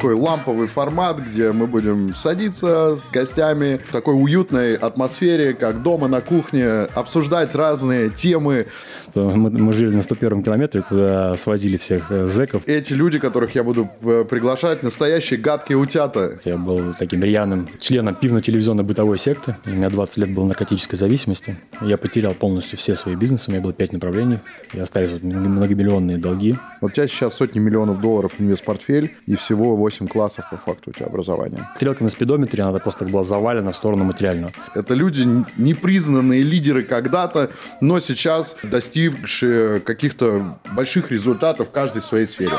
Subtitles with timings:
[0.00, 6.08] такой ламповый формат, где мы будем садиться с гостями в такой уютной атмосфере, как дома
[6.08, 8.68] на кухне, обсуждать разные темы.
[9.14, 12.62] Мы, мы жили на 101 километре, куда свозили всех э, зэков.
[12.66, 16.38] Эти люди, которых я буду э, приглашать, настоящие гадкие утята.
[16.44, 19.56] Я был таким рьяным членом пивно-телевизионной бытовой секты.
[19.66, 21.56] У меня 20 лет было наркотической зависимости.
[21.80, 23.44] Я потерял полностью все свои бизнесы.
[23.48, 24.38] У меня было 5 направлений.
[24.72, 26.56] И остались вот многомиллионные долги.
[26.80, 30.92] Вот у тебя сейчас сотни миллионов долларов инвест-портфель и всего 8 классов по факту у
[30.92, 31.68] тебя образования.
[31.76, 34.52] Стрелка на спидометре, она просто была завалена в сторону материального.
[34.74, 37.50] Это люди, непризнанные лидеры когда-то,
[37.80, 42.52] но сейчас достигли достигшие каких-то больших результатов в каждой своей сфере.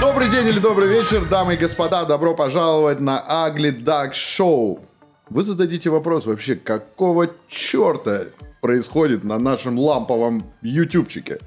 [0.00, 2.04] Добрый день или добрый вечер, дамы и господа.
[2.04, 4.80] Добро пожаловать на Ugly Duck Show.
[5.28, 8.24] Вы зададите вопрос вообще, какого черта
[8.60, 11.38] происходит на нашем ламповом ютубчике?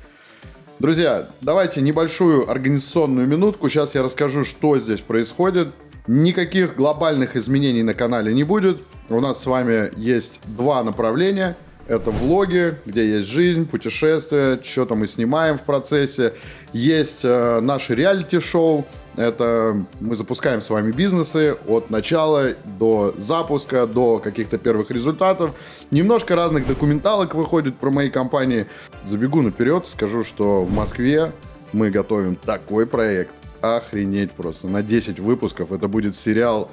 [0.80, 3.70] Друзья, давайте небольшую организационную минутку.
[3.70, 5.70] Сейчас я расскажу, что здесь происходит.
[6.08, 8.78] Никаких глобальных изменений на канале не будет.
[9.10, 11.58] У нас с вами есть два направления.
[11.86, 16.34] Это влоги, где есть жизнь, путешествия, что-то мы снимаем в процессе.
[16.72, 18.86] Есть э, наши реалити-шоу.
[19.18, 25.52] Это мы запускаем с вами бизнесы от начала до запуска, до каких-то первых результатов.
[25.92, 28.66] Немножко разных документалок выходит про мои компании.
[29.04, 31.32] Забегу наперед, скажу, что в Москве
[31.74, 34.68] мы готовим такой проект– охренеть просто.
[34.68, 36.70] На 10 выпусков это будет сериал.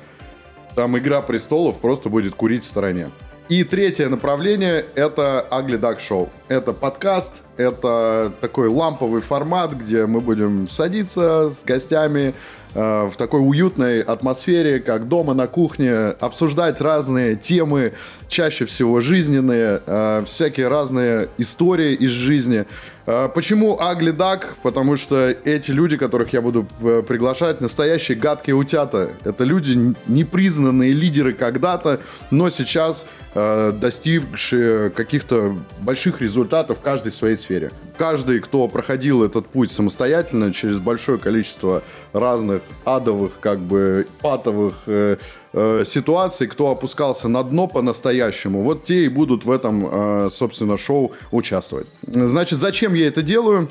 [0.74, 3.10] Там «Игра престолов» просто будет курить в стороне.
[3.50, 6.30] И третье направление– это Ugly Duck Show.
[6.48, 12.32] Это подкаст, это такой ламповый формат, где мы будем садиться с гостями
[12.74, 17.92] э, в такой уютной атмосфере, как дома на кухне, обсуждать разные темы,
[18.28, 22.64] чаще всего жизненные, э, всякие разные истории из жизни–
[23.04, 24.56] почему Агли Дак?
[24.62, 29.10] Потому что эти люди, которых я буду э, приглашать, настоящие гадкие утята.
[29.24, 32.00] Это люди, непризнанные лидеры когда-то,
[32.30, 33.04] но сейчас
[33.34, 37.70] э, достигшие каких-то больших результатов в каждой своей сфере.
[37.98, 41.82] Каждый, кто проходил этот путь самостоятельно через большое количество
[42.12, 45.16] разных адовых, как бы патовых э,
[45.54, 50.76] э, ситуаций, кто опускался на дно по-настоящему, вот те и будут в этом, э, собственно,
[50.76, 51.86] шоу участвовать.
[52.06, 53.68] Значит, зачем я это делаю?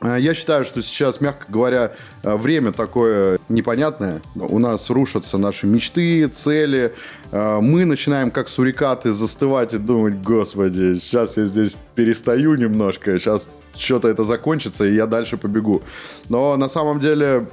[0.00, 1.92] Э, я считаю, что сейчас, мягко говоря,
[2.22, 4.20] э, время такое непонятное.
[4.34, 6.92] У нас рушатся наши мечты, цели.
[7.32, 14.08] Мы начинаем, как сурикаты, застывать и думать, господи, сейчас я здесь перестаю немножко, сейчас что-то
[14.08, 15.82] это закончится, и я дальше побегу.
[16.28, 17.46] Но на самом деле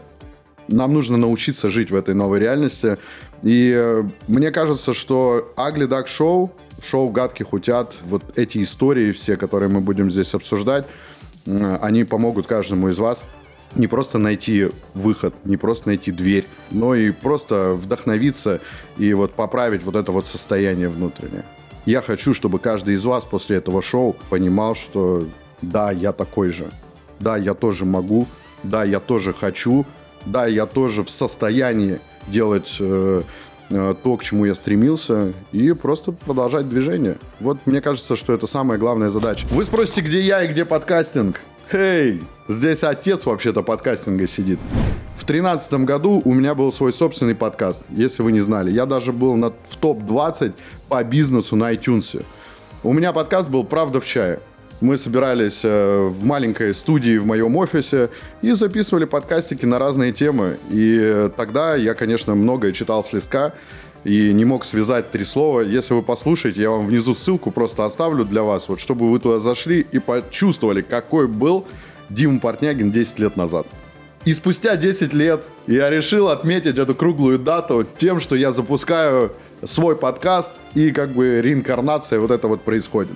[0.68, 2.98] нам нужно научиться жить в этой новой реальности.
[3.44, 6.50] И э, мне кажется, что Ugly Duck Show,
[6.84, 10.86] шоу гадких утят, вот эти истории все, которые мы будем здесь обсуждать,
[11.46, 13.22] э, они помогут каждому из вас
[13.76, 18.62] не просто найти выход, не просто найти дверь, но и просто вдохновиться
[18.98, 21.44] и вот поправить вот это вот состояние внутреннее.
[21.86, 25.28] Я хочу, чтобы каждый из вас после этого шоу понимал, что
[25.62, 26.70] да, я такой же,
[27.20, 28.28] да, я тоже могу,
[28.64, 29.86] да, я тоже хочу,
[30.26, 33.24] да, я тоже в состоянии делать э,
[33.70, 37.18] э, то, к чему я стремился, и просто продолжать движение.
[37.40, 39.48] Вот мне кажется, что это самая главная задача.
[39.52, 41.40] Вы спросите, где я и где подкастинг?
[41.72, 44.60] Хей, здесь отец вообще-то подкастинга сидит.
[45.16, 48.70] В тринадцатом году у меня был свой собственный подкаст, если вы не знали.
[48.70, 50.54] Я даже был на, в топ-20
[50.88, 52.24] по бизнесу на iTunes.
[52.84, 54.40] У меня подкаст был «Правда в чае».
[54.82, 58.10] Мы собирались э, в маленькой студии в моем офисе
[58.42, 60.58] и записывали подкастики на разные темы.
[60.70, 63.54] И тогда я, конечно, многое читал с листка
[64.04, 65.62] и не мог связать три слова.
[65.62, 69.40] Если вы послушаете, я вам внизу ссылку просто оставлю для вас, вот чтобы вы туда
[69.40, 71.66] зашли и почувствовали, какой был
[72.10, 73.66] Дима Портнягин 10 лет назад.
[74.26, 79.32] И спустя 10 лет я решил отметить эту круглую дату тем, что я запускаю
[79.64, 83.14] свой подкаст и как бы реинкарнация вот это вот происходит.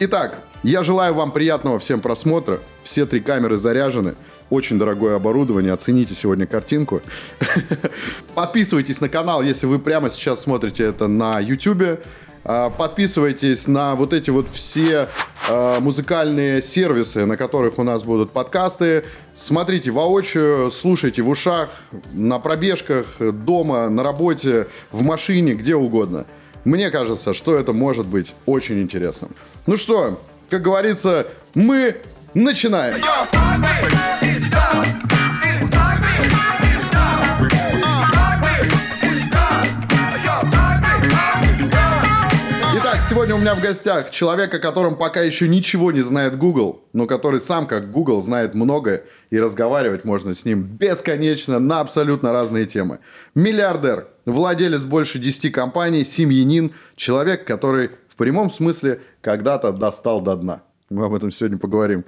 [0.00, 2.60] Итак, я желаю вам приятного всем просмотра.
[2.84, 4.14] Все три камеры заряжены.
[4.48, 5.72] Очень дорогое оборудование.
[5.72, 7.02] Оцените сегодня картинку.
[8.36, 11.98] Подписывайтесь на канал, если вы прямо сейчас смотрите это на YouTube.
[12.44, 15.08] А, подписывайтесь на вот эти вот все
[15.50, 19.04] а, музыкальные сервисы, на которых у нас будут подкасты.
[19.34, 21.70] Смотрите воочию, слушайте в ушах,
[22.12, 26.24] на пробежках, дома, на работе, в машине, где угодно.
[26.64, 29.30] Мне кажется, что это может быть очень интересным.
[29.68, 30.18] Ну что,
[30.48, 31.96] как говорится, мы
[32.32, 32.96] начинаем.
[42.76, 46.86] Итак, Сегодня у меня в гостях человек, о котором пока еще ничего не знает Google,
[46.94, 52.32] но который сам, как Google, знает многое, и разговаривать можно с ним бесконечно на абсолютно
[52.32, 53.00] разные темы.
[53.34, 60.62] Миллиардер, владелец больше 10 компаний, семьянин, человек, который в прямом смысле когда-то достал до дна.
[60.88, 62.06] Мы об этом сегодня поговорим.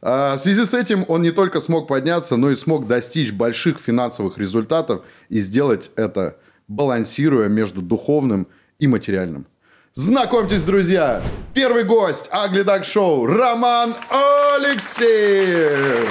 [0.00, 3.78] А, в связи с этим он не только смог подняться, но и смог достичь больших
[3.78, 6.38] финансовых результатов и сделать это,
[6.68, 8.46] балансируя между духовным
[8.78, 9.46] и материальным.
[9.92, 11.22] Знакомьтесь, друзья,
[11.52, 13.94] первый гость Ugly Dog Show Роман
[14.54, 16.08] Алексеев.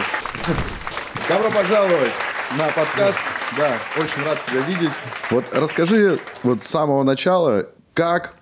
[1.27, 2.11] Добро пожаловать
[2.55, 3.17] на подкаст.
[3.57, 4.91] Да, очень рад тебя видеть.
[5.31, 7.65] Вот расскажи вот с самого начала,
[7.95, 8.35] как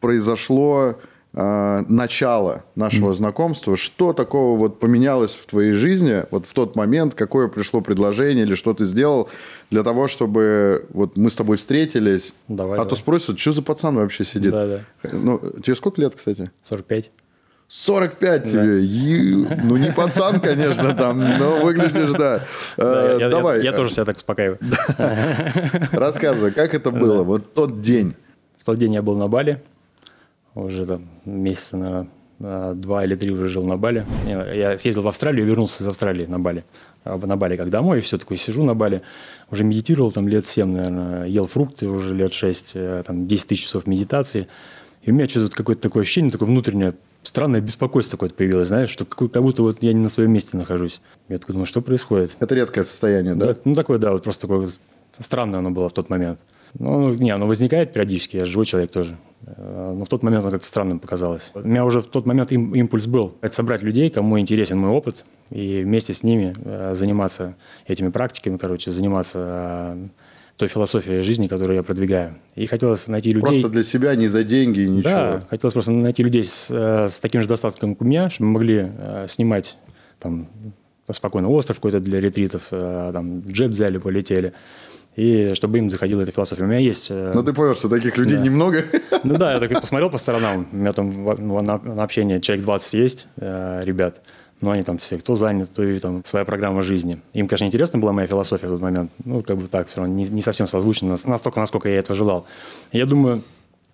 [0.00, 0.96] произошло
[1.40, 7.14] э, начало нашего знакомства, что такого вот поменялось в твоей жизни вот в тот момент,
[7.14, 9.28] какое пришло предложение или что ты сделал
[9.70, 12.90] для того, чтобы вот мы с тобой встретились, давай, а давай.
[12.90, 14.52] то спросят, что за пацан вообще сидит?
[14.52, 14.80] Да, да.
[15.12, 16.50] Ну, тебе сколько лет, кстати?
[16.62, 17.10] 45.
[17.68, 18.52] 45 тебе.
[18.52, 18.62] Да.
[18.62, 22.44] Ю, ну, не пацан, конечно, там, но выглядишь, да.
[22.76, 23.58] да я, Давай.
[23.58, 24.58] Я, я тоже себя так успокаиваю.
[25.92, 27.22] Рассказывай, как это было, да.
[27.22, 28.16] вот тот день?
[28.58, 29.62] В тот день я был на Бали
[30.54, 34.06] уже там месяца, наверное, два или три уже жил на Бали.
[34.26, 36.64] Я съездил в Австралию вернулся из Австралии на Бали.
[37.04, 39.02] А на Бали как домой, и все такое сижу на Бали.
[39.50, 43.64] Уже медитировал там лет 7, наверное, ел фрукты уже лет 6, э, там 10 тысяч
[43.64, 44.48] часов медитации.
[45.02, 49.04] И у меня что-то какое-то такое ощущение, такое внутреннее странное беспокойство такое появилось, знаешь, что
[49.04, 51.00] как будто вот я не на своем месте нахожусь.
[51.28, 52.32] Я такой думаю, что происходит?
[52.40, 53.46] Это редкое состояние, да?
[53.46, 54.68] да ну, такое, да, вот просто такое
[55.18, 56.40] странное оно было в тот момент.
[56.78, 59.16] Ну, не, оно возникает периодически, я живой человек тоже.
[59.46, 61.50] Э, но в тот момент оно как-то странным показалось.
[61.54, 63.34] У меня уже в тот момент им, импульс был.
[63.40, 67.56] Это собрать людей, кому интересен мой опыт, и вместе с ними э, заниматься
[67.86, 70.08] этими практиками, короче, заниматься э,
[70.56, 72.36] той философией жизни, которую я продвигаю.
[72.54, 73.48] И хотелось найти людей...
[73.48, 75.10] Просто для себя, не за деньги, ничего.
[75.10, 78.54] Да, хотелось просто найти людей с, с таким же достатком, как у меня, чтобы мы
[78.54, 78.90] могли
[79.26, 79.78] снимать
[80.18, 80.48] там
[81.10, 84.52] спокойно остров какой-то для ретритов, там джет взяли, полетели
[85.20, 86.64] и чтобы им заходила эта философия.
[86.64, 87.08] У меня есть...
[87.10, 88.42] Э, ну, ты понял, что таких людей да.
[88.42, 88.84] немного.
[89.22, 92.64] Ну да, я так посмотрел по сторонам, у меня там ну, на, на общение человек
[92.64, 94.22] 20 есть, э, ребят,
[94.62, 97.20] но они там все, кто занят, то и там своя программа жизни.
[97.34, 100.14] Им, конечно, интересна была моя философия в тот момент, ну, как бы так, все равно
[100.14, 102.46] не, не совсем созвучно, настолько, насколько я этого желал.
[102.92, 103.42] Я думаю,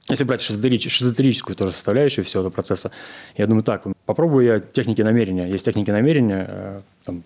[0.08, 2.92] если брать шизотерическую тоже составляющую всего этого процесса,
[3.36, 5.48] я думаю так, попробую я техники намерения.
[5.48, 7.22] Есть техники намерения, э, там,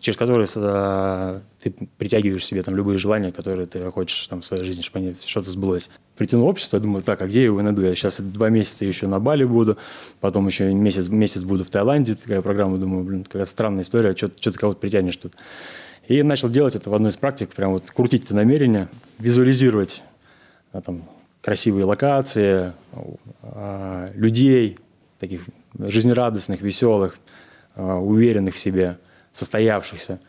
[0.00, 4.64] через которые э, ты притягиваешь себе там, любые желания, которые ты хочешь там, в своей
[4.64, 5.88] жизни, чтобы они что-то сбылось.
[6.16, 7.80] Притянул общество, я думаю, так, а где я его найду?
[7.82, 9.78] Я сейчас два месяца еще на Бали буду,
[10.20, 14.26] потом еще месяц, месяц буду в Таиланде, такая программа, думаю, блин, какая странная история, что,
[14.36, 15.34] что ты кого-то притянешь тут.
[16.08, 18.88] И начал делать это в одной из практик, прям вот крутить это намерение,
[19.20, 20.02] визуализировать
[20.72, 21.04] а, там,
[21.40, 22.72] красивые локации,
[23.42, 24.76] а, людей,
[25.20, 25.42] таких
[25.78, 27.16] жизнерадостных, веселых,
[27.76, 28.98] а, уверенных в себе,
[29.32, 30.20] состоявшихся.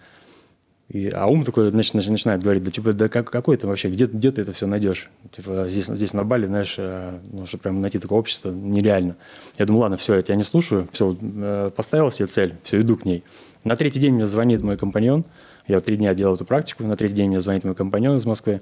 [0.89, 4.07] И, а ум такой значит, начинает говорить, да типа, да как, какой ты вообще, где,
[4.07, 5.09] где ты это все найдешь?
[5.31, 9.15] Типа, здесь, здесь на Бали, знаешь, э, ну, чтобы прям найти такое общество нереально.
[9.57, 12.97] Я думаю, ладно, все, я тебя не слушаю, все, э, поставил себе цель, все, иду
[12.97, 13.23] к ней.
[13.63, 15.23] На третий день мне звонит мой компаньон,
[15.65, 18.61] я три дня делал эту практику, на третий день мне звонит мой компаньон из Москвы,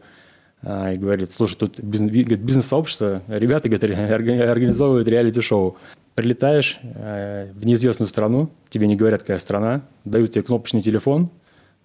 [0.62, 5.78] а, и говорит, слушай, тут бизнес-сообщество, ребята говорит, организовывают реалити-шоу.
[6.20, 11.30] Прилетаешь э, в неизвестную страну, тебе не говорят, какая страна, дают тебе кнопочный телефон,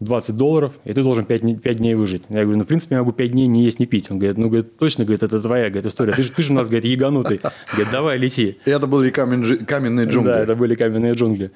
[0.01, 2.25] 20 долларов, и ты должен 5, 5 дней выжить.
[2.29, 4.11] Я говорю, ну, в принципе, я могу 5 дней не есть, не пить.
[4.11, 6.11] Он говорит, ну, говорит, точно, говорит, это твоя говорит, история.
[6.11, 7.41] Ты же, ты же у нас, говорит, яганутый.
[7.71, 8.59] Говорит, давай, лети.
[8.67, 10.31] И это были каменные джунгли.
[10.33, 11.53] Да, это были каменные джунгли.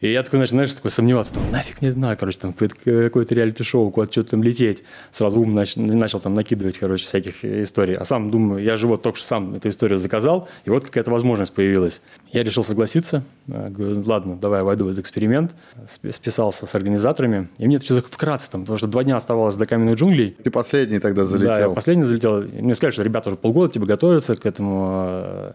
[0.00, 3.90] И я такой, знаешь, такой сомневаться, там, нафиг не знаю, короче, там какое-то, какое-то реалити-шоу,
[3.90, 4.84] куда-то что-то там лететь.
[5.10, 7.94] Сразу ум начал, начал там накидывать, короче, всяких историй.
[7.94, 11.10] А сам думаю, я же вот только что сам эту историю заказал, и вот какая-то
[11.10, 12.00] возможность появилась.
[12.32, 15.52] Я решил согласиться, э, говорю, ладно, давай войду в этот эксперимент.
[15.86, 19.66] Списался с организаторами, и мне это что-то вкратце там, потому что два дня оставалось до
[19.66, 20.36] каменных джунглей.
[20.44, 21.52] Ты последний тогда залетел.
[21.52, 22.42] Да, я последний залетел.
[22.42, 25.52] Мне сказали, что ребята уже полгода тебе готовятся к этому э,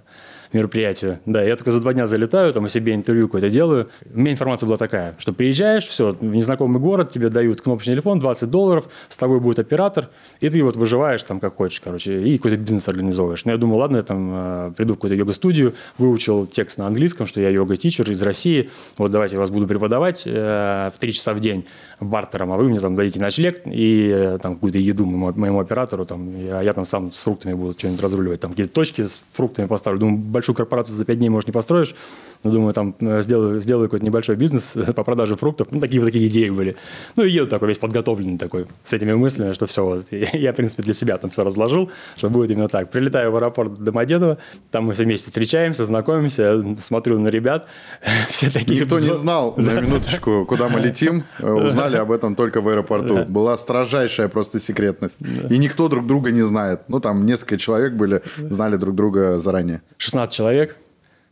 [0.54, 1.20] мероприятию.
[1.26, 3.90] Да, я только за два дня залетаю, там о себе интервью какое-то делаю.
[4.14, 8.20] У меня информация была такая, что приезжаешь, все, в незнакомый город, тебе дают кнопочный телефон,
[8.20, 12.38] 20 долларов, с тобой будет оператор, и ты вот выживаешь там как хочешь, короче, и
[12.38, 13.46] какой-то бизнес организовываешь.
[13.46, 17.26] Но я думаю, ладно, я там э, приду в какую-то йога-студию, выучил текст на английском,
[17.26, 21.34] что я йога-тичер из России, вот давайте я вас буду преподавать э, в 3 часа
[21.34, 21.66] в день
[22.04, 26.06] бартером, а вы мне там дадите ночлег и э, там какую-то еду моему, моему оператору,
[26.06, 29.68] там, я, я там сам с фруктами буду что-нибудь разруливать, там какие-то точки с фруктами
[29.68, 30.00] поставлю.
[30.00, 31.96] Думаю, большую корпорацию за пять дней, может, не построишь.
[32.44, 35.68] Но думаю, там э, сделаю, сделаю какой-то небольшой бизнес по продаже фруктов.
[35.72, 36.76] Ну, такие вот такие идеи были.
[37.16, 40.56] Ну, и еду такой весь подготовленный такой, с этими мыслями, что все, вот, я, в
[40.56, 42.92] принципе, для себя там все разложил, что будет именно так.
[42.92, 44.38] Прилетаю в аэропорт Домодедово,
[44.72, 47.68] там мы все вместе встречаемся, знакомимся, смотрю на ребят,
[48.30, 48.82] все такие...
[48.82, 51.46] Никто не знал, на минуточку, куда мы летим, э,
[51.94, 53.26] узнали об этом только в аэропорту.
[53.26, 55.18] Была строжайшая просто секретность.
[55.50, 56.82] И никто друг друга не знает.
[56.88, 59.82] Ну, там несколько человек были, знали друг друга заранее.
[59.98, 60.78] 16 человек,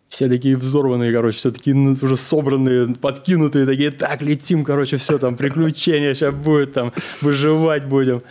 [0.07, 5.35] все такие взорванные, короче, все такие уже собранные, подкинутые, такие, так, летим, короче, все там,
[5.37, 6.91] приключения сейчас будет, там,
[7.21, 8.21] выживать будем.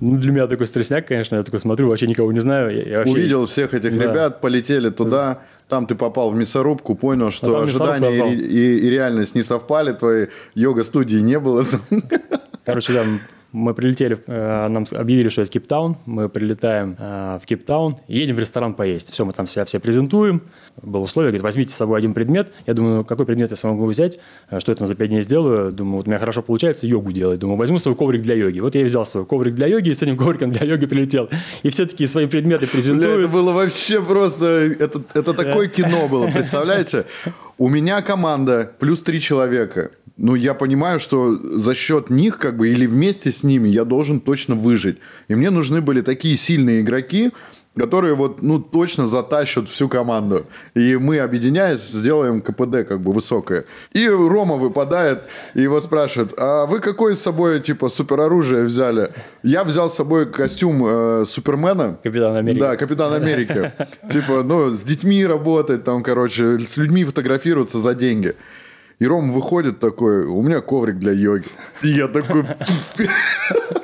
[0.00, 2.74] Ну, для меня такой стрессняк, конечно, я такой смотрю, вообще никого не знаю.
[2.74, 3.12] Я, я вообще...
[3.12, 4.02] Увидел всех этих да.
[4.02, 8.90] ребят, полетели туда, там ты попал в мясорубку, понял, что а ожидания и, и, и
[8.90, 11.64] реальность не совпали, твоей йога-студии не было.
[12.66, 13.20] Короче, там
[13.52, 15.96] мы прилетели, э, нам объявили, что это Кейптаун.
[16.06, 19.12] Мы прилетаем э, в Кейптаун, едем в ресторан поесть.
[19.12, 20.42] Все, мы там себя все презентуем.
[20.80, 22.52] Было условие, говорит, возьмите с собой один предмет.
[22.66, 24.18] Я думаю, ну, какой предмет я смогу взять?
[24.50, 25.70] Э, что я там за пять дней сделаю?
[25.70, 27.38] Думаю, вот у меня хорошо получается йогу делать.
[27.40, 28.60] Думаю, возьму свой коврик для йоги.
[28.60, 31.28] Вот я взял свой коврик для йоги, и с этим ковриком для йоги прилетел.
[31.62, 33.16] И все-таки свои предметы презентую.
[33.16, 34.46] Бля, это было вообще просто...
[34.46, 37.04] Это, это такое кино было, представляете?
[37.62, 39.92] У меня команда плюс три человека.
[40.16, 44.18] Ну, я понимаю, что за счет них, как бы, или вместе с ними я должен
[44.18, 44.98] точно выжить.
[45.28, 47.30] И мне нужны были такие сильные игроки,
[47.76, 50.46] которые вот, ну, точно затащат всю команду.
[50.74, 53.64] И мы, объединяясь, сделаем КПД как бы высокое.
[53.92, 55.24] И Рома выпадает
[55.54, 59.10] и его спрашивает, а вы какое с собой, типа, супероружие взяли?
[59.42, 61.98] Я взял с собой костюм э, Супермена.
[62.02, 62.60] Капитан Америки.
[62.60, 63.72] Да, Капитан Америки.
[64.12, 68.34] Типа, ну, с детьми работать, там, короче, с людьми фотографироваться за деньги.
[68.98, 71.46] И Ром выходит такой, у меня коврик для йоги.
[71.82, 72.44] И я такой...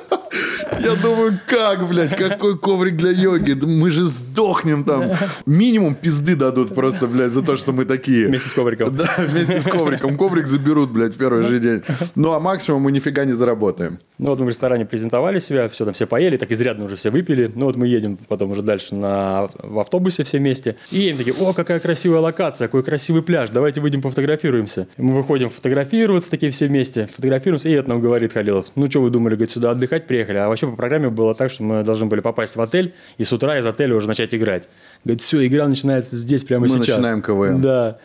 [0.81, 3.53] Я думаю, как, блядь, какой коврик для йоги?
[3.65, 5.11] Мы же сдохнем там.
[5.45, 8.27] Минимум пизды дадут просто, блядь, за то, что мы такие.
[8.27, 8.95] Вместе с ковриком.
[8.95, 10.17] Да, вместе с ковриком.
[10.17, 11.81] Коврик заберут, блядь, в первый же день.
[12.15, 13.99] Ну, а максимум мы нифига не заработаем.
[14.17, 17.09] Ну, вот мы в ресторане презентовали себя, все там все поели, так изрядно уже все
[17.09, 17.51] выпили.
[17.53, 20.75] Ну, вот мы едем потом уже дальше на, в автобусе все вместе.
[20.91, 24.87] И они такие, о, какая красивая локация, какой красивый пляж, давайте выйдем пофотографируемся.
[24.97, 29.09] Мы выходим фотографироваться такие все вместе, фотографируемся, и это нам говорит Халилов, ну, что вы
[29.09, 32.21] думали, говорит, сюда отдыхать приехали, а вообще по программе было так, что мы должны были
[32.21, 34.69] попасть в отель и с утра из отеля уже начать играть.
[35.03, 36.87] Говорит, все, игра начинается здесь прямо мы сейчас.
[36.87, 37.61] Мы начинаем КВН.
[37.61, 37.99] Да.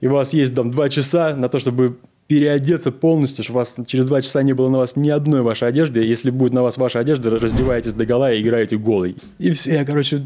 [0.00, 3.74] И у вас есть там два часа на то, чтобы переодеться полностью, чтобы у вас
[3.86, 6.04] через два часа не было на вас ни одной вашей одежды.
[6.04, 9.16] Если будет на вас ваша одежда, раздеваетесь до гола и играете голый.
[9.38, 10.24] И все, я, короче,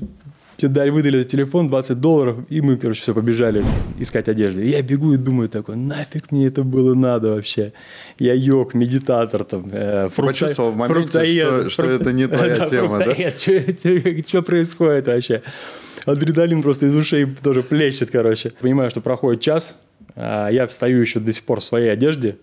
[0.56, 3.64] тебе дали, выдали телефон, 20 долларов, и мы, короче, все, побежали
[3.98, 4.60] искать одежду.
[4.60, 7.72] И я бегу и думаю такой, нафиг мне это было надо вообще.
[8.18, 10.32] Я йог, медитатор, там, э, фрукта...
[10.32, 13.14] Почувствовал в моменте, фруктоед, что, что это не твоя да, тема, да?
[14.26, 15.42] Что происходит вообще?
[16.04, 18.52] Адреналин просто из ушей тоже плещет, короче.
[18.60, 19.76] Понимаю, что проходит час,
[20.16, 22.36] а я встаю еще до сих пор в своей одежде,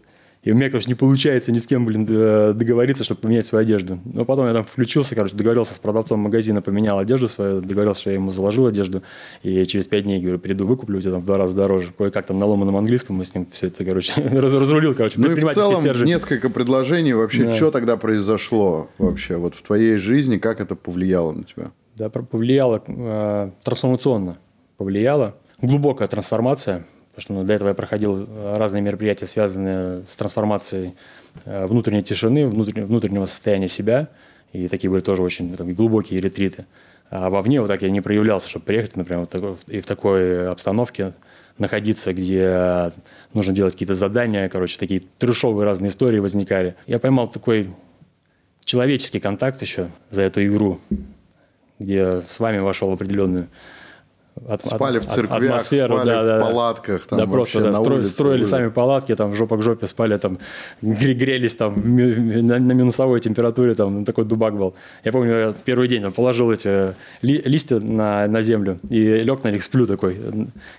[0.44, 4.00] и у меня, короче, не получается ни с кем, блин, договориться, чтобы поменять свою одежду.
[4.06, 8.10] Но потом я там включился, короче, договорился с продавцом магазина, поменял одежду свою, договорился, что
[8.10, 9.04] я ему заложил одежду.
[9.44, 11.94] И через пять дней, говорю, приду, выкуплю у тебя там в два раза дороже.
[11.96, 15.36] Кое-как там на ломаном английском мы с ним все это, короче, разрулил, короче, Ну и
[15.36, 16.08] в целом стержень.
[16.08, 17.54] несколько предложений вообще, да.
[17.54, 21.72] что тогда произошло вообще вот в твоей жизни, как это повлияло на тебя?
[21.96, 24.38] Да, повлияло э, трансформационно.
[24.78, 25.36] Повлияло.
[25.62, 30.96] Глубокая трансформация Потому что ну, до этого я проходил э, разные мероприятия, связанные с трансформацией
[31.46, 34.08] э, внутренней тишины, внутреннего, внутреннего состояния себя.
[34.54, 36.66] И такие были тоже очень там, глубокие ретриты.
[37.10, 40.50] А вовне вот так я не проявлялся, чтобы приехать, например, вот такой, и в такой
[40.50, 41.14] обстановке
[41.58, 42.92] находиться, где
[43.34, 46.76] нужно делать какие-то задания, короче, такие трешовые разные истории возникали.
[46.88, 47.70] Я поймал такой
[48.64, 50.80] человеческий контакт еще за эту игру,
[51.80, 53.48] где с вами вошел в определенную
[54.48, 57.06] от, спали в церквях, атмосферу, спали да, в да, палатках.
[57.06, 60.40] Там да, просто да, строили, улице, строили сами палатки, там жопа к жопе спали, там
[60.82, 64.74] грелись там на, на минусовой температуре, там ну, такой дубак был.
[65.04, 69.44] Я помню, я первый день там, положил эти ли, листья на, на землю и лег
[69.44, 70.18] на них, сплю такой,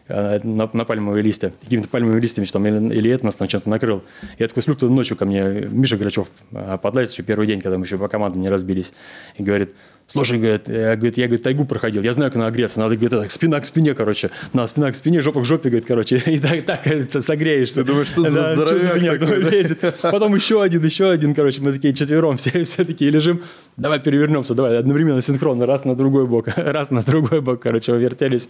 [0.09, 1.53] э, на, на пальмовые листья.
[1.63, 4.03] Какими-то пальмовыми листьями там, или, или это нас там чем-то накрыл.
[4.39, 7.79] Я такой сплю, кто ночью ко мне, Миша Грачев э, подлазит еще первый день, когда
[7.79, 8.93] мы еще по командам не разбились,
[9.37, 9.73] и говорит,
[10.07, 13.11] Слушай, говорит, я, говорит, я говорит, тайгу проходил, я знаю, как надо греться, надо, говорит,
[13.11, 16.39] так, спина к спине, короче, на спина к спине, жопа к жопе, говорит, короче, и
[16.39, 16.83] так, так
[17.23, 17.77] согреешься.
[17.77, 19.95] Ты думаешь, что за да, здоровяк что за лезет.
[20.03, 23.43] Потом еще один, еще один, короче, мы такие четвером все, все такие лежим,
[23.77, 28.49] давай перевернемся, давай одновременно синхронно, раз на другой бок, раз на другой бок, короче, вертелись.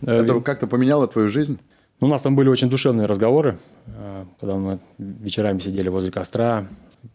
[0.00, 1.58] Это как-то поменяло твою жизнь?
[2.00, 6.66] У нас там были очень душевные разговоры, э, когда мы вечерами сидели возле костра,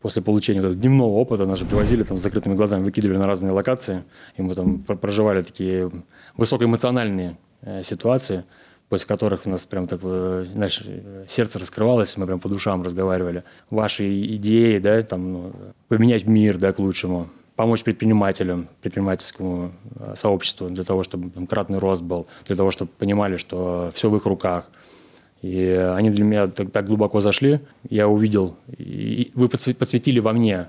[0.02, 3.52] после получения вот дневного опыта нас же привозили там с закрытыми глазами, выкидывали на разные
[3.52, 4.04] локации,
[4.38, 5.92] и мы там проживали такие
[6.38, 8.44] высокоэмоциональные э, ситуации,
[8.90, 10.84] после которых у нас прям так, знаешь,
[11.28, 13.44] сердце раскрывалось, мы прям по душам разговаривали.
[13.70, 15.54] Ваши идеи, да, там, ну,
[15.88, 19.74] поменять мир, да, к лучшему, помочь предпринимателям, предпринимательскому
[20.16, 24.16] сообществу для того, чтобы там, кратный рост был, для того, чтобы понимали, что все в
[24.16, 24.70] их руках.
[25.42, 27.60] И они для меня так, так глубоко зашли.
[27.90, 30.68] Я увидел, и вы подсветили во мне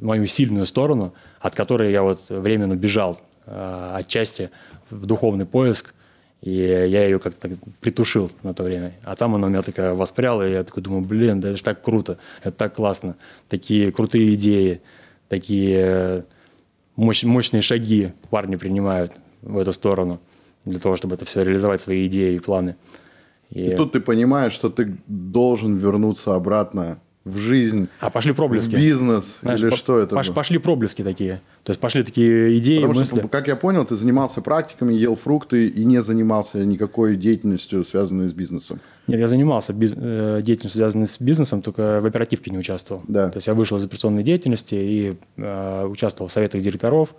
[0.00, 4.50] мою сильную сторону, от которой я вот временно бежал э, отчасти
[4.90, 5.94] в духовный поиск,
[6.42, 8.94] и я ее как-то притушил на то время.
[9.04, 11.62] А там она у меня такая воспряла, и я такой думаю, блин, да это же
[11.62, 13.16] так круто, это так классно.
[13.48, 14.80] Такие крутые идеи,
[15.28, 16.24] такие
[16.94, 20.20] мощ, мощные шаги парни принимают в эту сторону
[20.64, 22.76] для того, чтобы это все реализовать, свои идеи и планы.
[23.50, 28.74] И, и тут ты понимаешь, что ты должен вернуться обратно в жизнь, а пошли проблески.
[28.76, 30.14] в бизнес Знаешь, или по- что это?
[30.14, 31.40] Пош- пошли проблески такие.
[31.64, 33.18] То есть пошли такие идеи, Потому мысли.
[33.18, 38.28] Что, как я понял, ты занимался практиками, ел фрукты и не занимался никакой деятельностью, связанной
[38.28, 38.80] с бизнесом.
[39.08, 43.02] Нет, я занимался биз- э, деятельностью, связанной с бизнесом, только в оперативке не участвовал.
[43.08, 43.28] Да.
[43.30, 47.14] То есть я вышел из операционной деятельности и э, участвовал в советах директоров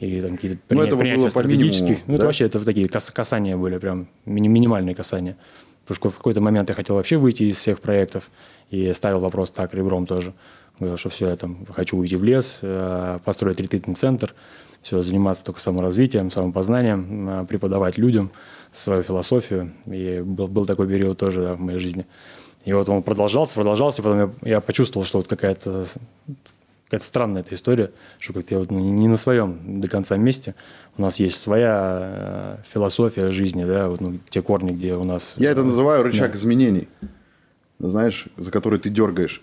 [0.00, 1.88] и там какие-то ну, принятия, принятия стратегических.
[1.88, 2.16] Минимуму, ну, да?
[2.18, 5.36] это вообще это такие кас- касания были, прям мини- минимальные касания.
[5.82, 8.30] Потому что в какой-то момент я хотел вообще выйти из всех проектов
[8.70, 10.32] и ставил вопрос так ребром тоже.
[10.78, 14.34] Говорил, что все, я там хочу уйти в лес, э, построить ретритный центр,
[14.82, 18.30] все, заниматься только саморазвитием, самопознанием, э, преподавать людям
[18.72, 19.72] свою философию.
[19.86, 22.06] И был, был такой период тоже да, в моей жизни.
[22.64, 25.84] И вот он продолжался, продолжался, потом я, я почувствовал, что вот какая-то
[26.90, 30.56] какая-то странная эта история, что как-то я вот ну, не на своем до конца месте.
[30.98, 35.34] У нас есть своя э, философия жизни, да, вот ну, те корни, где у нас...
[35.36, 36.38] Я это называю рычаг да.
[36.38, 36.88] изменений,
[37.78, 39.40] знаешь, за который ты дергаешь.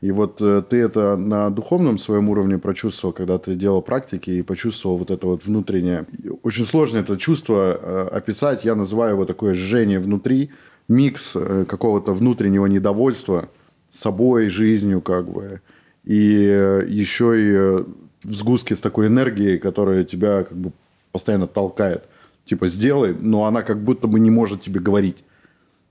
[0.00, 4.42] И вот э, ты это на духовном своем уровне прочувствовал, когда ты делал практики и
[4.42, 6.06] почувствовал вот это вот внутреннее.
[6.42, 8.64] Очень сложно это чувство э, описать.
[8.64, 10.50] Я называю его такое жжение внутри,
[10.88, 13.48] микс э, какого-то внутреннего недовольства
[13.88, 15.60] собой, жизнью, как бы,
[16.04, 17.84] и э, еще и э,
[18.24, 20.72] в сгустке с такой энергией, которая тебя как бы
[21.12, 22.04] постоянно толкает.
[22.44, 25.18] Типа, сделай, но она как будто бы не может тебе говорить.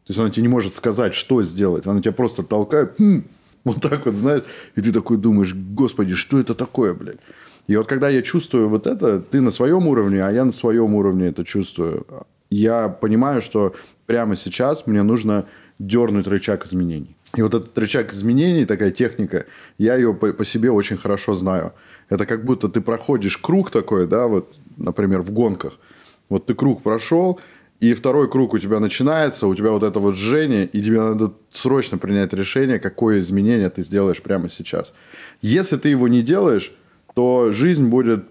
[0.05, 1.87] То есть, она тебе не может сказать, что сделать.
[1.87, 3.23] Она тебя просто толкает, хм,
[3.63, 4.43] вот так вот, знаешь.
[4.75, 7.19] И ты такой думаешь, господи, что это такое, блядь?
[7.67, 10.95] И вот когда я чувствую вот это, ты на своем уровне, а я на своем
[10.95, 12.05] уровне это чувствую,
[12.49, 13.75] я понимаю, что
[14.07, 15.45] прямо сейчас мне нужно
[15.79, 17.15] дернуть рычаг изменений.
[17.35, 19.45] И вот этот рычаг изменений, такая техника,
[19.77, 21.73] я ее по, по себе очень хорошо знаю.
[22.09, 25.73] Это как будто ты проходишь круг такой, да, вот, например, в гонках.
[26.27, 27.39] Вот ты круг прошел,
[27.79, 31.33] и второй круг у тебя начинается, у тебя вот это вот жжение, и тебе надо
[31.51, 34.93] срочно принять решение, какое изменение ты сделаешь прямо сейчас.
[35.41, 36.73] Если ты его не делаешь,
[37.15, 38.25] то жизнь будет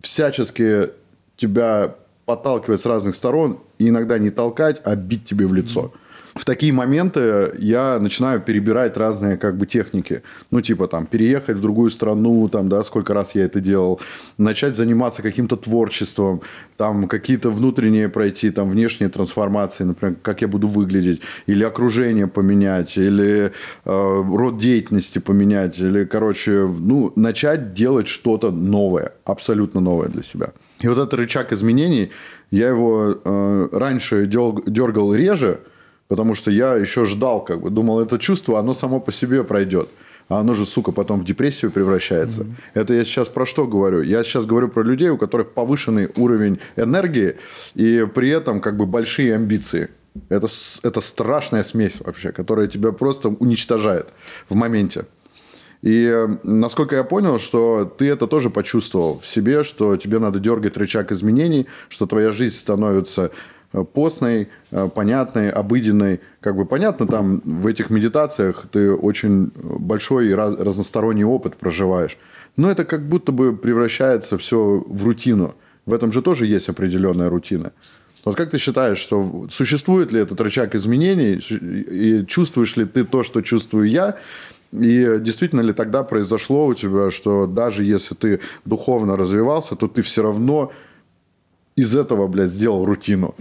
[0.00, 0.90] всячески
[1.36, 5.92] тебя подталкивать с разных сторон, и иногда не толкать, а бить тебе в лицо.
[5.94, 6.05] Mm-hmm
[6.36, 10.22] в такие моменты я начинаю перебирать разные как бы техники.
[10.50, 14.00] Ну, типа там переехать в другую страну, там, да, сколько раз я это делал,
[14.36, 16.42] начать заниматься каким-то творчеством,
[16.76, 22.98] там какие-то внутренние пройти, там внешние трансформации, например, как я буду выглядеть, или окружение поменять,
[22.98, 23.52] или
[23.84, 30.52] э, род деятельности поменять, или, короче, ну, начать делать что-то новое, абсолютно новое для себя.
[30.80, 32.10] И вот этот рычаг изменений,
[32.50, 35.60] я его э, раньше дергал реже,
[36.08, 39.88] Потому что я еще ждал, как бы, думал, это чувство, оно само по себе пройдет.
[40.28, 42.42] А оно же, сука, потом в депрессию превращается.
[42.42, 42.54] Mm-hmm.
[42.74, 44.02] Это я сейчас про что говорю?
[44.02, 47.36] Я сейчас говорю про людей, у которых повышенный уровень энергии
[47.74, 49.88] и при этом как бы большие амбиции.
[50.28, 50.48] Это,
[50.82, 54.08] это страшная смесь вообще, которая тебя просто уничтожает
[54.48, 55.06] в моменте.
[55.82, 60.76] И насколько я понял, что ты это тоже почувствовал в себе, что тебе надо дергать
[60.76, 63.30] рычаг изменений, что твоя жизнь становится
[63.92, 66.20] постной, э, понятной, обыденной.
[66.40, 72.16] Как бы понятно, там в этих медитациях ты очень большой и раз, разносторонний опыт проживаешь.
[72.56, 75.54] Но это как будто бы превращается все в рутину.
[75.84, 77.72] В этом же тоже есть определенная рутина.
[78.24, 83.22] Вот как ты считаешь, что существует ли этот рычаг изменений, и чувствуешь ли ты то,
[83.22, 84.16] что чувствую я,
[84.72, 90.02] и действительно ли тогда произошло у тебя, что даже если ты духовно развивался, то ты
[90.02, 90.72] все равно
[91.76, 93.34] из этого, блядь, сделал рутину?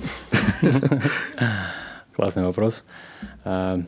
[2.16, 2.84] Классный вопрос.
[3.44, 3.82] А,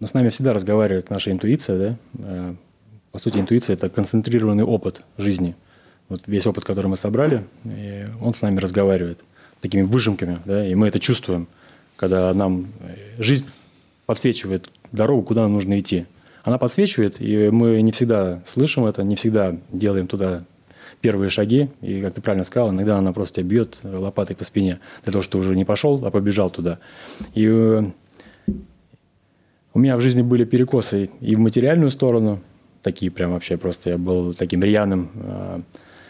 [0.00, 1.96] но с нами всегда разговаривает наша интуиция, да?
[2.18, 2.56] А,
[3.12, 5.56] по сути, интуиция– это концентрированный опыт жизни.
[6.08, 7.46] Вот весь опыт, который мы собрали,
[8.20, 9.24] он с нами разговаривает
[9.60, 11.48] такими выжимками, да, и мы это чувствуем,
[11.96, 13.50] когда нам э, жизнь
[14.04, 16.06] подсвечивает дорогу, куда нам нужно идти.
[16.44, 20.44] Она подсвечивает, и мы не всегда слышим это, не всегда делаем туда
[21.00, 24.80] первые шаги, и, как ты правильно сказал, иногда она просто тебя бьет лопатой по спине,
[25.04, 26.78] для того, что уже не пошел, а побежал туда.
[27.34, 27.82] И э,
[29.74, 32.40] у меня в жизни были перекосы и в материальную сторону,
[32.82, 35.60] такие прям вообще просто, я был таким рьяным э,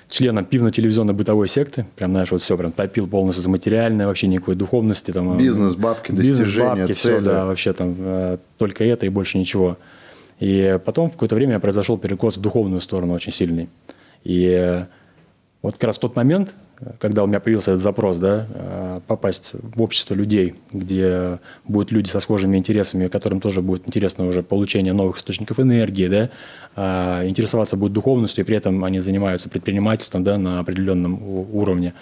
[0.09, 1.87] членом пивно-телевизионно-бытовой секты.
[1.97, 5.11] Прям, знаешь, вот все прям топил полностью за материальное, вообще никакой духовности.
[5.11, 7.17] Там, бизнес, бабки, достижения, бабки, цели.
[7.17, 9.77] все, да, вообще там э, только это и больше ничего.
[10.39, 13.69] И потом в какое-то время произошел перекос в духовную сторону очень сильный.
[14.27, 14.85] И
[15.63, 16.55] вот как раз тот момент,
[16.99, 22.09] когда у меня появился этот запрос, да, э, попасть в общество людей, где будут люди
[22.09, 26.31] со схожими интересами, которым тоже будет интересно уже получение новых источников энергии, да,
[26.75, 31.95] а, интересоваться будет духовностью, и при этом они занимаются предпринимательством да, на определенном уровне.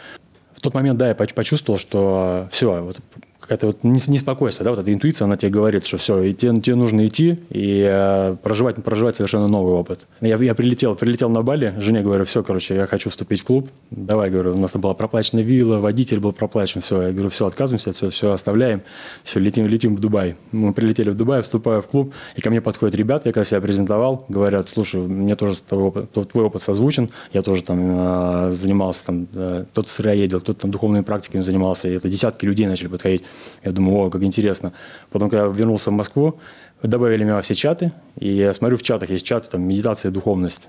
[0.55, 2.99] В тот момент, да, я почувствовал, что все, вот
[3.45, 6.77] какая-то вот неспокойство, да, вот эта интуиция, она тебе говорит, что все, и тебе, тебе
[6.77, 10.07] нужно идти и э, проживать, проживать совершенно новый опыт.
[10.23, 13.69] Я, я прилетел, прилетел на Бали, жене говорю, все, короче, я хочу вступить в клуб,
[13.91, 17.93] давай, говорю, у нас была проплачена вилла, водитель был проплачен, все, я говорю, все, отказываемся,
[17.93, 18.81] все, все оставляем,
[19.25, 20.37] все, летим, летим в Дубай.
[20.53, 23.61] Мы прилетели в Дубай, вступаю в клуб, и ко мне подходят ребята, я когда себя
[23.61, 29.05] презентовал, говорят, слушай, мне тоже твой опыт, твой опыт созвучен, я тоже там э, занимался,
[29.05, 33.23] там, э, кто-то сыроедил, кто-то там духовными практиками занимался, и это десятки людей начали подходить.
[33.62, 34.73] Я думаю, о, как интересно.
[35.11, 36.38] Потом, когда вернулся в Москву,
[36.83, 40.68] добавили меня во все чаты, и я смотрю, в чатах есть чаты, там, медитация, духовность,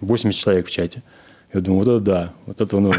[0.00, 1.02] 80 э, человек в чате.
[1.52, 2.90] Я думаю, вот это да, вот это ну.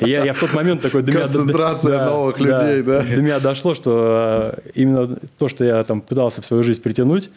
[0.00, 1.02] И я, я в тот момент такой...
[1.02, 3.02] До Концентрация до, новых да, людей, да?
[3.02, 7.30] До меня дошло, что э, именно то, что я там пытался в свою жизнь притянуть,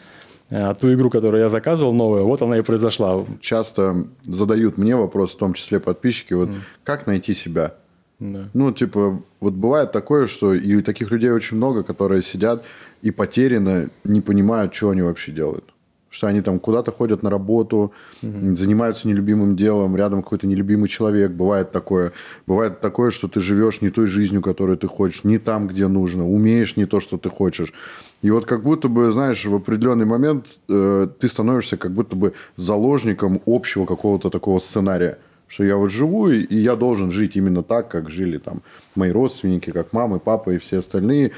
[0.50, 3.24] э, ту игру, которую я заказывал новую, вот она и произошла.
[3.40, 6.60] Часто задают мне вопрос, в том числе подписчики, вот mm.
[6.84, 7.72] как найти себя?
[8.18, 8.48] Да.
[8.54, 12.64] Ну, типа, вот бывает такое, что и таких людей очень много, которые сидят
[13.02, 15.64] и потеряно не понимают, что они вообще делают.
[16.08, 18.56] Что они там куда-то ходят на работу, угу.
[18.56, 21.32] занимаются нелюбимым делом, рядом какой-то нелюбимый человек.
[21.32, 22.12] Бывает такое.
[22.46, 26.26] Бывает такое, что ты живешь не той жизнью, которую ты хочешь, не там, где нужно,
[26.26, 27.74] умеешь не то, что ты хочешь.
[28.22, 32.32] И вот как будто бы, знаешь, в определенный момент э, ты становишься как будто бы
[32.56, 37.88] заложником общего какого-то такого сценария что я вот живу, и я должен жить именно так,
[37.88, 38.62] как жили там
[38.94, 41.32] мои родственники, как мама, папа и все остальные.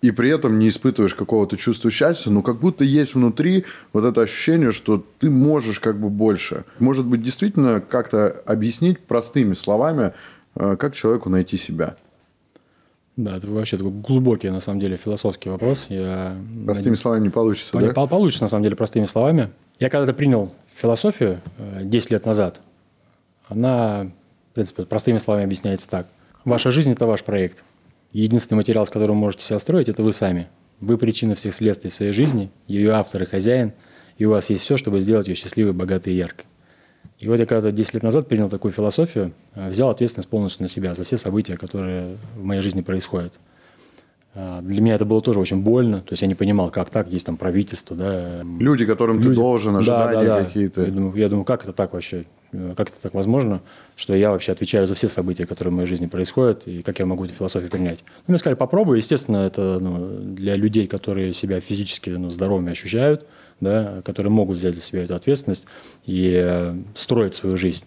[0.00, 4.22] И при этом не испытываешь какого-то чувства счастья, но как будто есть внутри вот это
[4.22, 6.64] ощущение, что ты можешь как бы больше.
[6.80, 10.12] Может быть, действительно как-то объяснить простыми словами,
[10.56, 11.94] э, как человеку найти себя.
[13.16, 15.86] Да, это вообще такой глубокий, на самом деле, философский вопрос.
[15.88, 18.06] Я простыми надеюсь, словами не получится, да?
[18.06, 19.50] Получится, на самом деле, простыми словами.
[19.78, 21.40] Я когда-то принял философию
[21.80, 22.60] 10 э, лет назад–
[23.52, 24.10] она,
[24.50, 26.06] в принципе, простыми словами объясняется так.
[26.44, 27.62] Ваша жизнь– это ваш проект.
[28.12, 30.48] Единственный материал, с которым можете себя строить, это вы сами.
[30.80, 33.72] Вы причина всех следствий своей жизни, ее автор и хозяин,
[34.18, 36.46] и у вас есть все, чтобы сделать ее счастливой, богатой и яркой.
[37.18, 40.68] И вот я когда-то 10 лет назад принял такую философию, э, взял ответственность полностью на
[40.68, 43.38] себя за все события, которые в моей жизни происходят.
[44.34, 47.08] А, для меня это было тоже очень больно, то есть я не понимал, как так,
[47.08, 48.42] есть там правительство, да.
[48.58, 49.28] Люди, которым Люди.
[49.28, 50.44] ты должен, ожидания да, да, да.
[50.44, 50.82] какие-то.
[50.82, 52.24] Я думаю, я думаю, как это так вообще?
[52.52, 53.60] Э, как это так возможно,
[53.94, 57.04] что я вообще отвечаю за все события, которые в моей жизни происходят, и как я
[57.04, 58.04] могу эту философию принять.
[58.26, 58.98] Ну, мне сказали, попробуй.
[58.98, 63.26] Естественно, это ну, для людей, которые себя физически ну, здоровыми ощущают,
[63.60, 65.66] да, которые могут взять за себя эту ответственность
[66.06, 67.84] и э, строить свою жизнь.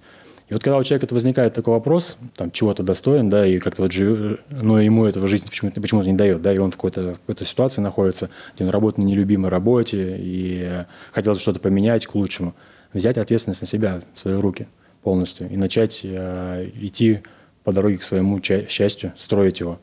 [0.48, 3.92] И вот когда у человека возникает такой вопрос, там, чего-то достоин, да, и как-то вот
[3.92, 4.40] жив...
[4.52, 7.82] но ему этого жизнь почему-то, почему-то не дает, да, и он в какой-то, какой-то ситуации
[7.82, 12.54] находится, где он работает на нелюбимой работе и хотел что-то поменять к лучшему–
[12.96, 14.68] взять ответственность на себя, в свои руки
[15.04, 17.22] полностью и начать э, идти
[17.64, 19.80] по дороге к своему счастью, строить его,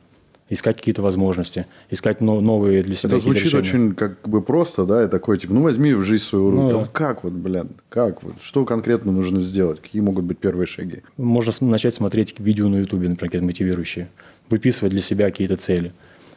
[0.53, 3.63] искать какие-то возможности, искать но, новые для себя Это звучит решения.
[3.63, 6.63] очень как бы просто, да, и такой, типа, ну возьми в жизнь свою руку.
[6.63, 6.89] Ну, да.
[6.93, 11.03] как вот, блин, как вот, что конкретно нужно сделать, какие могут быть первые шаги?
[11.17, 14.11] Можно начать смотреть видео на ютубе, например, мотивирующие,
[14.51, 15.95] выписывать для себя какие-то цели.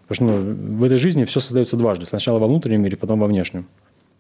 [0.08, 2.06] Потому что ну, в этой жизни все создается дважды.
[2.06, 3.66] Сначала во внутреннем мире, потом во внешнем.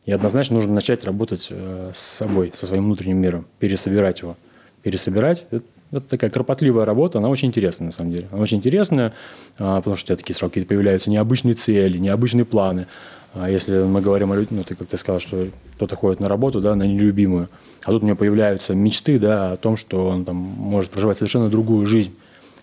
[0.05, 4.35] И однозначно нужно начать работать э, с собой, со своим внутренним миром, пересобирать его.
[4.83, 8.27] Пересобирать это, это такая кропотливая работа, она очень интересная на самом деле.
[8.31, 9.13] Она очень интересная,
[9.57, 12.87] а, потому что у тебя такие сроки появляются необычные цели, необычные планы.
[13.33, 16.29] А если мы говорим о людях, ну, ты как ты сказал, что кто-то ходит на
[16.29, 17.49] работу, да, на нелюбимую,
[17.83, 21.49] а тут у него появляются мечты, да, о том, что он там может проживать совершенно
[21.49, 22.15] другую жизнь.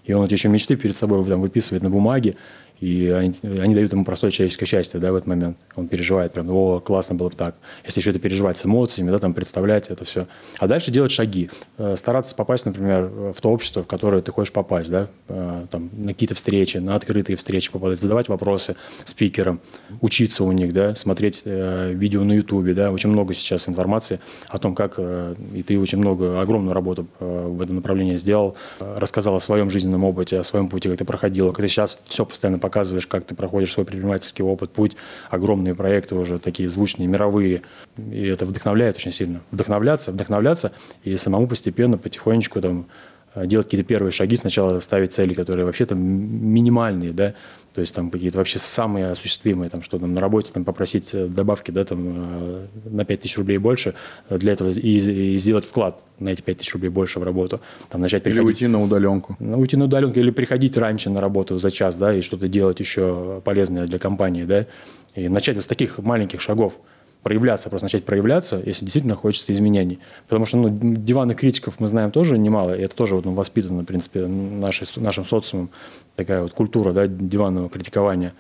[0.05, 2.37] И он эти еще мечты перед собой там, выписывает на бумаге,
[2.83, 5.57] и они, они дают ему простое человеческое счастье, да, в этот момент.
[5.77, 7.55] Он переживает прям, о, классно было бы так.
[7.85, 10.27] Если еще это переживать с эмоциями, да, там, представлять это все.
[10.59, 11.49] А дальше делать шаги.
[11.79, 15.91] Э, стараться попасть, например, в то общество, в которое ты хочешь попасть, да, э, там,
[15.93, 19.61] на какие-то встречи, на открытые встречи попадать, задавать вопросы спикерам,
[20.01, 24.19] учиться у них, да, смотреть э, видео на ютубе, да, очень много сейчас информации
[24.49, 29.41] о том, как, и ты очень много, огромную работу в этом направлении сделал, рассказал о
[29.41, 32.72] своем жизненном опыте, о своем пути, как ты проходил, как ты сейчас все постоянно показываешь
[32.73, 34.97] показываешь, как ты проходишь свой предпринимательский опыт, путь,
[35.29, 37.63] огромные проекты уже такие звучные, мировые.
[37.99, 39.43] И это вдохновляет очень сильно.
[39.51, 40.73] Вдохновляться, вдохновляться
[41.05, 42.87] и самому постепенно, потихонечку там,
[43.35, 47.35] э, делать какие-то первые шаги, сначала ставить цели, которые вообще-то минимальные, да,
[47.75, 51.27] то есть там какие-то вообще самые осуществимые, там, что там на работе там, попросить э,
[51.27, 53.95] добавки да, там, э, на 5 тысяч рублей больше,
[54.29, 57.61] э, для этого и, и сделать вклад на эти 5 тысяч рублей больше в работу.
[57.89, 59.37] Там, начать приходить, или уйти на удаленку.
[59.39, 62.81] Ну, уйти на удаленку, или приходить раньше на работу за час, да, и что-то делать
[62.81, 64.67] еще полезное для компании, да,
[65.15, 66.75] и начать вот с таких маленьких шагов–
[67.23, 69.99] проявляться, просто начать проявляться, если действительно хочется изменений.
[70.29, 73.83] Потому что ну, диванных критиков мы знаем тоже немало, и это тоже вот, ну, воспитано,
[73.83, 75.71] в принципе, нашей, нашим социумом,
[76.17, 78.35] такая вот культура да, диванного критикования.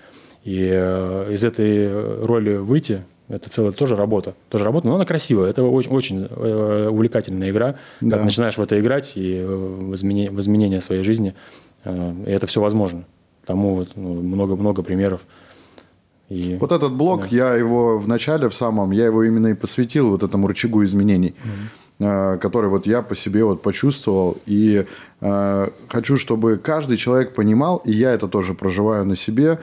[0.44, 4.34] И э, из этой роли выйти, это целая тоже работа.
[4.48, 5.48] Тоже работа, но она красивая.
[5.48, 7.76] Это очень, очень э, увлекательная игра.
[8.00, 8.16] Да.
[8.16, 11.34] Как начинаешь в это играть и э, в изменение, в изменение своей жизни,
[11.84, 13.04] э, и это все возможно.
[13.46, 15.22] Тому вот, ну, много-много примеров.
[16.32, 16.56] И...
[16.58, 17.28] Вот этот блок, да.
[17.30, 21.34] я его в начале, в самом, я его именно и посвятил вот этому рычагу изменений,
[21.98, 22.38] mm-hmm.
[22.38, 24.38] который вот я по себе вот почувствовал.
[24.46, 24.86] И
[25.20, 29.58] э, хочу, чтобы каждый человек понимал, и я это тоже проживаю на себе,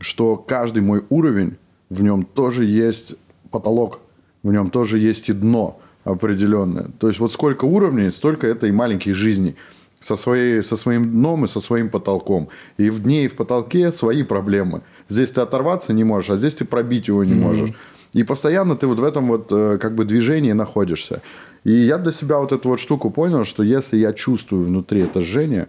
[0.00, 1.56] что каждый мой уровень,
[1.90, 3.14] в нем тоже есть
[3.50, 4.00] потолок,
[4.42, 6.88] в нем тоже есть и дно определенное.
[6.98, 9.56] То есть вот сколько уровней, столько это и маленьких жизней
[10.00, 12.48] со, своей, со своим дном и со своим потолком.
[12.76, 14.82] И в дне, и в потолке свои проблемы.
[15.08, 17.74] Здесь ты оторваться не можешь, а здесь ты пробить его не можешь.
[18.12, 21.20] И постоянно ты вот в этом вот э, как бы движении находишься.
[21.64, 25.20] И я для себя вот эту вот штуку понял, что если я чувствую внутри это
[25.22, 25.68] жжение,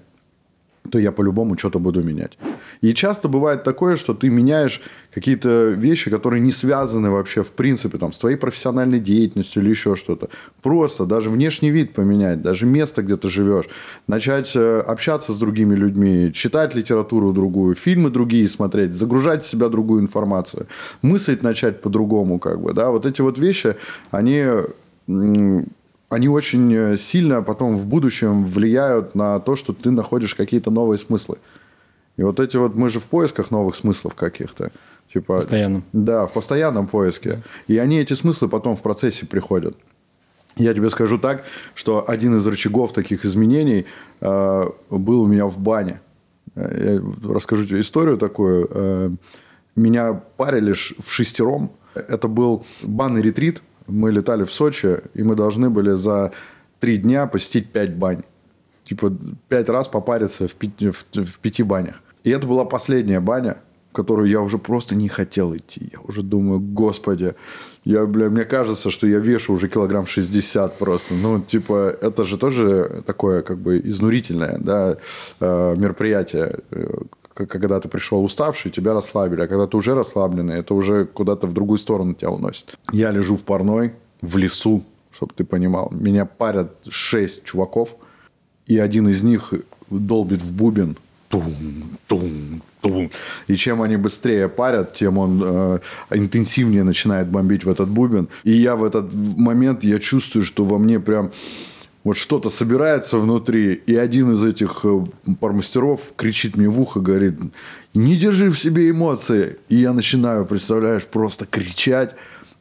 [0.91, 2.37] то я по-любому что-то буду менять.
[2.81, 4.81] И часто бывает такое, что ты меняешь
[5.13, 9.95] какие-то вещи, которые не связаны вообще в принципе там, с твоей профессиональной деятельностью или еще
[9.95, 10.29] что-то.
[10.61, 13.65] Просто даже внешний вид поменять, даже место, где ты живешь.
[14.07, 19.69] Начать э, общаться с другими людьми, читать литературу другую, фильмы другие смотреть, загружать в себя
[19.69, 20.67] другую информацию,
[21.01, 22.39] мыслить начать по-другому.
[22.39, 22.91] Как бы, да?
[22.91, 23.75] Вот эти вот вещи,
[24.11, 24.45] они
[26.15, 30.97] они очень э, сильно потом в будущем влияют на то, что ты находишь какие-то новые
[30.97, 31.37] смыслы.
[32.15, 34.71] И вот эти вот мы же в поисках новых смыслов каких-то.
[35.13, 35.83] Типа, Постоянно.
[35.91, 37.43] Да, в постоянном поиске.
[37.67, 39.75] И они, эти смыслы, потом в процессе приходят.
[40.55, 43.85] Я тебе скажу так, что один из рычагов таких изменений
[44.21, 45.99] э, был у меня в бане.
[46.55, 48.69] Я расскажу тебе историю такую.
[48.71, 49.09] Э,
[49.75, 51.71] меня парили в шестером.
[51.93, 56.31] Это был банный ретрит мы летали в Сочи, и мы должны были за
[56.79, 58.23] три дня посетить пять бань.
[58.83, 59.11] Типа
[59.49, 62.01] пять раз попариться в пяти, в, в пяти банях.
[62.23, 63.57] И это была последняя баня,
[63.91, 65.89] в которую я уже просто не хотел идти.
[65.93, 67.35] Я уже думаю, господи,
[67.83, 71.13] я, бля, мне кажется, что я вешу уже килограмм 60 просто.
[71.13, 74.97] Ну, типа, это же тоже такое, как бы, изнурительное, да,
[75.39, 76.59] э, мероприятие
[77.35, 79.41] когда ты пришел уставший, тебя расслабили.
[79.41, 82.75] А когда ты уже расслабленный, это уже куда-то в другую сторону тебя уносит.
[82.91, 85.89] Я лежу в парной, в лесу, чтобы ты понимал.
[85.91, 87.95] Меня парят шесть чуваков,
[88.65, 89.53] и один из них
[89.89, 90.97] долбит в бубен.
[91.27, 91.53] Тум,
[92.07, 93.11] тум, тум.
[93.47, 95.79] И чем они быстрее парят, тем он э,
[96.11, 98.29] интенсивнее начинает бомбить в этот бубен.
[98.43, 101.31] И я в этот момент, я чувствую, что во мне прям
[102.05, 105.05] вот что-то собирается внутри, и один из этих э,
[105.39, 107.33] пармастеров кричит мне в ухо, говорит,
[107.95, 109.57] не держи в себе эмоции.
[109.69, 112.15] И я начинаю, представляешь, просто кричать,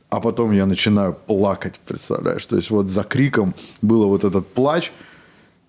[0.08, 2.46] а потом я начинаю плакать, представляешь.
[2.46, 4.92] То есть вот за криком было вот этот плач,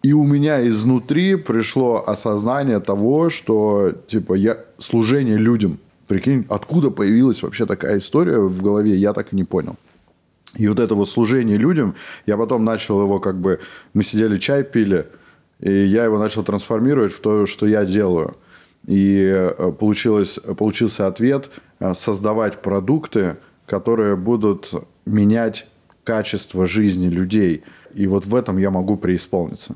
[0.04, 5.80] и у меня изнутри пришло осознание того, что типа я служение людям.
[6.08, 9.76] Прикинь, откуда появилась вообще такая история в голове, я так и не понял.
[10.56, 13.60] И вот это вот служение людям, я потом начал его как бы...
[13.94, 15.08] Мы сидели, чай пили,
[15.60, 18.38] и я его начал трансформировать в то, что я делаю.
[18.88, 24.72] И э, получилось, получился ответ э, создавать продукты, которые будут
[25.06, 25.68] менять
[26.04, 27.64] качество жизни людей.
[27.94, 29.76] И вот в этом я могу преисполниться.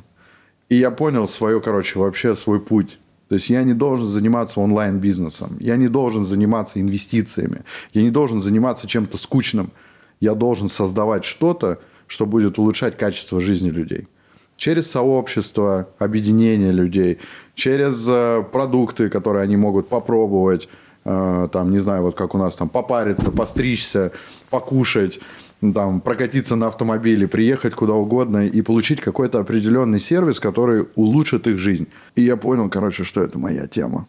[0.69, 2.99] И я понял свое, короче, вообще свой путь.
[3.27, 7.61] То есть я не должен заниматься онлайн-бизнесом, я не должен заниматься инвестициями,
[7.93, 9.71] я не должен заниматься чем-то скучным–
[10.19, 14.07] я должен создавать что-то, что будет улучшать качество жизни людей.
[14.57, 17.19] через сообщество, объединение людей,
[17.55, 20.67] через э, продукты, которые они могут попробовать,
[21.05, 24.11] э, там, не знаю, вот как у нас там, попариться, постричься,
[24.49, 25.21] покушать,
[25.61, 31.57] там, прокатиться на автомобиле, приехать куда угодно и получить какой-то определенный сервис, который улучшит их
[31.57, 31.87] жизнь.
[32.15, 34.07] И я понял, короче, что это моя тема.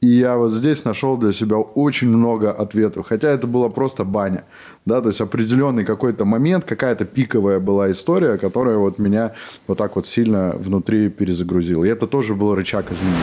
[0.00, 3.06] И я вот здесь нашел для себя очень много ответов.
[3.06, 4.44] Хотя это была просто баня.
[4.86, 9.34] Да, то есть определенный какой-то момент, какая-то пиковая была история, которая вот меня
[9.66, 11.84] вот так вот сильно внутри перезагрузила.
[11.84, 13.18] И это тоже был рычаг изменений.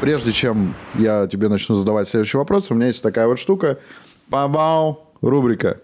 [0.00, 3.78] Прежде чем я тебе начну задавать следующий вопрос, у меня есть такая вот штука.
[4.28, 5.78] Бау, рубрика.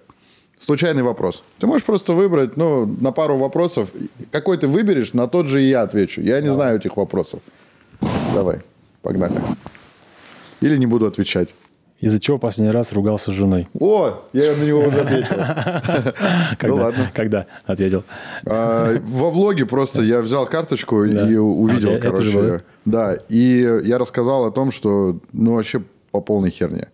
[0.59, 1.43] Случайный вопрос.
[1.59, 3.91] Ты можешь просто выбрать, ну, на пару вопросов.
[4.31, 6.21] Какой ты выберешь, на тот же и я отвечу.
[6.21, 7.41] Я не знаю этих вопросов.
[8.35, 8.61] Давай,
[9.03, 9.41] погнали.
[10.61, 11.55] Или не буду отвечать.
[12.01, 13.67] Из-за чего последний раз ругался с женой?
[13.79, 15.37] О, я на него уже ответил.
[16.63, 17.11] Ну ладно.
[17.13, 18.05] Когда ответил?
[18.47, 22.63] А, Во влоге просто я взял карточку и увидел, А, короче.
[22.85, 26.89] Да, и я рассказал о том, что ну вообще по полной херне.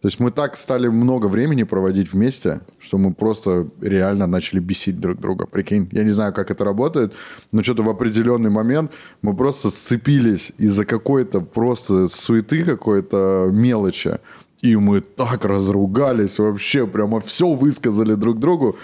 [0.00, 5.00] То есть мы так стали много времени проводить вместе, что мы просто реально начали бесить
[5.00, 5.46] друг друга.
[5.46, 7.14] Прикинь, я не знаю, как это работает,
[7.50, 14.20] но что-то в определенный момент мы просто сцепились из-за какой-то просто суеты какой-то мелочи.
[14.60, 18.76] И мы так разругались вообще, прямо все высказали друг другу.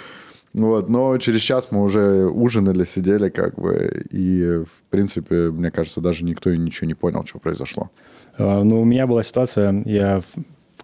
[0.52, 6.00] Вот, но через час мы уже ужинали, сидели как бы, и, в принципе, мне кажется,
[6.00, 7.90] даже никто и ничего не понял, что произошло.
[8.38, 10.22] А, Ну, у меня была ситуация, я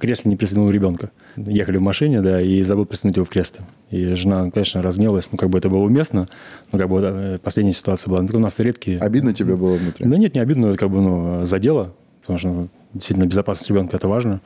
[0.01, 1.11] кресле не пристегнул ребенка.
[1.37, 3.61] Ехали в машине, да, и забыл пристегнуть его в кресле.
[3.91, 6.29] И жена, конечно, разгневалась, ну, как бы это было уместно,
[6.73, 8.23] но как бы э, последняя ситуация была.
[8.23, 8.99] Ну, у нас редкие...
[8.99, 10.07] Обидно тебе было внутри?
[10.07, 13.71] Да нет, не обидно, но это как бы, ну, задело, потому что ну, действительно безопасность
[13.71, 14.41] ребенка– это важно.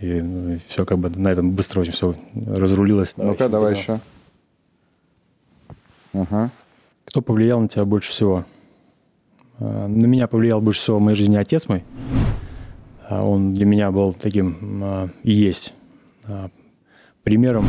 [0.00, 3.14] И, все как бы на этом быстро очень все разрулилось.
[3.16, 4.00] Ну-ка, давай еще.
[6.12, 6.50] Ага.
[7.04, 8.44] Кто повлиял на тебя больше всего?
[9.58, 11.84] А, На меня повлиял больше всего в моей жизни отец мой.
[13.12, 15.74] А Он для меня был таким а, и есть
[16.24, 16.48] а,
[17.22, 17.66] примером.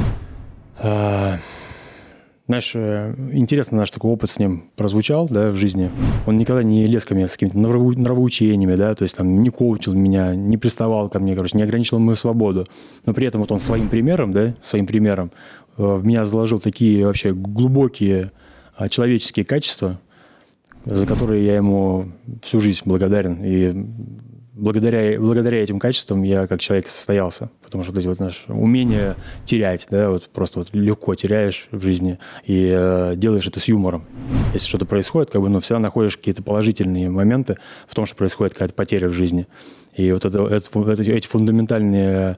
[2.45, 5.89] Знаешь, э, интересно наш такой опыт с ним прозвучал да, в жизни.
[6.27, 9.49] Он никогда не лез ко мне с какими-то нравоу- нравоучениями, да, то есть там не
[9.49, 12.67] коучил меня, не приставал ко мне, короче, не ограничивал мою свободу.
[13.05, 15.31] Но при этом вот он своим примером, да, своим примером
[15.77, 18.31] э, в меня заложил такие вообще глубокие
[18.89, 19.99] человеческие качества,
[20.83, 23.39] за которые я ему всю жизнь благодарен.
[23.41, 23.85] И
[24.53, 27.49] благодаря, благодаря этим качествам я как человек состоялся.
[27.63, 31.81] Потому что вот эти вот наши умения терять, да, вот просто вот легко теряешь в
[31.83, 34.05] жизни и э, делаешь это с юмором.
[34.53, 38.53] Если что-то происходит, как бы, ну, всегда находишь какие-то положительные моменты в том, что происходит
[38.53, 39.47] какая-то потеря в жизни.
[39.95, 42.37] И вот это, это, это- эти фундаментальные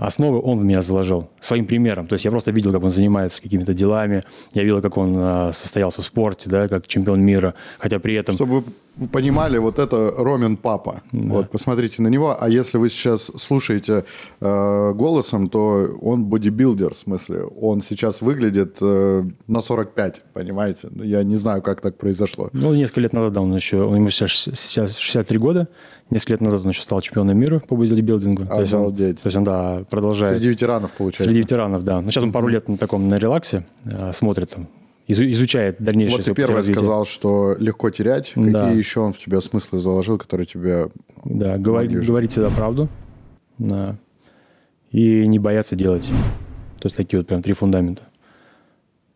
[0.00, 2.06] основы он в меня заложил своим примером.
[2.06, 5.50] То есть я просто видел, как он занимается какими-то делами, я видел, как он э,
[5.52, 8.34] состоялся в спорте, да, как чемпион мира, хотя при этом...
[8.34, 8.64] Чтобы
[8.96, 11.02] вы понимали, вот это Ромин папа.
[11.12, 12.36] Вот, посмотрите на него.
[12.38, 14.04] А если вы сейчас слушаете
[14.40, 17.44] э, голосом, то он бодибилдер, в смысле.
[17.44, 20.88] Он сейчас выглядит э, на 45, понимаете?
[20.90, 22.50] Ну, Я не знаю, как так произошло.
[22.52, 25.68] Ну, несколько лет назад, да, он еще, ему сейчас 63 года,
[26.12, 28.46] несколько лет назад он еще стал чемпионом мира по бодибилдингу.
[28.46, 28.94] То есть он-.
[28.94, 30.36] То есть он, да, продолжает.
[30.36, 31.24] Среди ветеранов, получается.
[31.24, 32.00] Среди ветеранов, да.
[32.00, 34.68] Но сейчас он пару лет на таком, на релаксе э, смотрит там,
[35.08, 36.78] изу- изучает дальнейшее Вот ты первый развития.
[36.78, 38.32] сказал, что легко терять.
[38.36, 38.64] Да.
[38.64, 40.88] Какие еще он в тебя смыслы заложил, которые тебе...
[41.24, 42.06] Да, Молодежь.
[42.06, 42.88] говорить всегда правду.
[43.58, 43.96] Да.
[44.90, 46.04] И не бояться делать.
[46.78, 48.02] То есть такие вот прям три фундамента.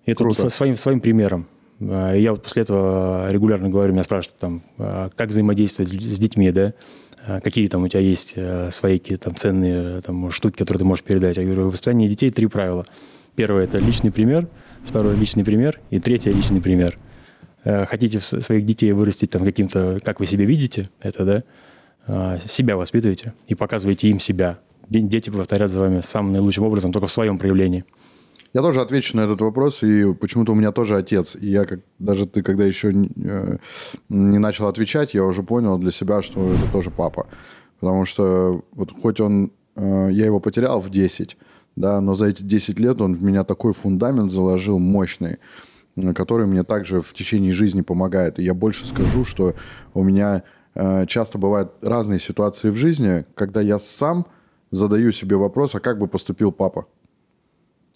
[0.05, 0.43] И это Круто.
[0.43, 1.47] со своим, своим примером.
[1.81, 6.51] А, Я вот после этого регулярно говорю, меня спрашивают, там, а, как взаимодействовать с детьми,
[6.51, 6.75] да?
[7.27, 8.35] А, Какие там у тебя есть
[8.71, 11.37] свои какие-то там ценные там, штуки, которые ты можешь передать?
[11.37, 12.87] Я говорю, в воспитании детей три правила.
[13.35, 14.49] Первое– это личный пример,
[14.85, 16.99] второе– личный пример, и третье– личный пример.
[17.65, 21.45] Хотите своих детей вырастить там каким-то, как вы себя видите, это,
[22.07, 24.59] да, себя воспитываете и показываете им себя.
[24.89, 27.85] Де- Дети повторят за вами самым наилучшим образом, только в своем проявлении.
[28.53, 31.37] Я тоже отвечу на этот вопрос, и почему-то у меня тоже отец.
[31.37, 33.57] И я как даже ты, когда еще не, э,
[34.09, 37.27] не начал отвечать, я уже понял для себя, что это тоже папа.
[37.81, 41.37] Потому что вот хоть он, э, я его потерял в 10,
[41.77, 45.39] да, но за эти 10 лет он в меня такой фундамент заложил мощный,
[46.15, 48.39] который мне также в течение жизни помогает.
[48.39, 49.55] И я больше скажу, что
[49.95, 50.43] у меня
[50.75, 54.27] э, часто бывают разные ситуации в жизни, когда я сам
[54.71, 56.87] задаю себе вопрос, а как бы поступил папа?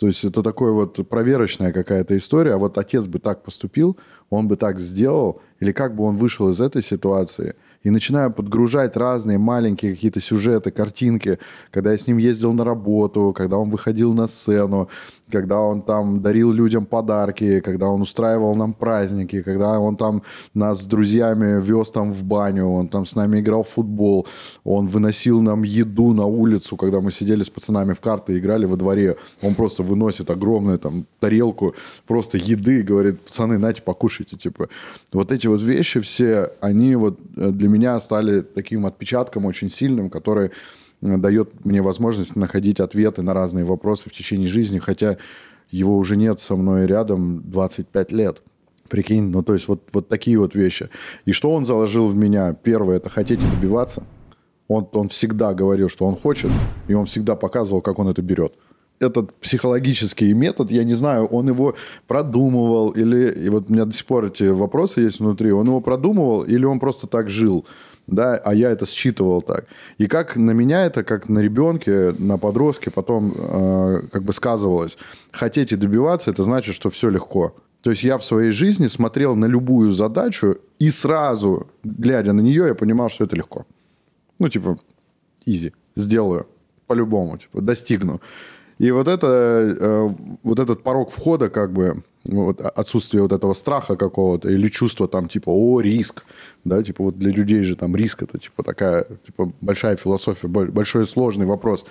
[0.01, 2.55] То есть это такое вот проверочная какая-то история.
[2.55, 3.99] А вот отец бы так поступил,
[4.31, 7.55] он бы так сделал, или как бы он вышел из этой ситуации.
[7.83, 11.39] и начинаю подгружать разные маленькие какие-то сюжеты, картинки,
[11.71, 14.89] когда я с ним ездил на работу, когда он выходил на сцену,
[15.31, 20.83] когда он там дарил людям подарки, когда он устраивал нам праздники, когда он там нас
[20.83, 24.27] с друзьями вез там в баню, он там с нами играл в футбол,
[24.65, 28.67] он выносил нам еду на улицу, когда мы сидели с пацанами в карты и играли
[28.67, 31.75] во дворе, он просто выносит огромную там тарелку
[32.07, 34.69] просто еды, говорит, пацаны, нате, покушайте, типа.
[35.13, 40.11] Вот эти вот вещи все, они вот э, для меня стали таким отпечатком очень сильным,
[40.11, 40.51] который
[41.01, 45.17] дает мне возможность находить ответы на разные вопросы в течение жизни, хотя
[45.71, 48.43] его уже нет со мной рядом 25 лет.
[48.89, 50.91] Прикинь, ну то есть вот, вот такие вот вещи.
[51.25, 52.55] И что он заложил в меня?
[52.55, 54.05] Первое, это хотите добиваться.
[54.67, 56.51] Он, он всегда говорил, что он хочет,
[56.89, 58.55] и он всегда показывал, как он это берет.
[59.01, 61.75] Этот психологический метод, я не знаю, он его
[62.07, 65.81] продумывал, или, и вот у меня до сих пор эти вопросы есть внутри, он его
[65.81, 67.65] продумывал, или он просто так жил
[68.11, 69.67] да, а я это считывал так.
[69.99, 74.99] И как на меня это, как на ребенке, на подростке потом э, как бы сказывалось.
[75.31, 77.55] Хотите добиваться, это значит, что все легко.
[77.83, 82.67] То есть я в своей жизни смотрел на любую задачу и сразу, глядя на нее,
[82.67, 83.65] я понимал, что это легко.
[84.39, 84.79] Ну, типа,
[85.47, 86.47] изи, сделаю
[86.87, 88.21] по-любому, типа, достигну.
[88.81, 89.27] И вот это,
[89.79, 90.09] э,
[90.43, 95.29] вот этот порог входа, как бы, вот отсутствие вот этого страха какого-то или чувства там
[95.29, 96.25] типа о риск!
[96.65, 101.07] Да типа вот для людей же там риск это типа такая типа большая философия большой
[101.07, 101.85] сложный вопрос.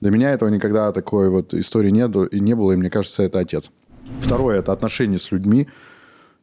[0.00, 3.38] Для меня этого никогда такой вот истории нет и не было и мне кажется это
[3.38, 3.70] отец.
[4.18, 5.68] Второе это отношения с людьми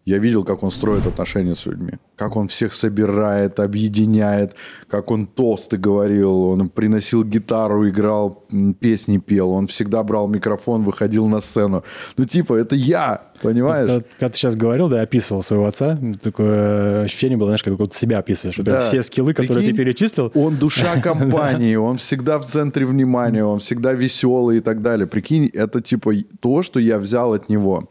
[0.06, 4.56] я видел, как он строит отношения с людьми, как он всех собирает, объединяет,
[4.88, 8.45] как он тосты говорил, он приносил гитару, играл,
[8.80, 11.84] песни пел, он всегда брал микрофон, выходил на сцену.
[12.18, 13.88] Ну, типа, это я, понимаешь?
[13.88, 17.95] Когда, когда ты сейчас говорил, да, описывал своего отца, такое ощущение было, знаешь, как будто
[17.95, 18.58] себя описываешь.
[18.58, 18.80] Вот да.
[18.80, 20.32] Все скиллы, которые Прикинь, ты перечислил.
[20.34, 25.06] Он душа компании, он всегда в центре внимания, он всегда веселый и так далее.
[25.08, 27.89] Прикинь, это типа то, что я взял от него.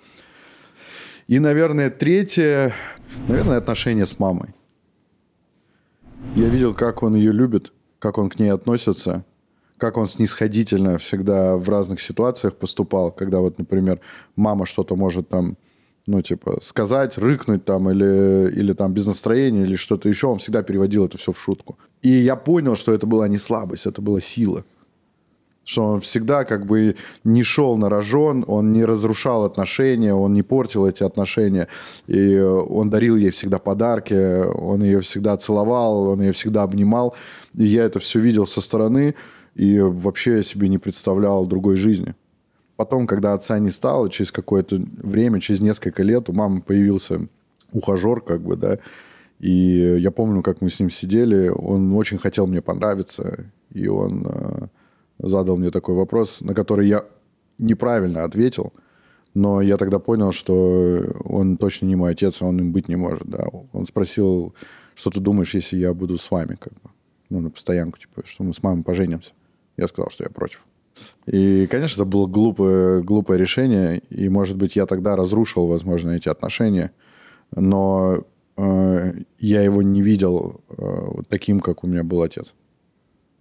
[1.28, 2.74] И, наверное, третье,
[3.28, 4.54] наверное, отношения с мамой.
[6.34, 9.26] Я видел, как он ее любит, как он к ней относится,
[9.76, 14.00] как он снисходительно всегда в разных ситуациях поступал, когда вот, например,
[14.36, 15.58] мама что-то может там,
[16.06, 20.62] ну, типа, сказать, рыкнуть там, или, или там без настроения, или что-то еще, он всегда
[20.62, 21.78] переводил это все в шутку.
[22.00, 24.64] И я понял, что это была не слабость, это была сила
[25.68, 30.42] что он всегда как бы не шел на рожон, он не разрушал отношения, он не
[30.42, 31.68] портил эти отношения,
[32.06, 34.14] и он дарил ей всегда подарки,
[34.46, 37.14] он ее всегда целовал, он ее всегда обнимал,
[37.54, 39.14] и я это все видел со стороны,
[39.56, 42.14] и вообще я себе не представлял другой жизни.
[42.76, 47.28] Потом, когда отца не стало, через какое-то время, через несколько лет у мамы появился
[47.72, 48.78] ухажер, как бы, да,
[49.38, 53.44] и я помню, как мы с ним сидели, он очень хотел мне понравиться,
[53.74, 54.68] и он э,
[55.18, 57.04] задал мне такой вопрос, на который я
[57.58, 58.72] неправильно ответил,
[59.34, 63.26] но я тогда понял, что он точно не мой отец, он им быть не может.
[63.26, 63.46] Да.
[63.72, 64.54] Он спросил,
[64.94, 66.90] что ты думаешь, если я буду с вами, как бы,
[67.30, 69.32] ну, на постоянку, типа, что мы с мамой поженимся.
[69.76, 70.64] Я сказал, что я против.
[71.26, 76.28] И, конечно, это было глупое, глупое решение, и, может быть, я тогда разрушил, возможно, эти
[76.28, 76.90] отношения,
[77.54, 78.24] но
[78.56, 82.54] э, я его не видел э, таким, как у меня был отец.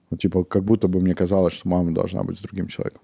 [0.09, 3.01] Ну, типа, как будто бы мне казалось, что мама должна быть с другим человеком.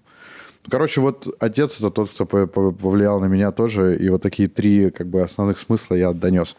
[0.70, 5.08] Короче, вот отец это тот, кто повлиял на меня тоже, и вот такие три как
[5.08, 6.56] бы основных смысла я донес.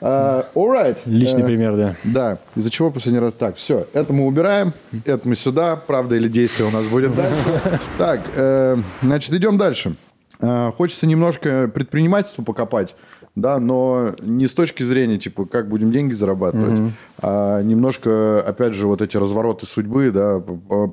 [0.00, 0.96] Uh, all right.
[1.04, 1.96] Личный uh, пример, да.
[2.04, 2.38] Да.
[2.54, 3.56] Из-за чего последний раз так?
[3.56, 4.72] Все, это мы убираем,
[5.04, 7.36] это мы сюда, правда или действие у нас будет дальше.
[7.98, 9.96] Так, э, значит, идем дальше.
[10.40, 12.94] Э, хочется немножко предпринимательство покопать
[13.36, 16.90] да, но не с точки зрения, типа, как будем деньги зарабатывать, угу.
[17.18, 20.40] а немножко, опять же, вот эти развороты судьбы, да,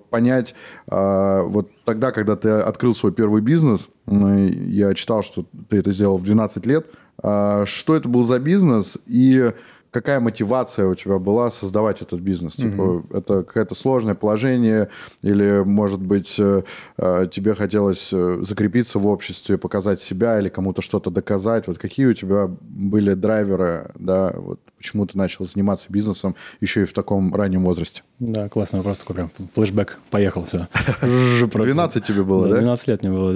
[0.10, 0.54] понять,
[0.88, 6.18] а, вот тогда, когда ты открыл свой первый бизнес, я читал, что ты это сделал
[6.18, 6.88] в 12 лет,
[7.22, 9.54] а, что это был за бизнес и
[9.94, 12.54] какая мотивация у тебя была создавать этот бизнес?
[12.54, 13.18] Типа, mm-hmm.
[13.18, 14.90] это какое-то сложное положение,
[15.22, 16.64] или, может быть, э,
[16.98, 21.68] э, тебе хотелось э, закрепиться в обществе, показать себя или кому-то что-то доказать?
[21.68, 26.86] Вот какие у тебя были драйверы, да, вот почему ты начал заниматься бизнесом еще и
[26.86, 28.02] в таком раннем возрасте?
[28.20, 30.68] Да, классный вопрос такой, прям флешбэк, поехал, все.
[31.48, 32.58] 12 тебе было, да?
[32.58, 33.34] 12 лет мне было,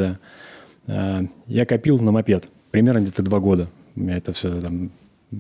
[0.88, 1.28] да.
[1.46, 3.70] Я копил на мопед, примерно где-то два года.
[3.96, 4.92] У меня это все там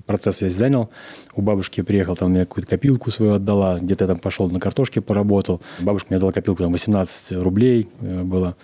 [0.05, 0.89] процесс весь занял.
[1.35, 5.01] У бабушки приехал, там мне какую-то копилку свою отдала, где-то я там пошел на картошке
[5.01, 5.61] поработал.
[5.79, 8.55] Бабушка мне дала копилку, там 18 рублей э, было.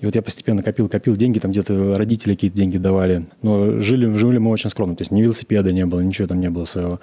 [0.00, 3.26] И вот я постепенно копил, копил деньги, там где-то родители какие-то деньги давали.
[3.42, 6.48] Но жили, жили мы очень скромно, то есть ни велосипеда не было, ничего там не
[6.48, 7.00] было своего.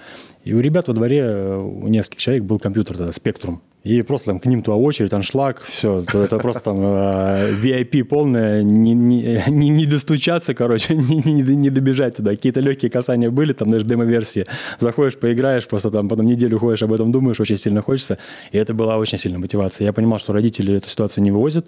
[0.48, 3.60] И у ребят во дворе, э, у нескольких человек был компьютер тогда, Spectrum.
[3.84, 6.04] И просто там к ним туда очередь, аншлаг, все.
[6.14, 11.70] Это просто там э, VIP полное, не, не, не, не достучаться, короче, не, не, не
[11.70, 12.32] добежать туда.
[12.32, 14.46] Какие-то легкие касания были, там даже демо-версии.
[14.80, 18.18] Заходишь, поиграешь, просто там потом неделю ходишь, об этом думаешь, очень сильно хочется.
[18.52, 19.86] И это была очень сильная мотивация.
[19.86, 21.66] Я понимал, что родители эту ситуацию не вывозят.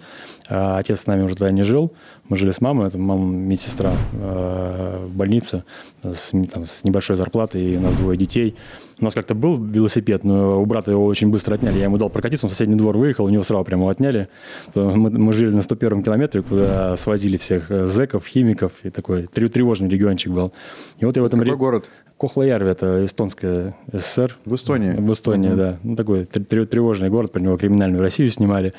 [0.48, 1.92] А отец с нами уже тогда не жил.
[2.28, 5.64] Мы жили с мамой, это мама медсестра э, в больнице
[6.02, 8.56] с, там, с небольшой зарплатой, и у нас двое детей.
[9.00, 11.78] У нас как-то был велосипед, но у брата его очень быстро отняли.
[11.78, 14.28] Я ему дал прокатиться, он в соседний двор выехал, у него сразу прямо его отняли.
[14.74, 19.88] Мы, мы жили на 101 километре, куда свозили всех э, зэков, химиков, и такой тревожный
[19.88, 20.52] региончик был.
[20.98, 21.40] И вот я в этом...
[21.40, 21.86] Какой город?
[22.18, 24.36] Кохлоярви, это эстонская СССР.
[24.44, 24.90] В Эстонии?
[24.90, 25.56] В Эстонии, угу.
[25.56, 25.78] да.
[25.82, 28.74] Ну, такой тревожный город, про него криминальную Россию снимали,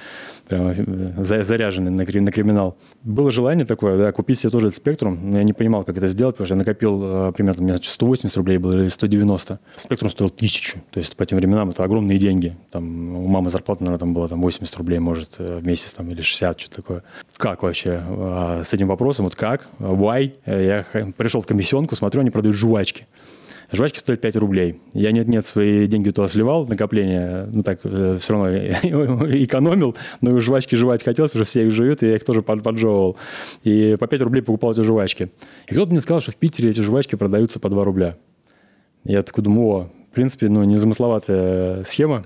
[0.52, 2.78] прямо э, заряженный на, на криминал.
[3.04, 6.08] Было желание такое, да, купить себе тоже этот спектрум, но я не понимал, как это
[6.08, 9.60] сделать, потому что я накопил э, примерно, у меня 180 рублей было или 190.
[9.76, 12.58] Спектрум стоил тысячу, то есть по тем временам это огромные деньги.
[12.70, 16.10] Там у мамы зарплата, наверное, там была там 80 рублей, может, э, в месяц там,
[16.12, 17.04] или 60, что-то такое.
[17.38, 18.04] Как вообще
[18.64, 20.34] с этим вопросом, вот как, why?
[20.46, 20.86] Я
[21.18, 23.08] пришел в комиссионку, смотрю, они продают жвачки.
[23.72, 24.82] Жвачки стоят 5 рублей.
[24.94, 28.50] Я нет-нет свои деньги туда сливал, накопление, ну так, э, все равно
[29.44, 33.18] экономил, но жвачки жевать хотелось, потому что все их жуют, и я их тоже поджевывал.
[33.64, 35.30] И по 5 рублей покупал эти жвачки.
[35.68, 38.18] И кто-то мне сказал, что в Питере эти жвачки продаются по 2 рубля.
[39.06, 42.24] Я такой думаю, о, в принципе, ну, незамысловатая схема.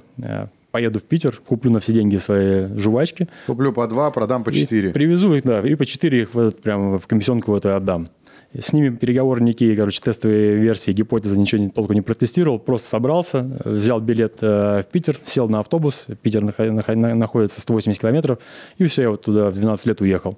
[0.71, 3.29] Поеду в Питер, куплю на все деньги свои жвачки.
[3.47, 4.89] Куплю по 2, продам по 4.
[4.89, 8.09] привезу их, да, и по 4 их вот, прямо в комиссионку вот отдам.
[8.57, 13.59] С ними переговоры никакие, короче, тестовые версии, гипотезы, ничего не, толку не протестировал, просто собрался,
[13.65, 18.39] взял билет э, в Питер, сел на автобус, Питер находится 180 километров,
[18.77, 20.37] и все, я вот туда в 12 лет уехал.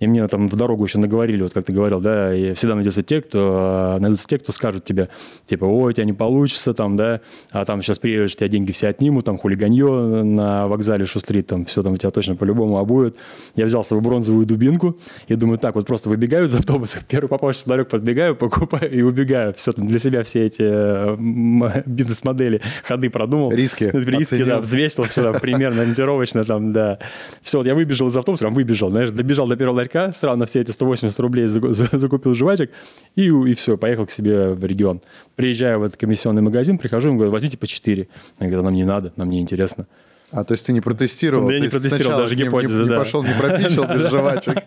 [0.00, 3.02] И мне там в дорогу еще наговорили, вот как ты говорил, да, и всегда найдется
[3.02, 5.10] те, кто, э, найдутся те, кто скажут тебе,
[5.44, 7.20] типа, ой, у тебя не получится, там, да,
[7.50, 11.82] а там сейчас приедешь, тебя деньги все отнимут, там, хулиганье на вокзале шустрит, там, все
[11.82, 13.14] там у тебя точно по-любому обуют.
[13.56, 14.96] Я взял свою бронзовую дубинку
[15.28, 19.52] и думаю, так, вот просто выбегаю из автобуса, первый попавшийся ларек подбегаю, покупаю и убегаю.
[19.52, 20.62] Все, там, для себя все эти
[21.86, 23.50] бизнес-модели, ходы продумал.
[23.50, 23.84] Риски.
[23.92, 24.46] Риски, оценил.
[24.46, 26.98] да, взвесил все там, примерно, ориентировочно, там, да.
[27.42, 30.38] Все, вот я выбежал из автобуса, прям выбежал, знаешь, добежал до первого ларька, ларька, сразу
[30.38, 32.70] на все эти 180 рублей закупил жвачек
[33.16, 35.00] и, и все, поехал к себе в регион.
[35.36, 38.08] Приезжаю в этот комиссионный магазин, прихожу, им говорю, возьмите по 4.
[38.38, 39.86] Они говорят, нам не надо, нам не интересно.
[40.32, 41.50] А, то есть ты не протестировал?
[41.50, 42.94] Я не протестировал даже гипотезы, не, да.
[42.94, 44.58] Не пошел, не пропичил без жвачек.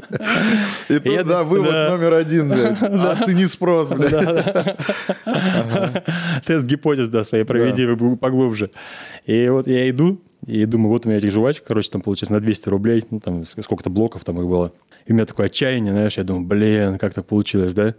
[0.90, 2.82] И тут, да, вывод номер один, блядь.
[2.82, 4.76] Оцени спрос, блядь.
[6.46, 8.72] Тест гипотез, да, своей проведи поглубже.
[9.26, 12.40] И вот я иду, и думаю, вот у меня этих жвачек, короче, там получается на
[12.40, 14.74] 200 рублей, ну, там сколько-то блоков там их было.
[15.06, 17.96] И у меня такое отчаяние, знаешь, я думаю, блин, как так получилось, да?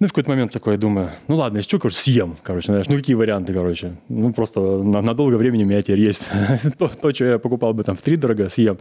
[0.00, 2.96] Ну, в какой-то момент такой думаю, ну ладно, если что, короче, съем, короче, знаешь, ну
[2.96, 3.96] какие варианты, короче.
[4.08, 6.26] Ну, просто на, на долгое время у меня теперь есть
[6.78, 8.78] то, то, что я покупал бы там в три дорого, съем.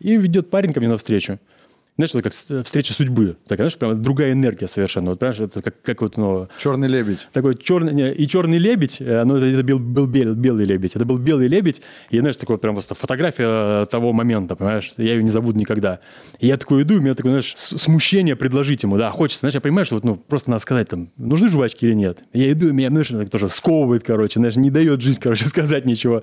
[0.00, 1.38] И ведет парень ко мне навстречу
[1.98, 3.36] знаешь, это как встреча судьбы.
[3.48, 5.10] Такая, знаешь, прям другая энергия совершенно.
[5.10, 6.48] Вот, понимаешь, это как, как вот, ну...
[6.60, 7.26] Черный лебедь.
[7.32, 7.92] Такой черный...
[7.92, 10.94] Не, и черный лебедь, э, ну, это, это был, был бел, белый лебедь.
[10.94, 14.92] Это был белый лебедь, и, знаешь, такой прям просто фотография того момента, понимаешь?
[14.96, 15.98] Я ее не забуду никогда.
[16.38, 19.60] И я такой иду, у меня такое, знаешь, смущение предложить ему, да, хочется, знаешь, я
[19.60, 22.22] понимаю, что вот, ну, просто надо сказать, там, нужны жвачки или нет.
[22.32, 25.84] Я иду, и меня, знаешь, так тоже сковывает, короче, знаешь, не дает жизнь, короче, сказать
[25.84, 26.22] ничего.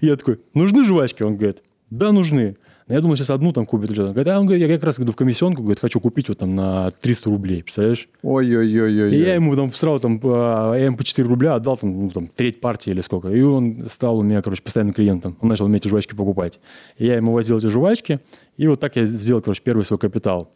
[0.00, 1.22] И я такой, нужны жвачки?
[1.22, 2.56] Он говорит, да, нужны.
[2.90, 3.92] Я думал, сейчас одну там купит.
[3.92, 6.56] Говорит, а он говорит, я как раз иду в комиссионку, говорит, хочу купить вот там
[6.56, 8.08] на 300 рублей, представляешь?
[8.22, 9.14] Ой-ой-ой.
[9.14, 12.26] И я ему там сразу там, я ему по 4 рубля отдал там, ну, там
[12.26, 13.28] треть партии или сколько.
[13.28, 15.36] И он стал у меня, короче, постоянным клиентом.
[15.40, 16.58] Он начал мне эти жвачки покупать.
[16.98, 18.18] И я ему возил эти жвачки,
[18.56, 20.50] и вот так я сделал, короче, первый свой капитал.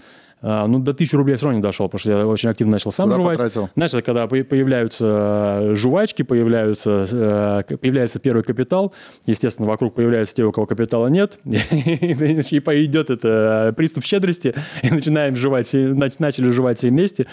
[0.47, 2.93] А, ну, до 1000 рублей все равно не дошел, потому что я очень активно начал
[2.93, 3.39] сам Куда жевать.
[3.39, 3.71] Потратил?
[3.75, 8.93] Знаешь, когда появляются э, жвачки, появляются, э, появляется первый капитал,
[9.25, 15.35] естественно, вокруг появляются те, у кого капитала нет, и пойдет это приступ щедрости, и начинаем
[15.35, 17.27] жевать, начали жевать все вместе.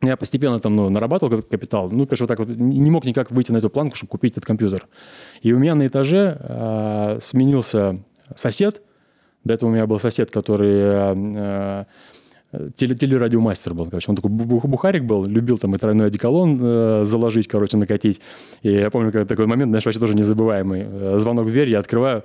[0.00, 1.90] Я постепенно там ну, нарабатывал капитал.
[1.90, 4.46] Ну, конечно, вот так вот не мог никак выйти на эту планку, чтобы купить этот
[4.46, 4.86] компьютер.
[5.42, 8.02] И у меня на этаже э, сменился
[8.34, 8.80] сосед.
[9.44, 11.84] До этого у меня был сосед, который э,
[12.74, 14.06] теле, телерадиомастер был, короче.
[14.10, 18.20] Он такой бухарик был, любил там и тройной одеколон э, заложить, короче, накатить.
[18.62, 20.86] И я помню, как такой момент, знаешь, вообще тоже незабываемый.
[20.88, 22.24] Э, звонок в дверь, я открываю,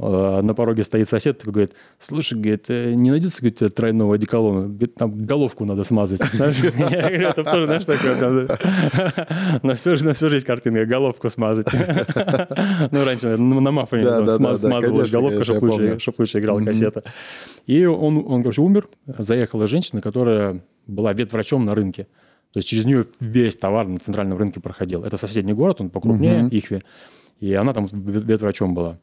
[0.00, 4.68] на пороге стоит сосед, такой говорит, слушай, говорит, э, не найдется, говорит, тройного одеколона?
[4.68, 6.20] Говорит, там головку надо смазать.
[6.32, 8.46] Я говорю, это тоже, знаешь, такое,
[9.62, 9.74] на
[10.04, 11.66] на всю жизнь картинка, головку смазать.
[12.92, 17.04] Ну, раньше на мафоне смазывалась головка, чтобы лучше играла кассета.
[17.66, 18.88] И он, он, короче, умер.
[19.06, 22.04] Заехала женщина, которая была ветврачом на рынке.
[22.52, 25.04] То есть через нее весь товар на центральном рынке проходил.
[25.04, 26.48] Это соседний город, он покрупнее.
[26.48, 26.82] Ихве.
[27.40, 28.98] И она там ветврачом была.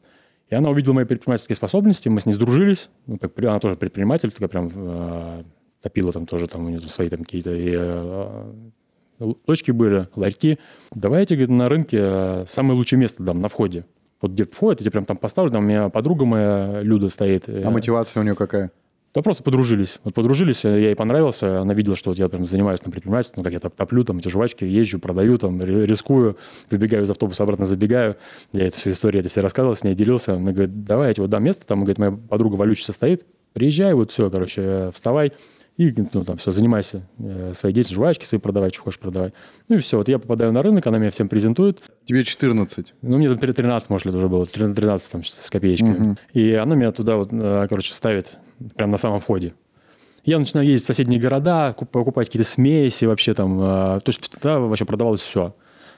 [0.50, 2.88] И она увидела мои предпринимательские способности, мы с ней сдружились.
[3.06, 5.42] Ну, как, она тоже предприниматель, такая прям э,
[5.82, 10.58] топила там тоже, там у нее свои там какие-то э, точки были, ларьки.
[10.94, 13.84] Давайте, говорит, на рынке э, самое лучшее место там на входе.
[14.22, 17.48] Вот где входит, я прям там поставлю, там у меня подруга моя, Люда, стоит.
[17.48, 18.72] А мотивация у нее какая?
[19.14, 19.98] Да просто подружились.
[20.04, 23.52] Вот подружились, я ей понравился, она видела, что вот я прям занимаюсь там предпринимательством, как
[23.52, 26.36] я там топлю, там эти жвачки, езжу, продаю, там рискую,
[26.70, 28.16] выбегаю из автобуса, обратно забегаю.
[28.52, 30.34] Я эту всю историю, это все рассказывал, с ней делился.
[30.34, 33.94] Она говорит, давай я тебе вот дам место, там, говорит, моя подруга Валючица стоит, приезжай,
[33.94, 35.32] вот все, короче, вставай,
[35.78, 39.32] и ну, там все, занимайся э, своей деятельностью, жвачки свои продавай, что хочешь продавай.
[39.68, 41.82] Ну и все, вот я попадаю на рынок, она меня всем презентует.
[42.04, 42.94] Тебе 14?
[43.00, 46.10] Ну, мне там 13, может, лет уже было, 13 там с копеечками.
[46.10, 46.18] Угу.
[46.32, 48.38] И она меня туда вот, э, короче, ставит
[48.76, 49.54] прямо на самом входе.
[50.24, 53.60] Я начинаю ездить в соседние города, покупать какие-то смеси вообще там.
[53.60, 55.54] Э, то есть тогда вообще продавалось все.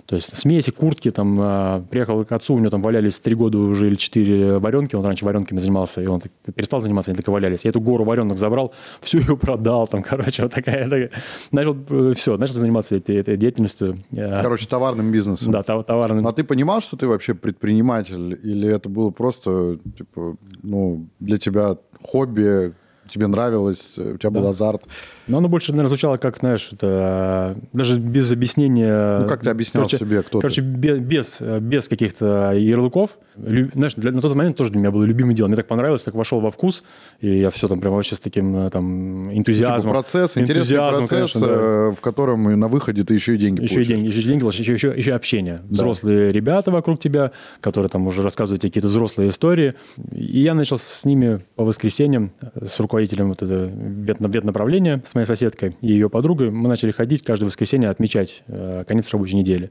[0.06, 3.58] То есть смеси, куртки, там, э, приехал к отцу, у него там валялись три года
[3.58, 7.28] уже или четыре варенки, он раньше варенками занимался, и он так, перестал заниматься, они так
[7.28, 7.64] и валялись.
[7.64, 11.10] Я эту гору варенок забрал, всю ее продал, там, короче, вот такая, такая.
[11.52, 13.98] начал, э, все, начал заниматься этой, этой деятельностью.
[14.10, 15.52] Короче, товарным бизнесом.
[15.52, 16.26] Да, товарным.
[16.26, 21.76] А ты понимал, что ты вообще предприниматель, или это было просто, типа, ну, для тебя
[22.02, 22.72] хобби,
[23.10, 24.40] тебе нравилось, у тебя да.
[24.40, 24.82] был азарт?
[25.26, 29.20] Но оно больше, наверное, звучало как, знаешь, это даже без объяснения.
[29.20, 30.98] Ну, как ты объяснял короче, себе, кто Короче, ты?
[30.98, 33.10] без, без каких-то ярлыков.
[33.36, 35.46] Лю, знаешь, для, на тот момент тоже для меня было любимое дело.
[35.46, 36.82] Мне так понравилось, так вошел во вкус,
[37.20, 39.80] и я все там прям вообще с таким э, там энтузиазмом.
[39.80, 41.46] Типа процесс, интересный процесс, конечно, да.
[41.48, 44.44] Э, в котором на выходе ты еще и деньги Еще и деньги, еще и деньги,
[44.44, 45.60] еще, еще, еще общение.
[45.62, 45.82] Да.
[45.82, 47.30] Взрослые ребята вокруг тебя,
[47.60, 49.74] которые там уже рассказывают какие-то взрослые истории.
[50.12, 55.76] И я начал с ними по воскресеньям, с руководителем вот этого ветнаправления, с моей соседкой
[55.80, 59.70] и ее подругой, мы начали ходить каждое воскресенье отмечать э, конец рабочей недели.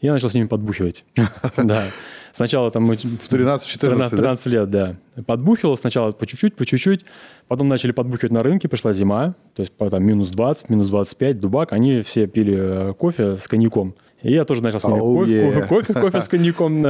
[0.00, 1.04] Я начал с ними подбухивать.
[1.56, 1.84] Да.
[2.32, 2.84] Сначала там...
[2.84, 4.96] В 13-14 13 лет, да.
[5.24, 7.04] Подбухивал сначала по чуть-чуть, по чуть-чуть.
[7.46, 9.36] Потом начали подбухивать на рынке, пришла зима.
[9.54, 11.72] То есть там минус 20, минус 25, дубак.
[11.72, 13.94] Они все пили э, кофе с коньяком.
[14.24, 15.68] И я тоже начал с ними oh, кофе, yeah.
[15.68, 16.80] кофе, кофе с коньяком?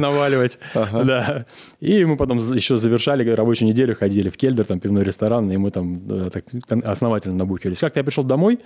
[0.00, 1.44] Наваливать, да.
[1.80, 5.70] И мы потом еще завершали рабочую неделю, ходили в Кельдер, там пивной ресторан, и мы
[5.70, 6.44] там э, так
[6.84, 7.78] основательно набухивались.
[7.80, 8.58] Как-то я пришел домой,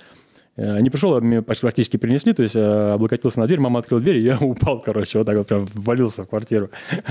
[0.57, 4.17] не пришел, а мне практически принесли, то есть э, облокотился на дверь, мама открыла дверь,
[4.17, 6.71] и я упал, короче, вот так вот прям ввалился в квартиру.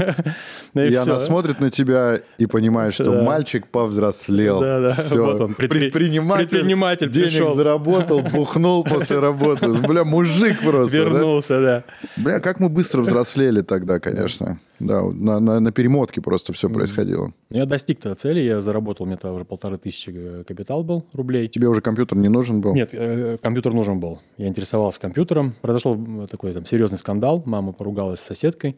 [0.76, 4.60] Ну и, она смотрит на тебя и понимает, что мальчик повзрослел.
[4.60, 4.92] Да, да.
[4.92, 5.26] Все.
[5.26, 7.56] Вот он, предприниматель, предприниматель денег пришел.
[7.56, 9.68] заработал, бухнул после работы.
[9.68, 10.96] Бля, мужик просто.
[10.96, 11.84] Вернулся, да.
[12.18, 14.60] Бля, как мы быстро взрослели тогда, конечно.
[14.80, 17.34] Да, на, на, на перемотке просто все происходило.
[17.50, 21.48] Я достиг-то цели, я заработал, у меня уже полторы тысячи э, капитал был рублей.
[21.48, 22.74] Тебе уже компьютер не нужен был?
[22.74, 24.20] Нет, э, компьютер нужен был.
[24.38, 25.54] Я интересовался компьютером.
[25.62, 27.44] Произошел такой там серьезный скандал.
[27.46, 28.78] Мама поругалась с соседкой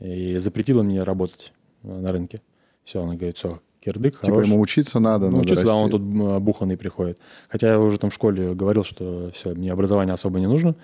[0.00, 2.40] и запретила мне работать э, на рынке.
[2.84, 6.76] Все, она говорит, все, кирдык, Типа ему учиться надо, ну, учиться, да, он тут буханный
[6.76, 7.18] приходит.
[7.48, 10.74] Хотя я уже там в школе говорил, что все, мне образование особо не нужно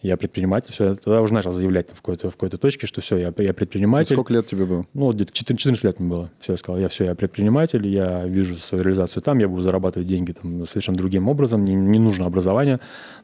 [0.00, 3.16] я предприниматель, все, я тогда уже начал заявлять в какой-то, в какой-то точке, что все,
[3.16, 4.12] я, я предприниматель.
[4.12, 4.86] И сколько лет тебе было?
[4.94, 6.30] Ну, где-то 14 лет мне было.
[6.38, 10.06] Все, я сказал, я все, я предприниматель, я вижу свою реализацию там, я буду зарабатывать
[10.06, 12.78] деньги там совершенно другим образом, не, не нужно образование.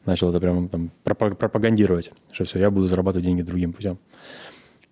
[0.05, 3.97] Начал это прямо там пропагандировать, что все, я буду зарабатывать деньги другим путем.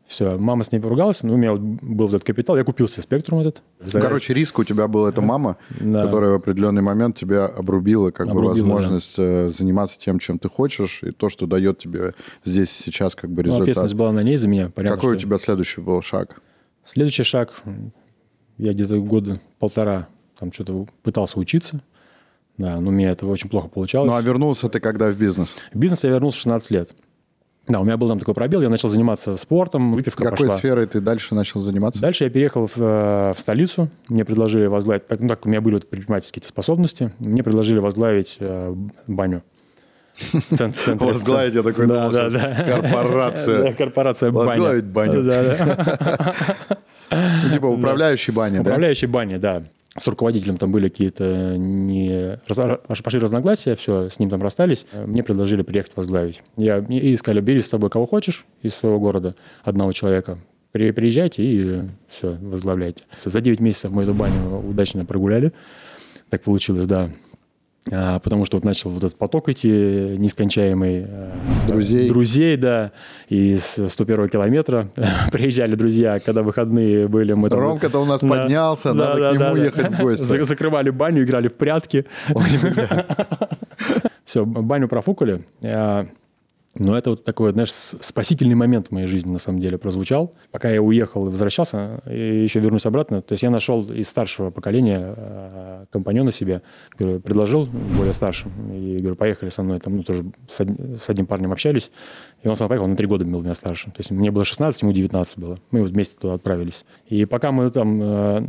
[0.07, 3.01] Все, мама с ней поругалась, ну, у меня вот был этот капитал, я купил себе
[3.03, 3.63] спектрум этот.
[3.79, 4.01] За...
[4.01, 6.05] Короче, риск у тебя был, это мама, да.
[6.05, 9.49] которая в определенный момент тебя обрубила, как обрубила, бы, возможность да.
[9.49, 13.59] заниматься тем, чем ты хочешь, и то, что дает тебе здесь сейчас как бы результат.
[13.59, 14.97] Ну, ответственность была на ней за меня, понятно.
[14.97, 15.25] Какой что...
[15.25, 16.41] у тебя следующий был шаг?
[16.83, 17.53] Следующий шаг,
[18.57, 21.81] я где-то года полтора там что-то пытался учиться,
[22.57, 24.09] да, но у меня это очень плохо получалось.
[24.09, 25.55] Ну, а вернулся ты когда в бизнес?
[25.73, 26.91] В бизнес я вернулся в 16 лет.
[27.67, 30.57] Да, у меня был там такой пробел, я начал заниматься спортом, выпивка Какой пошла.
[30.57, 32.01] сферой ты дальше начал заниматься?
[32.01, 35.75] Дальше я переехал в, э, в столицу, мне предложили возглавить, ну так, у меня были
[35.75, 38.75] вот предпринимательские способности, мне предложили возглавить э,
[39.07, 39.43] баню.
[40.51, 43.73] Возглавить, я такой думал, корпорация.
[43.73, 44.49] Корпорация баня.
[44.49, 45.23] Возглавить баню.
[47.11, 48.61] Ну, типа управляющий баней, да?
[48.61, 49.63] Управляющий баней, да
[49.95, 52.39] с руководителем там были какие-то не...
[53.03, 54.87] пошли разногласия, все, с ним там расстались.
[54.93, 56.41] Мне предложили приехать возглавить.
[56.57, 56.79] Я...
[56.79, 60.39] И сказали, бери с собой кого хочешь из своего города, одного человека.
[60.73, 63.03] при, приезжайте и все, возглавляйте.
[63.17, 65.53] За 9 месяцев мы эту баню удачно прогуляли.
[66.29, 67.11] Так получилось, да.
[67.91, 71.05] А, потому что вот начал вот этот поток идти нескончаемый.
[71.07, 71.31] Э,
[71.67, 72.07] друзей.
[72.07, 72.91] Друзей, да.
[73.27, 74.89] И с 101 километра
[75.31, 77.33] приезжали друзья, когда выходные были.
[77.33, 79.97] Мы там, Ромка-то у нас да, поднялся, да, надо да, к нему да, ехать да.
[79.97, 80.43] в гости.
[80.43, 82.05] Закрывали баню, играли в прятки.
[84.23, 85.43] Все, баню профукали.
[86.75, 90.33] Но это вот такой, знаешь, спасительный момент в моей жизни, на самом деле, прозвучал.
[90.51, 94.49] Пока я уехал и возвращался, и еще вернусь обратно, то есть я нашел из старшего
[94.49, 96.63] поколения э, компаньона себе,
[96.97, 97.67] говорю, предложил
[97.97, 100.69] более старшим, и говорю, поехали со мной, там, ну, тоже с, од...
[100.99, 101.91] с одним парнем общались,
[102.41, 103.85] и он сам поехал, на три года был меня старше.
[103.85, 105.59] То есть мне было 16, ему 19 было.
[105.69, 106.85] Мы вот вместе туда отправились.
[107.07, 108.47] И пока мы там э,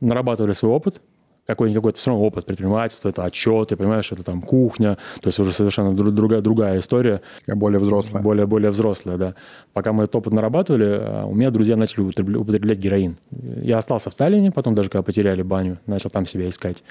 [0.00, 1.02] нарабатывали свой опыт,
[1.46, 5.52] какой-никакой, это все равно опыт предпринимательства, это отчеты, понимаешь, это там кухня, то есть уже
[5.52, 7.22] совершенно другая, другая история.
[7.46, 8.22] Более взрослая.
[8.22, 9.34] Более, более взрослая, да.
[9.72, 13.16] Пока мы этот опыт нарабатывали, а, у меня друзья начали употреблять героин.
[13.30, 16.82] Я остался в Сталине, потом даже когда потеряли баню, начал там себя искать.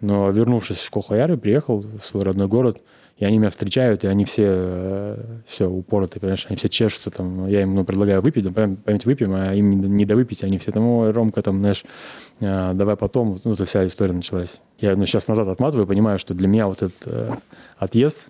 [0.00, 2.78] Но вернувшись в Кохлояры, приехал в свой родной город–
[3.24, 5.16] и они меня встречают, и они все, э,
[5.46, 9.32] все упоротые, понимаешь, они все чешутся, там, я им ну, предлагаю выпить, да, память выпьем,
[9.32, 11.84] а им не, не довыпить, они все там, ой, Ромка, там, знаешь,
[12.40, 14.60] э, давай потом, ну, это вся история началась.
[14.78, 17.32] Я ну, сейчас назад отматываю, понимаю, что для меня вот этот э,
[17.78, 18.28] отъезд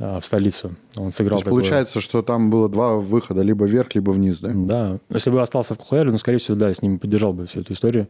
[0.00, 1.60] э, в столицу, он сыграл То есть такое...
[1.60, 4.50] получается, что там было два выхода, либо вверх, либо вниз, да?
[4.52, 4.98] Да.
[5.10, 7.60] Если бы остался в Кухлере, ну, скорее всего, да, я с ними поддержал бы всю
[7.60, 8.08] эту историю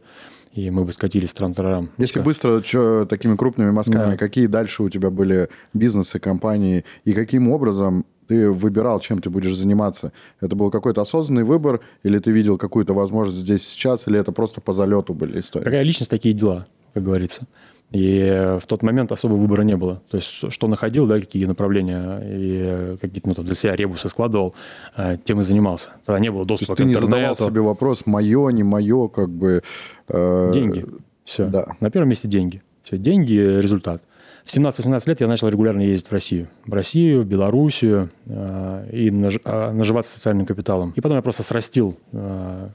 [0.53, 1.89] и мы бы скатились трам-тарарам.
[1.97, 2.25] Если Типа.
[2.25, 4.17] быстро, что, такими крупными мазками, да.
[4.17, 9.55] какие дальше у тебя были бизнесы, компании, и каким образом ты выбирал, чем ты будешь
[9.55, 10.13] заниматься?
[10.39, 14.61] Это был какой-то осознанный выбор, или ты видел какую-то возможность здесь сейчас, или это просто
[14.61, 15.65] по залету были истории?
[15.65, 17.47] Какая личность, такие дела, как говорится.
[17.93, 20.01] И в тот момент особого выбора не было.
[20.09, 24.55] То есть, что находил, да, какие направления, и какие-то ну, там, для себя ребусы складывал,
[24.97, 25.91] э, тем и занимался.
[26.03, 27.21] Тогда не было доступа То есть, к ты интернету.
[27.21, 29.61] не задавал себе вопрос, мое, не мое, как бы...
[30.07, 30.51] Э...
[30.51, 30.85] Деньги.
[31.23, 31.45] Все.
[31.45, 31.67] Да.
[31.81, 32.63] На первом месте деньги.
[32.81, 34.01] Все, деньги– результат.
[34.43, 36.47] В 17-18 лет я начал регулярно ездить в Россию.
[36.65, 40.93] В Россию, Белоруссию э, и наж, э, наживаться социальным капиталом.
[40.95, 42.69] И потом я просто срастил э,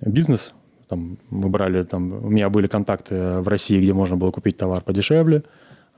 [0.00, 0.54] бизнес
[0.92, 4.82] там, мы брали, там, у меня были контакты в России, где можно было купить товар
[4.82, 5.42] подешевле,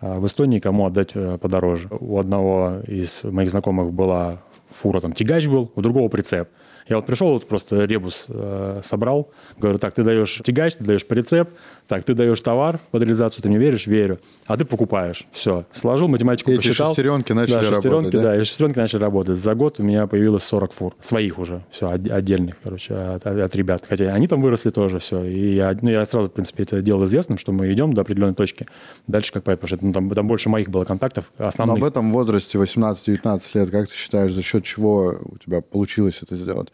[0.01, 1.89] а в Эстонии кому отдать э, подороже.
[1.91, 6.49] У одного из моих знакомых была фура, там тягач был, у другого прицеп.
[6.89, 11.07] Я вот пришел, вот просто ребус э, собрал, говорю, так, ты даешь тягач, ты даешь
[11.07, 11.49] прицеп,
[11.87, 13.87] так, ты даешь товар под реализацию, ты мне веришь?
[13.87, 14.19] Верю.
[14.47, 15.27] А ты покупаешь.
[15.33, 15.65] Все.
[15.73, 16.93] Сложил, математику и посчитал.
[16.93, 18.23] Эти шестеренки начали да, шестеренки, работать, да?
[18.23, 19.39] Да, и шестеренки начали работать.
[19.39, 20.95] За год у меня появилось 40 фур.
[21.01, 21.63] Своих уже.
[21.71, 23.85] Все, отдельных, короче, от, от ребят.
[23.89, 25.25] Хотя они там выросли тоже, все.
[25.25, 28.35] И я, ну, я сразу, в принципе, это делал известным, что мы идем до определенной
[28.35, 28.67] точки.
[29.07, 31.79] Дальше как пойдет, потому что ну, там, там больше моих было контактов основных.
[31.79, 36.21] Но в этом возрасте, 18-19 лет, как ты считаешь, за счет чего у тебя получилось
[36.23, 36.74] это сделать?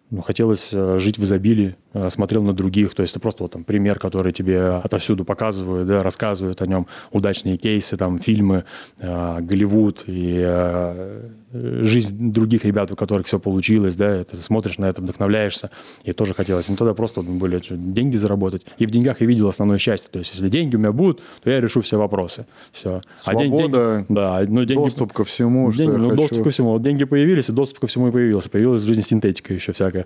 [0.11, 2.93] Ну, хотелось э, жить в изобилии, э, смотрел на других.
[2.93, 6.87] То есть это просто вот там пример, который тебе отовсюду показывают да, рассказывают о нем
[7.11, 8.65] удачные кейсы, там, фильмы,
[8.99, 14.85] э, Голливуд и э, жизнь других ребят, у которых все получилось, да, ты смотришь на
[14.85, 15.71] это, вдохновляешься,
[16.03, 16.69] и тоже хотелось.
[16.69, 18.65] Ну, тогда просто были что, деньги заработать.
[18.77, 20.09] И в деньгах я видел основное счастье.
[20.11, 22.45] То есть, если деньги у меня будут, то я решу все вопросы.
[22.71, 23.01] Все.
[23.15, 26.43] Свобода, а день, деньги, да, ну, деньги, доступ ко всему, деньги, что ну, доступ хочу.
[26.43, 26.71] ко всему.
[26.71, 28.49] Вот деньги появились, и доступ ко всему и появился.
[28.49, 30.00] Появилась в жизни синтетика еще всякая.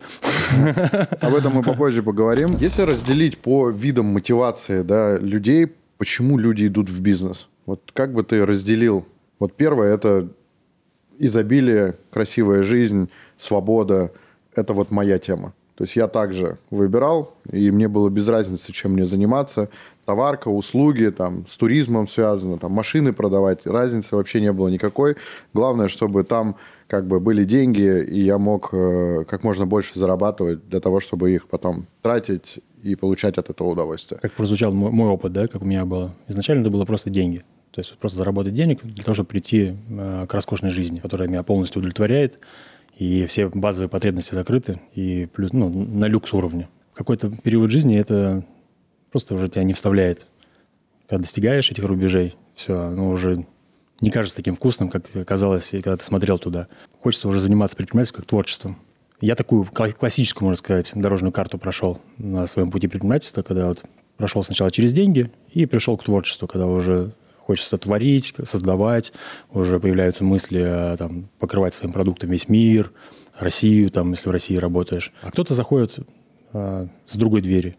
[1.22, 2.58] Об этом мы попозже поговорим.
[2.60, 5.68] Если разделить по видам мотивации да, людей,
[5.98, 7.48] почему люди идут в бизнес?
[7.66, 9.06] Вот как бы ты разделил?
[9.40, 10.30] Вот первое– это
[11.18, 14.12] изобилие, красивая жизнь, свобода–
[14.56, 15.54] это вот моя тема.
[15.76, 19.70] То есть я также выбирал, и мне было без разницы, чем мне заниматься.
[20.06, 25.16] Товарка, услуги, там, с туризмом связано, там, машины продавать, разницы вообще не было никакой.
[25.54, 26.56] Главное, чтобы там
[26.88, 31.34] как бы были деньги, и я мог э, как можно больше зарабатывать для того, чтобы
[31.34, 34.20] их потом тратить и получать от этого удовольствие.
[34.22, 36.14] Как прозвучал мой, мой опыт, да, как у меня было.
[36.28, 37.44] Изначально это было просто деньги.
[37.72, 41.42] То есть просто заработать денег для того, чтобы прийти э, к роскошной жизни, которая меня
[41.44, 42.40] полностью удовлетворяет,
[42.96, 46.70] и все базовые потребности закрыты, и плюс, ну, на люкс уровне.
[46.94, 48.46] В какой-то период жизни это
[49.16, 50.28] просто уже тебя не вставляет.
[51.08, 53.46] Когда достигаешь этих рубежей, все, оно уже
[54.02, 56.68] не кажется таким вкусным, как казалось, когда ты смотрел туда.
[57.00, 58.78] Хочется уже заниматься предпринимательством как творчеством.
[59.22, 63.86] Я такую классическую, можно сказать, дорожную карту прошел на своем пути предпринимательства, когда вот
[64.18, 69.14] прошел сначала через деньги и пришел к творчеству, когда уже хочется творить, создавать,
[69.50, 72.92] уже появляются мысли там, покрывать своим продуктом весь мир,
[73.40, 75.14] Россию, там, если в России работаешь.
[75.22, 76.00] А кто-то заходит
[76.52, 77.78] э, с другой двери.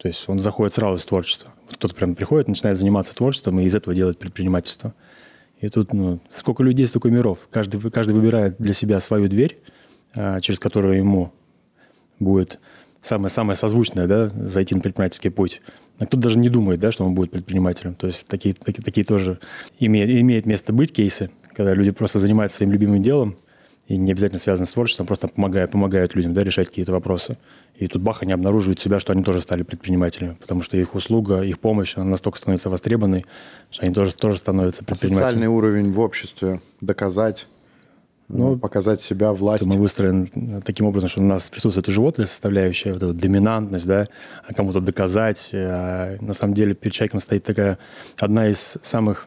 [0.00, 1.52] То есть он заходит сразу с творчества.
[1.72, 4.94] Кто-то прям приходит, начинает заниматься творчеством и из этого делает предпринимательство.
[5.60, 7.40] И тут ну, сколько людей, столько миров.
[7.50, 9.58] Каждый, каждый выбирает для себя свою дверь,
[10.14, 11.34] э, через которую ему
[12.18, 12.60] будет
[12.98, 15.60] самое, самое созвучное, да, зайти на предпринимательский путь.
[15.98, 17.94] А кто даже не думает, да, что он будет предпринимателем.
[17.94, 19.38] То есть такие, такие, такие тоже
[19.78, 23.36] имеют, имеют место быть кейсы, когда люди просто занимаются своим любимым делом,
[23.90, 27.36] и не обязательно связаны с творчеством, просто помогают, помогают людям да, решать какие-то вопросы.
[27.74, 31.40] И тут бах, они обнаруживают себя, что они тоже стали предпринимателями, потому что их услуга,
[31.40, 33.26] их помощь, она настолько становится востребованной,
[33.68, 35.26] что они тоже, тоже становятся предпринимателями.
[35.26, 37.48] Социальный уровень в обществе, доказать,
[38.28, 39.66] ну, показать себя власть.
[39.66, 44.06] Мы выстроены таким образом, что у нас присутствует и животная составляющая, вот эта доминантность, да,
[44.46, 45.50] а кому-то доказать.
[45.52, 47.80] А на самом деле перед человеком стоит такая
[48.18, 49.26] одна из самых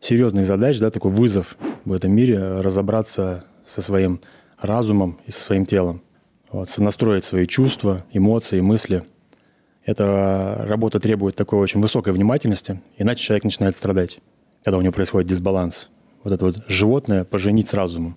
[0.00, 4.20] серьезных задач, да, такой вызов в этом мире, разобраться со своим
[4.58, 6.02] разумом и со своим телом.
[6.50, 9.02] Вот, настроить свои чувства, эмоции, мысли.
[9.84, 14.20] Эта работа требует такой очень высокой внимательности, иначе человек начинает страдать,
[14.62, 15.88] когда у него происходит дисбаланс.
[16.22, 18.16] Вот это вот животное поженить с разумом.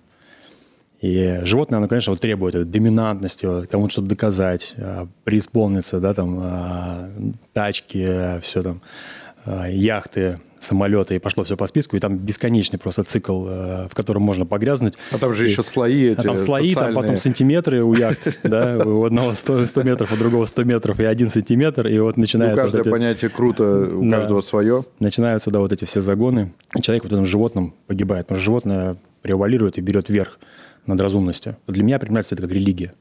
[1.00, 6.38] И животное, оно, конечно, вот требует доминантности, вот, кому-то что-то доказать, а, преисполниться, да, там,
[6.42, 7.10] а,
[7.52, 8.84] тачки, все там, а,
[9.68, 14.22] яхты, самолеты, и пошло все по списку, и там бесконечный просто цикл, э, в котором
[14.22, 14.94] можно погрязнуть.
[15.10, 16.94] А там же и, еще слои эти А там слои, социальные.
[16.94, 21.00] там потом сантиметры у яхт, да, у одного 100, 100 метров, у другого 100 метров
[21.00, 22.56] и один сантиметр, и вот начинается...
[22.56, 24.84] Ну, каждое вот эти, понятие круто, у да, каждого свое.
[24.98, 28.44] Начинаются, да, вот эти все загоны, и человек вот в этом животном погибает, потому что
[28.44, 30.38] животное превалирует и берет верх
[30.86, 31.56] над разумностью.
[31.66, 32.94] Для меня предпринимательство– это как религия.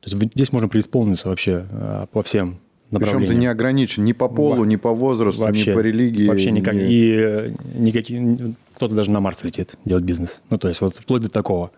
[0.00, 2.60] То есть здесь можно преисполниться вообще э, по всем
[2.98, 4.64] причем ты не ограничен ни по полу, Во...
[4.64, 6.28] ни по возрасту, вообще, ни по религии.
[6.28, 6.74] Вообще никак.
[6.74, 6.92] Ни...
[6.92, 8.54] И э, никакие...
[8.76, 10.40] Кто-то даже на Марс летит делать бизнес.
[10.50, 11.70] Ну, то есть вот вплоть до такого.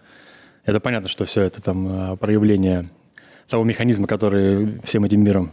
[0.64, 2.90] Это понятно, что все это там э, проявление
[3.48, 5.52] того механизма, который всем этим миром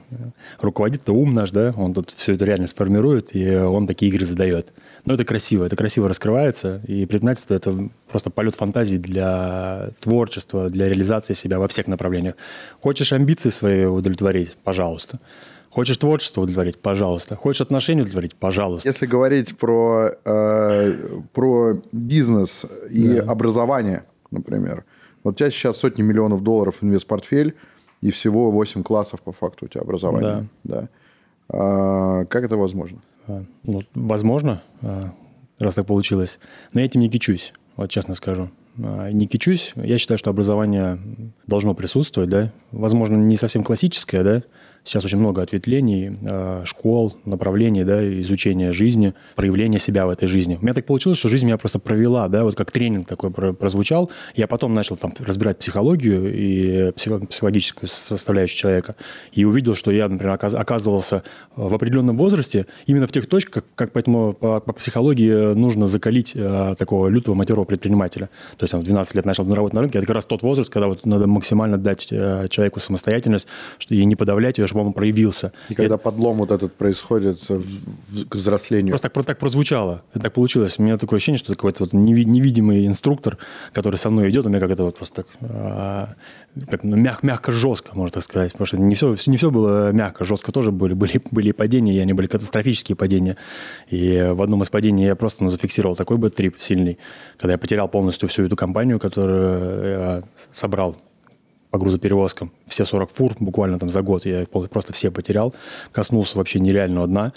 [0.60, 4.26] руководит, то ум наш, да, он тут все это реально сформирует, и он такие игры
[4.26, 4.74] задает.
[5.06, 10.88] Но это красиво, это красиво раскрывается, и предпринимательство– это просто полет фантазии для творчества, для
[10.88, 12.36] реализации себя во всех направлениях.
[12.80, 15.20] Хочешь амбиции свои удовлетворить– пожалуйста.
[15.74, 16.78] Хочешь творчество удовлетворить?
[16.78, 17.36] Пожалуйста.
[17.36, 18.36] Хочешь отношения удовлетворить?
[18.36, 18.88] Пожалуйста.
[18.88, 20.94] Если говорить про, э,
[21.34, 23.24] про бизнес и да.
[23.24, 24.86] образование, например.
[25.24, 27.56] Вот у тебя сейчас сотни миллионов долларов инвестпортфель,
[28.02, 30.48] и всего 8 классов по факту у тебя образования.
[30.64, 30.82] Да.
[30.82, 30.90] да.
[31.50, 33.00] А, как это возможно?
[33.26, 35.12] А, ну, возможно, а,
[35.58, 36.38] раз так получилось.
[36.74, 38.52] Но я этим не кичусь, вот честно скажу.
[38.78, 39.72] А, не кичусь.
[39.76, 41.00] Я считаю, что образование
[41.48, 42.52] должно присутствовать, да.
[42.72, 44.44] Возможно, не совсем классическое, да,
[44.84, 50.58] Сейчас очень много ответвлений, э, школ, направлений, да, изучения жизни, проявления себя в этой жизни.
[50.60, 54.12] У меня так получилось, что жизнь меня просто провела, да, вот как тренинг такой прозвучал.
[54.36, 58.96] Я потом начал там разбирать психологию и психологическую составляющую человека.
[59.32, 61.24] И увидел, что я, например, оказывался
[61.56, 66.76] в определенном возрасте именно в тех точках, как поэтому по, по психологии нужно закалить э,
[66.78, 68.30] такого лютого матерого предпринимателя.
[68.58, 70.00] То есть он в 12 лет начал работать на рынке.
[70.00, 73.48] Это как раз тот возраст, когда вот надо максимально дать э, человеку самостоятельность
[73.88, 75.52] и не подавлять ее, он проявился.
[75.70, 76.04] И когда это...
[76.04, 78.92] подлом вот этот происходит в, к взрослению.
[78.92, 80.04] Просто так, так прозвучало.
[80.14, 80.76] Так получилось.
[80.78, 83.38] У меня такое ощущение, что это какой-то вот невидимый инструктор,
[83.72, 86.16] который со мной идет, у меня как это вот просто так, а,
[86.70, 88.52] как, ну, мяг, мягко, жестко, можно так сказать.
[88.52, 90.94] Потому что не все, не все было мягко, жестко тоже были.
[90.94, 93.38] Были, были падения, и они были катастрофические падения.
[93.90, 96.98] И в одном из падений я просто ну, зафиксировал такой бы трип сильный,
[97.38, 100.98] когда я потерял полностью всю эту компанию, которую я собрал
[101.74, 102.52] по грузоперевозкам.
[102.68, 105.56] Все 40 фур буквально там за год я просто все потерял.
[105.92, 107.34] Коснулся вообще нереального дна.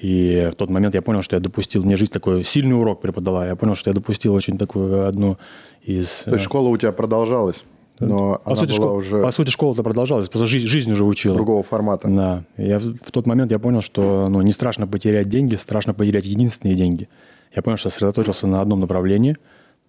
[0.00, 1.82] И в тот момент я понял, что я допустил...
[1.82, 3.48] Мне жизнь такой сильный урок преподала.
[3.48, 5.38] Я понял, что я допустил очень такую одну
[5.82, 6.22] из...
[6.22, 7.64] То есть школа у тебя продолжалась?
[7.98, 9.20] Но по, сути, школа, уже...
[9.20, 11.34] по сути, школа-то продолжалась, просто жизнь, жизнь уже учила.
[11.34, 12.06] Другого формата.
[12.06, 12.44] Да.
[12.56, 16.76] Я, в тот момент я понял, что ну, не страшно потерять деньги, страшно потерять единственные
[16.76, 17.08] деньги.
[17.52, 19.36] Я понял, что сосредоточился на одном направлении,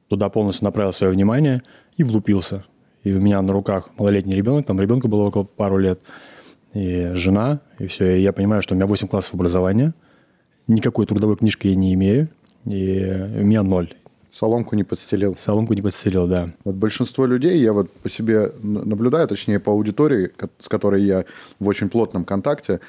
[0.07, 1.61] туда полностью направил свое внимание
[1.97, 2.63] и влупился
[3.03, 5.99] и у меня на руках малолетний ребенок, там ребенку было около пару лет,
[6.73, 8.17] и жена, и все.
[8.17, 9.93] И я понимаю, что у меня 8 классов образования,
[10.67, 12.29] никакой трудовой книжки я не имею,
[12.65, 13.93] и у меня ноль.
[14.29, 15.35] Соломку не подстелил.
[15.35, 16.53] Соломку не подстелил, да.
[16.63, 21.25] Вот большинство людей, я вот по себе наблюдаю, точнее по аудитории, с которой я
[21.59, 22.79] в очень плотном контакте,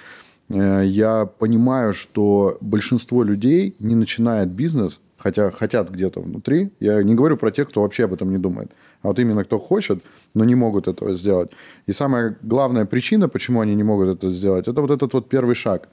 [0.51, 6.71] э, я понимаю, что большинство людей не начинает бизнес, хотя хотят где-то внутри.
[6.79, 8.71] Я не говорю про тех, кто вообще об этом не думает
[9.03, 10.03] а вот именно кто хочет,
[10.35, 11.51] но не могут этого сделать.
[11.87, 15.55] И самая главная причина, почему они не могут это сделать, это вот этот вот первый
[15.55, 15.89] шаг.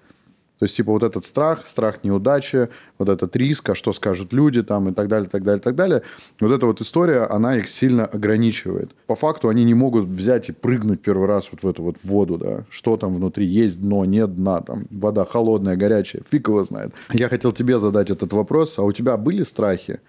[0.59, 4.61] То есть, типа, вот этот страх, страх неудачи, вот этот риск, а что скажут люди
[4.61, 6.01] там и так далее, так далее, так далее.
[6.41, 8.93] Вот эта вот история, она их сильно ограничивает.
[9.07, 12.37] По факту они не могут взять и прыгнуть первый раз вот в эту вот воду,
[12.37, 12.65] да.
[12.69, 16.91] Что там внутри, есть дно, нет дна, там вода холодная, горячая, фиг его знает.
[17.13, 20.01] Я хотел тебе задать этот вопрос, а у тебя были страхи,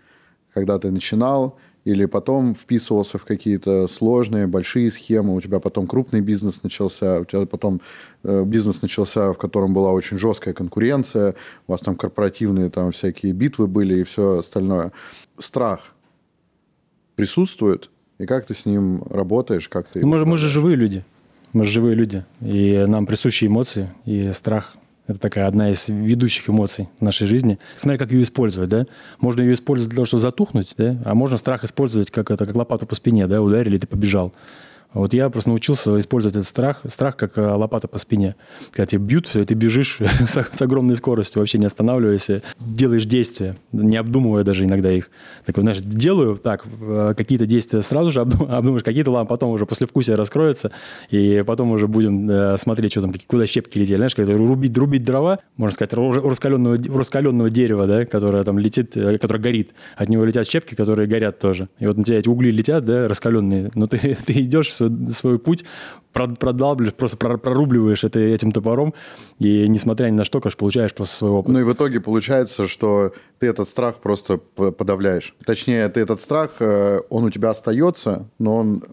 [0.53, 6.21] когда ты начинал, или потом вписывался в какие-то сложные, большие схемы, у тебя потом крупный
[6.21, 7.81] бизнес начался, у тебя потом
[8.23, 11.35] э, бизнес начался, в котором была очень жесткая конкуренция,
[11.67, 14.93] у вас там корпоративные там всякие битвы были и все остальное.
[15.39, 15.95] Страх
[17.17, 20.01] присутствует, и как ты с ним работаешь, как ты...
[20.01, 21.05] Ну, мы, мы же живые люди,
[21.53, 24.77] мы же живые люди, и нам присущи эмоции, и страх
[25.11, 27.59] это такая одна из ведущих эмоций в нашей жизни.
[27.77, 28.87] Смотри, как ее использовать, да?
[29.19, 30.97] Можно ее использовать для того, чтобы затухнуть, да?
[31.05, 33.43] А можно страх использовать как, это, как лопату по спине, да?
[33.43, 34.33] Ударили, ты побежал.
[34.93, 38.35] Вот я просто научился использовать этот страх, страх как э, лопата по спине.
[38.73, 42.29] Когда тебя бьют, ты бежишь с, с огромной скоростью, вообще не останавливаясь,
[42.59, 45.11] делаешь действия, не обдумывая даже иногда их.
[45.47, 49.87] Такой, знаешь, делаю так, э, какие-то действия сразу же обдумаешь, какие-то, ладно, потом уже после
[49.87, 50.73] вкуса раскроется,
[51.11, 53.97] и потом уже будем э, смотреть, что там, куда щепки летели.
[53.97, 59.39] Знаешь, когда рубить, рубить дрова, можно сказать, раскаленного, раскаленного дерева, да, которое там летит, которое
[59.39, 59.71] горит.
[59.97, 61.69] От него летят щепки, которые горят тоже.
[61.79, 65.39] И вот на тебя эти угли летят, да, раскаленные, но ты, ты идешь свой, свой
[65.39, 65.65] путь,
[66.13, 68.95] продалбливаешь, просто прорубливаешь это этим топором,
[69.39, 71.53] и несмотря ни на что, конечно, получаешь просто свой опыт.
[71.53, 75.35] Ну и в итоге получается, что ты этот страх просто подавляешь.
[75.45, 78.85] Точнее, ты этот страх, э, он у тебя остается, но он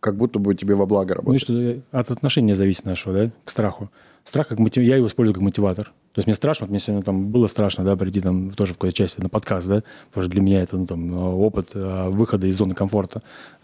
[0.00, 1.48] как будто бы тебе во благо работает.
[1.48, 3.90] Ну и что, от отношения зависит нашего, да, к страху.
[4.22, 4.82] Страх как мотив...
[4.82, 5.92] я его использую как мотиватор.
[6.14, 8.76] То есть мне страшно, вот мне сегодня там было страшно, да, прийти там тоже в
[8.76, 12.46] какой-то части на подкаст, да, потому что для меня это ну, там, опыт э, выхода
[12.46, 13.20] из зоны комфорта.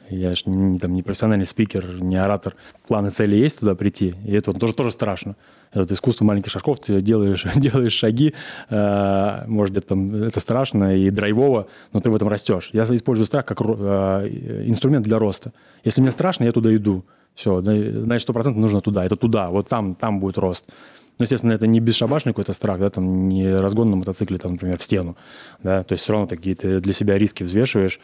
[0.09, 2.57] Я же не, там, не профессиональный спикер, не оратор.
[2.89, 5.37] Планы, цели есть туда прийти, и это тоже, тоже страшно.
[5.73, 8.35] Это искусство маленьких шажков, ты делаешь, делаешь шаги,
[8.69, 12.71] э, может быть, там, это страшно и драйвово, но ты в этом растешь.
[12.73, 15.53] Я использую страх как э, инструмент для роста.
[15.85, 17.05] Если мне страшно, я туда иду.
[17.37, 19.05] Все, значит, сто процентов нужно туда.
[19.05, 20.65] Это туда, вот там, там будет рост.
[21.21, 24.79] Ну, естественно, это не бесшабашный какой-то страх, да, там не разгон на мотоцикле, там, например,
[24.79, 25.19] в стену,
[25.63, 28.01] да, то есть все равно ты для себя риски взвешиваешь,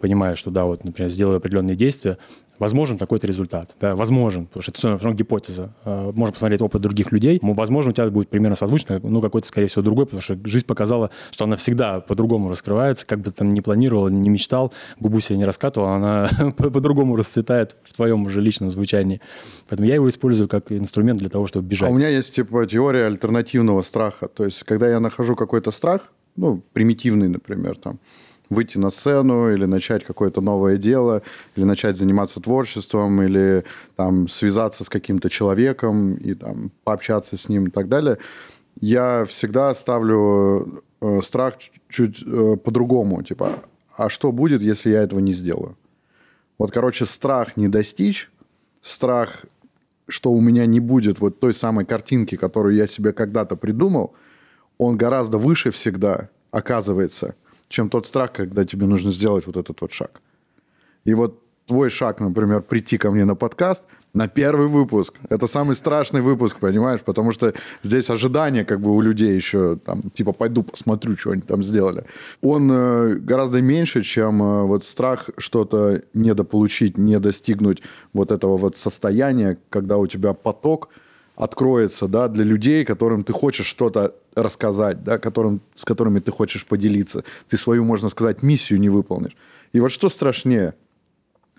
[0.00, 2.18] понимая, что, да, вот, например, сделаю определенные действия,
[2.58, 3.74] возможен такой-то результат.
[3.80, 5.74] Да, возможен, потому что это все равно гипотеза.
[5.84, 7.38] А, можно посмотреть опыт других людей.
[7.42, 11.10] Возможно, у тебя будет примерно созвучно, ну, какой-то, скорее всего, другой, потому что жизнь показала,
[11.30, 15.44] что она всегда по-другому раскрывается, как бы там не планировал, не мечтал, губу себе не
[15.44, 19.20] раскатывал, она по-другому расцветает в твоем уже личном звучании.
[19.68, 21.88] Поэтому я его использую как инструмент для того, чтобы бежать.
[21.88, 24.28] А у меня есть, типа, теория альтернативного страха.
[24.28, 27.98] То есть, когда я нахожу какой-то страх, ну, примитивный, например, там,
[28.50, 31.22] выйти на сцену или начать какое-то новое дело,
[31.56, 33.64] или начать заниматься творчеством, или
[33.96, 38.18] там связаться с каким-то человеком и там пообщаться с ним и так далее,
[38.80, 41.54] я всегда ставлю э, страх
[41.88, 43.62] чуть э, по-другому, типа,
[43.96, 45.76] а что будет, если я этого не сделаю?
[46.58, 48.30] Вот, короче, страх не достичь,
[48.80, 49.44] страх,
[50.08, 54.14] что у меня не будет вот той самой картинки, которую я себе когда-то придумал,
[54.78, 57.34] он гораздо выше всегда оказывается–
[57.68, 60.20] чем тот страх, когда тебе нужно сделать вот этот вот шаг.
[61.04, 65.14] И вот твой шаг, например, прийти ко мне на подкаст на первый выпуск.
[65.28, 67.00] Это самый страшный выпуск, понимаешь?
[67.00, 67.52] Потому что
[67.82, 72.04] здесь ожидания как бы у людей еще, там, типа, пойду посмотрю, что они там сделали.
[72.40, 77.82] Он э, гораздо меньше, чем э, вот страх что-то недополучить, не достигнуть
[78.14, 80.88] вот этого вот состояния, когда у тебя поток–
[81.38, 86.66] откроется, да, для людей, которым ты хочешь что-то рассказать, да, которым, с которыми ты хочешь
[86.66, 87.22] поделиться.
[87.48, 89.36] Ты свою, можно сказать, миссию не выполнишь.
[89.72, 90.74] И вот что страшнее?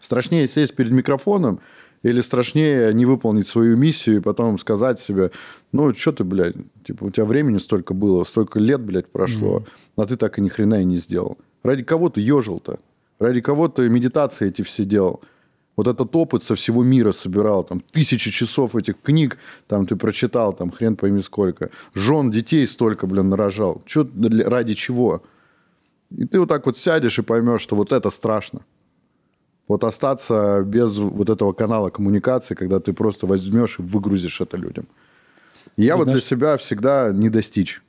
[0.02, 1.62] Страшнее сесть перед микрофоном
[2.04, 5.32] или страшнее не выполнить свою миссию и потом сказать себе,
[5.72, 6.56] ну, что ты, блядь,
[6.86, 10.04] типа, у тебя времени столько было, столько лет, блядь, прошло, mm-hmm.
[10.04, 11.38] а ты так и ни хрена и не сделал.
[11.64, 12.80] Ради кого ты ежил-то?
[13.18, 15.22] Ради кого ты медитации эти все делал?
[15.80, 20.52] Вот этот опыт со всего мира собирал, там, тысячи часов этих книг, там, ты прочитал,
[20.52, 21.70] там, хрен пойми сколько.
[21.94, 23.82] Жен, детей столько, блин, нарожал.
[23.86, 24.06] Че,
[24.46, 25.24] ради чего?
[26.18, 28.60] И ты вот так вот сядешь и поймешь, что вот это страшно.
[29.70, 34.86] Вот остаться без вот этого канала коммуникации, когда ты просто возьмешь и выгрузишь это людям.
[35.78, 36.24] И я ну, вот знаешь...
[36.24, 37.82] для себя всегда не достичь.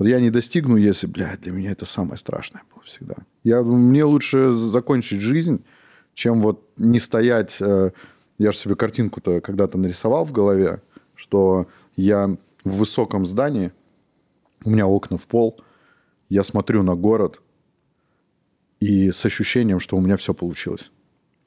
[0.00, 3.14] Вот я не достигну, если, блядь, для меня это самое страшное было всегда.
[3.44, 5.62] Я, мне лучше закончить жизнь,
[6.14, 7.56] чем вот не стоять...
[7.60, 7.90] Э,
[8.36, 10.82] я же себе картинку-то когда-то нарисовал в голове,
[11.14, 13.72] что я в высоком здании,
[14.64, 15.60] у меня окна в пол,
[16.28, 17.40] я смотрю на город
[18.80, 20.90] и с ощущением, что у меня все получилось.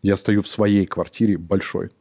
[0.02, 1.92] Я стою в своей квартире большой.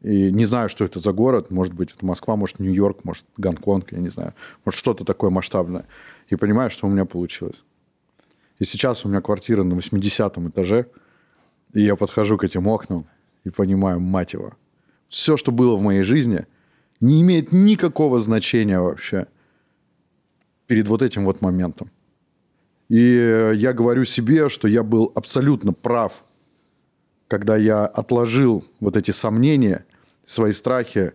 [0.00, 1.50] И не знаю, что это за город.
[1.50, 4.32] Может быть, это Москва, может, Нью-Йорк, может, Гонконг, я не знаю.
[4.64, 5.86] Может, что-то такое масштабное.
[6.28, 7.62] И понимаю, что у меня получилось.
[8.58, 10.86] И сейчас у меня квартира на 80 этаже–
[11.76, 13.06] и я подхожу к этим окнам
[13.44, 14.54] и понимаю, мать его,
[15.08, 16.46] все, что было в моей жизни,
[17.00, 19.26] не имеет никакого значения вообще
[20.66, 21.90] перед вот этим вот моментом.
[22.88, 26.24] И я говорю себе, что я был абсолютно прав,
[27.28, 29.84] когда я отложил вот эти сомнения,
[30.24, 31.12] свои страхи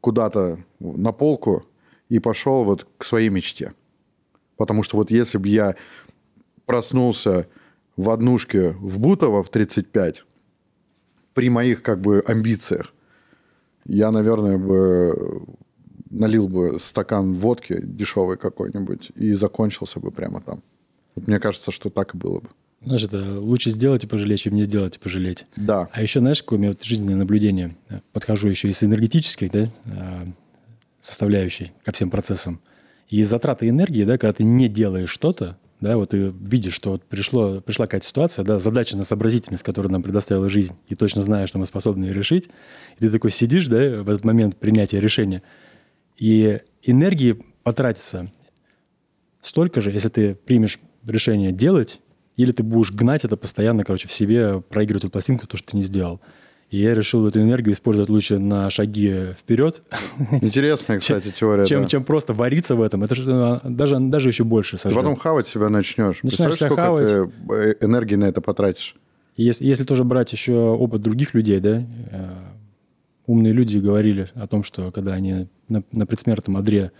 [0.00, 1.66] куда-то на полку
[2.08, 3.74] и пошел вот к своей мечте.
[4.56, 5.74] Потому что вот если бы я
[6.64, 7.48] проснулся
[7.96, 10.24] в однушке в Бутово в 35,
[11.34, 12.94] при моих как бы амбициях,
[13.84, 15.46] я, наверное, бы
[16.10, 20.62] налил бы стакан водки дешевый какой-нибудь и закончился бы прямо там.
[21.14, 22.48] Вот мне кажется, что так и было бы.
[22.82, 25.46] Знаешь, это лучше сделать и пожалеть, чем не сделать и пожалеть.
[25.56, 25.88] Да.
[25.92, 27.76] А еще, знаешь, какое у меня вот жизненное наблюдение?
[28.12, 30.26] Подхожу еще из энергетической да, а,
[31.00, 32.60] составляющей ко всем процессам.
[33.08, 37.04] И затраты энергии, да, когда ты не делаешь что-то, да, вот ты видишь, что вот
[37.04, 41.50] пришло, пришла какая-то ситуация, да, задача на сообразительность, которую нам предоставила жизнь, и точно знаешь,
[41.50, 42.48] что мы способны ее решить,
[42.96, 45.42] и ты такой сидишь, да, в этот момент принятия решения,
[46.16, 48.32] и энергии потратится
[49.40, 52.00] столько же, если ты примешь решение делать,
[52.36, 55.76] или ты будешь гнать это постоянно, короче, в себе, проигрывать эту пластинку, то, что ты
[55.76, 56.20] не сделал.
[56.70, 59.82] И я решил эту энергию использовать лучше на шаги вперед.
[60.42, 61.64] Интересная, кстати, теория.
[61.64, 61.88] Чем, да.
[61.88, 63.04] чем просто вариться в этом.
[63.04, 66.22] Это же а, даже, даже еще больше Ты потом хавать себя начнешь.
[66.22, 67.30] Начинаешь Представляешь, сколько хавать.
[67.46, 68.96] ты э, энергии на это потратишь?
[69.36, 72.30] Если, если тоже брать еще опыт других людей, да, э,
[73.26, 76.90] умные люди говорили о том, что когда они на, на предсмертном одре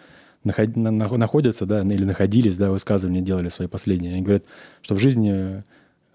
[0.45, 4.45] наход- на- на- находятся, да, или находились, да, высказывания делали свои последние, они говорят,
[4.83, 5.63] что в жизни э,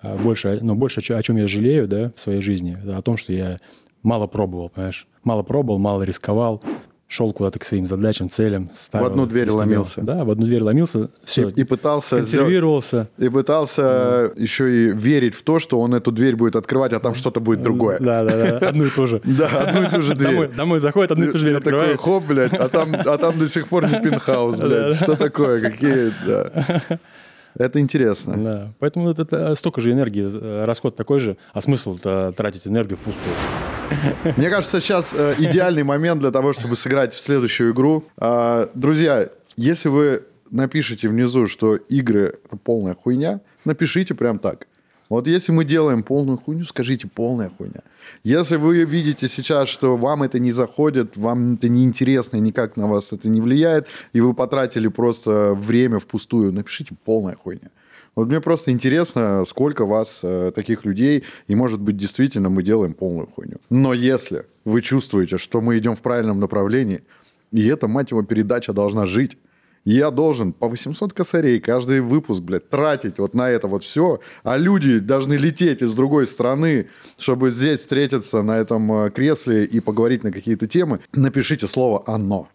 [0.03, 3.59] больше, ну, больше о чем я жалею, да, в своей жизни, о том, что я
[4.03, 6.63] мало пробовал, понимаешь, мало пробовал, мало рисковал,
[7.07, 8.69] шел куда-то к своим задачам, целям.
[8.73, 9.59] ставил, одну дверь стремил.
[9.59, 10.01] ломился.
[10.01, 13.09] Да, в одну дверь ломился, все, И, и пытался сделать- консервировался.
[13.17, 17.13] и пытался еще и верить в то, что он эту дверь будет открывать, а там
[17.13, 17.99] что-то будет другое.
[17.99, 19.21] Да, да, да, одну и ту же.
[19.25, 20.47] Да, одну и ту же дверь.
[20.55, 21.99] домой заходит, одну и ту же дверь Я такой, открывает.
[21.99, 24.95] хоп, блядь, а там, а там до сих пор не пентхаус, блядь.
[25.03, 25.59] Что такое?
[25.69, 26.81] Какие, да.
[27.57, 28.37] Это интересно.
[28.37, 28.73] Да.
[28.79, 33.35] Поэтому это, это столько же энергии, э, расход такой же, а смысл-то тратить энергию впустую.
[34.37, 38.05] Мне кажется, сейчас э, идеальный момент для того, чтобы сыграть в следующую игру.
[38.17, 44.67] А, друзья, если вы напишите внизу, что игры это полная хуйня, напишите прям так.
[45.11, 47.81] Вот если мы делаем полную хуйню, скажите полная хуйня.
[48.23, 52.87] Если вы видите сейчас, что вам это не заходит, вам это не интересно, никак на
[52.87, 57.71] вас это не влияет, и вы потратили просто время впустую, напишите полная хуйня.
[58.15, 62.93] Вот мне просто интересно, сколько вас э, таких людей, и может быть действительно мы делаем
[62.93, 63.57] полную хуйню.
[63.69, 67.01] Но если вы чувствуете, что мы идем в правильном направлении,
[67.51, 69.37] и эта, мать его, передача должна жить,
[69.83, 74.57] я должен по 800 косарей каждый выпуск, блядь, тратить вот на это вот все, а
[74.57, 80.23] люди должны лететь из другой страны, чтобы здесь встретиться на этом э, кресле и поговорить
[80.23, 82.49] на какие-то темы, напишите слово «оно».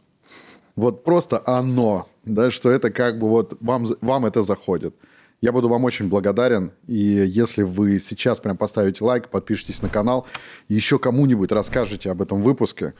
[0.76, 4.94] Вот просто оно, да, что это как бы вот вам, вам это заходит.
[5.40, 10.26] Я буду вам очень благодарен, и если вы сейчас прям поставите лайк, подпишитесь на канал,
[10.68, 12.94] еще кому-нибудь расскажете об этом выпуске,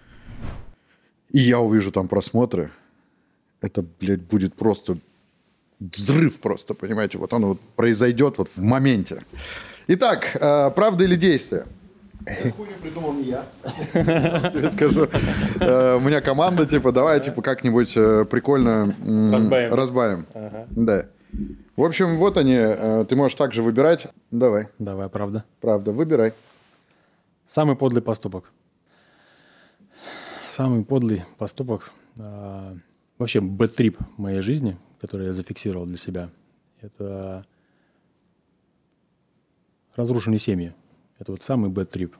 [1.30, 2.70] и я увижу там просмотры,
[3.60, 4.98] это, блядь, будет просто
[5.80, 9.24] взрыв просто, понимаете, вот оно вот произойдет вот в моменте.
[9.88, 11.66] Итак, э, правда или действие?
[12.56, 13.44] Хуйню придумал не я.
[13.94, 15.08] Я скажу.
[15.60, 18.96] Э, У меня команда, типа, давай, типа, как-нибудь э, прикольно
[19.32, 19.74] Разбавим.
[19.74, 20.26] разбавим.
[20.70, 21.06] Да.
[21.76, 22.56] В общем, вот они.
[23.06, 24.08] Ты можешь также выбирать.
[24.30, 25.44] Давай, Давай, правда.
[25.60, 26.32] правда, выбирай.
[27.44, 28.50] Самый подлый поступок.
[30.46, 32.74] Самый подлый поступок, а,
[33.18, 36.30] вообще бэт-трип моей жизни, который я зафиксировал для себя,
[36.80, 37.46] это
[39.94, 40.74] разрушенные семьи.
[41.18, 42.14] Это вот самый бэт-трип,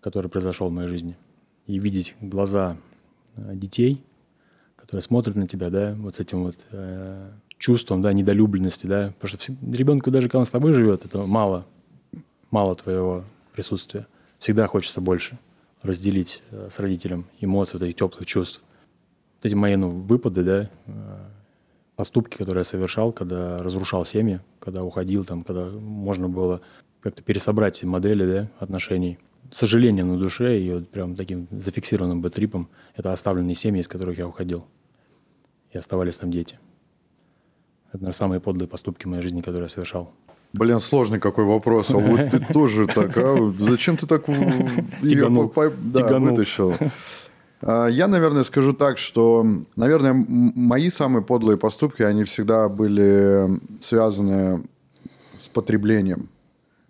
[0.00, 1.16] который произошел в моей жизни.
[1.66, 2.76] И видеть глаза
[3.36, 4.02] э, детей,
[4.76, 9.40] которые смотрят на тебя, да, вот с этим вот э, чувством, да, недолюбленности, да, потому
[9.40, 11.66] что ребенку даже когда он с тобой живет, это мало,
[12.50, 14.06] мало твоего присутствия.
[14.38, 15.38] Всегда хочется больше
[15.82, 18.62] разделить э, с родителем эмоции, вот этих теплых чувств.
[19.40, 21.18] Вот эти мои ну, выпады, да, э,
[21.96, 26.60] поступки, которые я совершал, когда разрушал семьи, когда уходил, там, когда можно было
[27.00, 29.18] как-то пересобрать модели да, отношений.
[29.50, 34.18] С сожалением на душе и вот прям таким зафиксированным бэтрипом это оставленные семьи, из которых
[34.18, 34.66] я уходил.
[35.72, 36.58] И оставались там дети.
[37.88, 40.12] Это, наверное, самые подлые поступки в моей жизни, которые я совершал.
[40.52, 41.90] Блин, сложный какой вопрос.
[41.90, 43.52] А вот ты тоже так, а?
[43.58, 46.30] Зачем ты так по- по- да, Тяганул.
[46.30, 46.74] вытащил?
[47.62, 49.46] А, Я, наверное, скажу так, что,
[49.76, 54.62] наверное, мои самые подлые поступки, они всегда были связаны
[55.38, 56.28] с потреблением.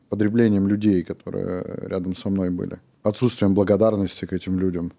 [0.08, 2.78] Потреблением людей, которые рядом со мной были.
[3.02, 4.92] Отсутствием благодарности к этим людям.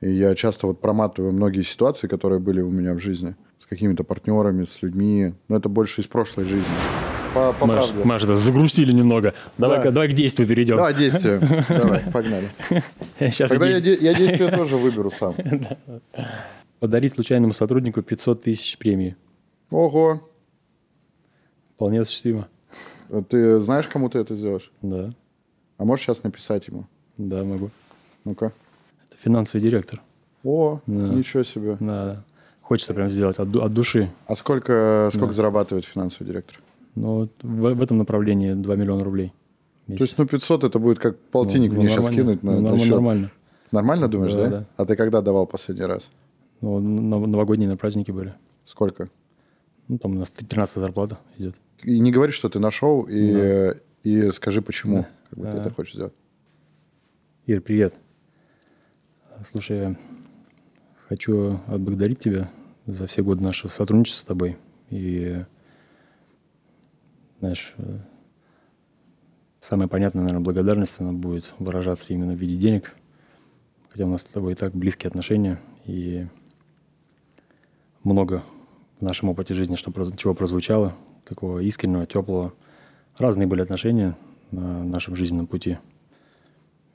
[0.00, 3.34] И я часто вот проматываю многие ситуации, которые были у меня в жизни.
[3.58, 5.34] с какими-то партнерами, с людьми.
[5.48, 7.05] Но это больше из прошлой жизни.
[7.36, 8.04] По, по Маш, правде.
[8.04, 9.34] Маш, это загрустили немного.
[9.58, 9.90] Давай, да.
[9.90, 10.78] давай к действию перейдем.
[10.78, 11.38] Да, действие.
[11.68, 12.50] Давай, погнали.
[13.18, 15.34] Сейчас Тогда я, я действие тоже выберу сам.
[16.80, 19.16] Подарить случайному сотруднику 500 тысяч премии.
[19.70, 20.26] Ого.
[21.74, 22.48] Вполне осуществимо.
[23.10, 24.72] А ты знаешь, кому ты это сделаешь?
[24.80, 25.12] Да.
[25.76, 26.86] А можешь сейчас написать ему?
[27.18, 27.68] Да, могу.
[28.24, 28.52] Ну-ка.
[29.08, 30.00] Это финансовый директор.
[30.42, 30.94] О, да.
[30.94, 31.76] ничего себе.
[31.80, 32.24] Да, да.
[32.62, 34.10] Хочется прям сделать от, от души.
[34.26, 35.32] А сколько, сколько да.
[35.34, 36.60] зарабатывает финансовый директор?
[36.96, 39.32] Ну, в, в этом направлении 2 миллиона рублей.
[39.86, 39.98] Месяц.
[39.98, 42.78] То есть, ну, 500 это будет как полтинник ну, мне сейчас кинуть на, ну, на
[42.78, 42.90] счет.
[42.90, 43.30] Нормально.
[43.70, 44.50] Нормально думаешь, да, да?
[44.50, 44.66] да?
[44.76, 46.10] А ты когда давал последний раз?
[46.60, 48.34] Ну, новогодние на праздники были.
[48.64, 49.08] Сколько?
[49.88, 51.54] Ну, там у нас 13 зарплата идет.
[51.82, 53.74] И не говори, что ты нашел, и, да.
[54.02, 55.08] и скажи, почему да.
[55.30, 55.52] как бы, а...
[55.52, 56.14] ты это хочешь сделать.
[57.46, 57.94] Ир, привет.
[59.44, 59.96] Слушай,
[61.08, 62.50] хочу отблагодарить тебя
[62.86, 64.56] за все годы нашего сотрудничества с тобой.
[64.90, 65.44] И,
[67.46, 67.74] знаешь,
[69.60, 72.92] самая понятная, наверное, благодарность, она будет выражаться именно в виде денег.
[73.88, 76.26] Хотя у нас с тобой и так близкие отношения, и
[78.02, 78.42] много
[78.98, 80.94] в нашем опыте жизни, что, чего прозвучало,
[81.24, 82.52] такого искреннего, теплого.
[83.16, 84.16] Разные были отношения
[84.50, 85.78] на нашем жизненном пути.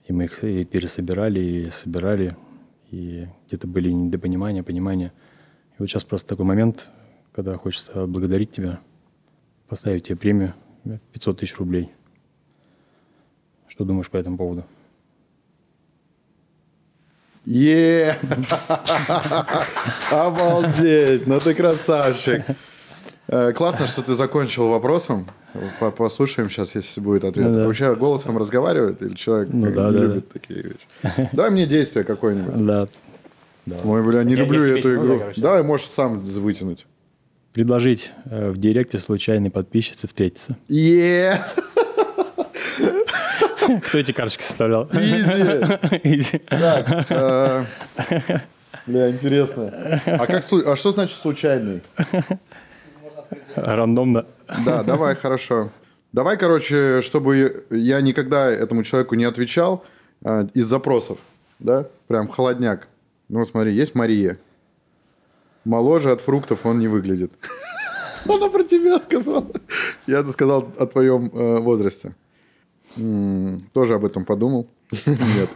[0.08, 2.36] И мы их и пересобирали, и собирали,
[2.90, 5.14] и где-то были недопонимания, понимания.
[5.72, 6.92] И вот сейчас просто такой момент,
[7.32, 8.80] когда хочется благодарить тебя,
[9.72, 10.54] поставить тебе премию
[11.14, 11.90] 500 тысяч рублей.
[13.70, 14.66] Что думаешь по этому поводу?
[17.46, 18.18] Е!
[20.12, 21.26] Обалдеть!
[21.26, 22.44] Ну ты красавчик!
[23.30, 25.26] Э, классно, что ты закончил вопросом.
[25.80, 27.48] Послушаем сейчас, если будет ответ.
[27.48, 27.66] Ну, да.
[27.66, 30.34] Вообще голосом разговаривает или человек ну, не, да, любит да.
[30.34, 31.30] такие вещи?
[31.32, 32.66] Давай мне действие какое-нибудь.
[32.66, 32.88] Да.
[33.86, 35.22] Ой, бля, не я, люблю я эту игру.
[35.38, 36.86] Давай, можешь сам вытянуть.
[37.54, 40.56] Предложить э, в директе случайной подписчице встретиться.
[40.70, 41.42] Е!
[43.84, 44.86] Кто эти карточки составлял?
[46.04, 46.40] Изи.
[46.40, 47.66] Так, э,
[48.88, 50.00] бля, интересно.
[50.06, 51.82] А, как, а что значит случайный?
[53.56, 54.26] Рандомно.
[54.66, 55.72] Да, давай, хорошо.
[56.14, 59.86] Давай, короче, чтобы я никогда этому человеку не отвечал
[60.24, 61.20] э, из запросов,
[61.60, 62.88] да, прям холодняк.
[63.30, 64.38] Ну, смотри, есть Мария.
[65.66, 67.32] Моложе от фруктов он не выглядит.
[68.26, 69.48] Она про тебя сказала.
[70.08, 72.16] Я сказал о твоем э, возрасте.
[72.96, 74.68] Тоже об этом подумал.
[75.06, 75.50] Нет.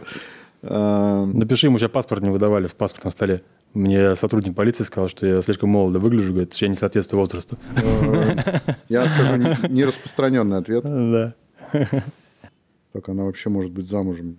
[0.62, 3.42] Напиши ему, сейчас паспорт не выдавали в паспортном столе.
[3.74, 7.58] Мне сотрудник полиции сказал, что я слишком молодо выгляжу, говорит, что я не соответствую возрасту.
[7.76, 8.58] Э,
[8.88, 9.36] я скажу
[9.68, 10.84] нераспространенный ответ.
[11.72, 11.84] Да.
[12.92, 14.38] Так она вообще может быть замужем.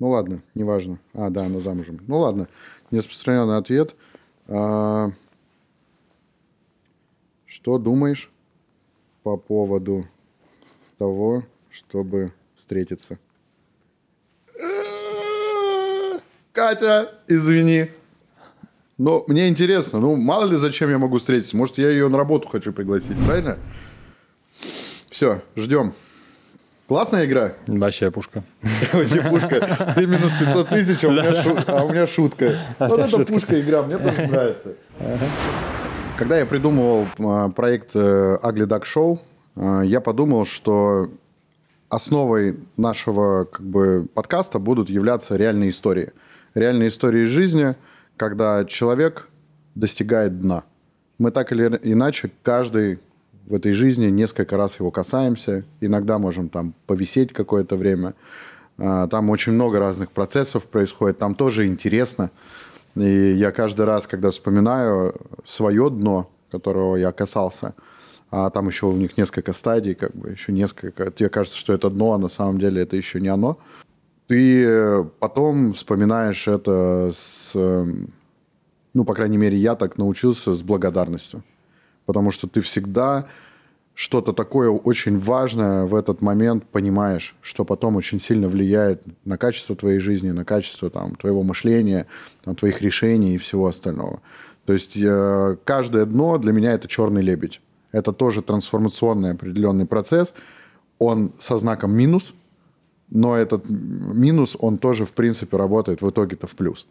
[0.00, 0.98] Ну ладно, неважно.
[1.14, 2.00] А, да, она замужем.
[2.08, 2.48] Ну ладно,
[2.90, 3.94] нераспространенный ответ.
[4.54, 5.10] А,
[7.46, 8.30] что думаешь
[9.22, 10.06] по поводу
[10.98, 13.18] того, чтобы встретиться?
[16.52, 17.88] Катя, извини.
[18.98, 21.56] Но мне интересно, ну, мало ли зачем я могу встретиться.
[21.56, 23.58] Может, я ее на работу хочу пригласить, правильно?
[25.08, 25.94] Все, ждем.
[26.86, 27.52] Классная игра?
[27.66, 28.44] Вообще пушка.
[28.92, 29.94] Вообще пушка.
[29.94, 31.56] Ты минус 500 тысяч, а у меня, шу...
[31.66, 32.58] а у меня шутка.
[32.78, 34.74] Вот это пушка игра, мне тоже нравится.
[36.18, 39.18] Когда я придумывал а, проект э, Ugly Duck Show,
[39.56, 41.10] а, я подумал, что
[41.88, 46.12] основой нашего как бы, подкаста будут являться реальные истории–
[46.54, 47.74] реальные истории жизни,
[48.16, 49.28] когда человек
[49.74, 50.64] достигает дна.
[51.18, 53.00] Мы так или иначе, каждый
[53.46, 55.64] в этой жизни несколько раз его касаемся.
[55.80, 58.14] Иногда можем там повисеть какое-то время.
[58.78, 61.18] А, там очень много разных процессов происходит.
[61.18, 62.30] Там тоже интересно.
[62.94, 65.14] И я каждый раз, когда вспоминаю
[65.44, 67.74] свое дно, которого я касался,
[68.30, 71.10] а там еще у них несколько стадий, как бы еще несколько.
[71.10, 73.58] Тебе кажется, что это дно, а на самом деле это еще не оно
[74.32, 78.14] ты потом вспоминаешь это с, эм,
[78.94, 81.42] ну, по крайней мере, я так научился с благодарностью.
[82.06, 83.26] Потому что ты всегда
[83.94, 89.76] что-то такое очень важное в этот момент понимаешь, что потом очень сильно влияет на качество
[89.76, 92.06] твоей жизни, на качество там, твоего мышления,
[92.42, 94.20] там, твоих решений и всего остального.
[94.64, 97.60] То есть э, каждое дно для меня это черный лебедь.
[97.90, 100.32] Это тоже трансформационный определенный процесс.
[100.98, 102.32] Он со знаком минус–
[103.14, 106.86] но этот минус, он тоже, в принципе, работает в итоге-то в плюс.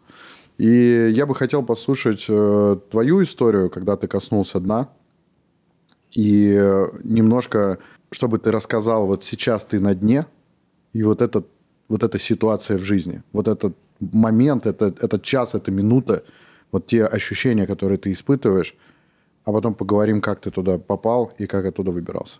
[0.56, 4.88] И я бы хотел послушать э, твою историю, когда ты коснулся дна,
[6.12, 6.54] и
[7.04, 7.78] немножко,
[8.10, 10.26] чтобы ты рассказал, вот сейчас ты на дне,
[10.92, 11.46] и вот, этот,
[11.88, 16.22] вот эта ситуация в жизни, вот этот момент, это, этот час, эта минута,
[16.72, 18.74] Вот те ощущения, которые ты испытываешь,
[19.44, 22.38] а потом поговорим, как ты туда попал и как оттуда выбирался.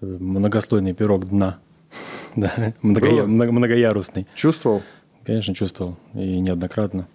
[0.00, 1.58] Многослойный пирог дна.
[2.36, 3.24] Да, многоя...
[3.26, 4.26] многоярусный.
[4.34, 4.82] Чувствовал?
[5.24, 5.96] Конечно, чувствовал.
[6.14, 7.08] И неоднократно.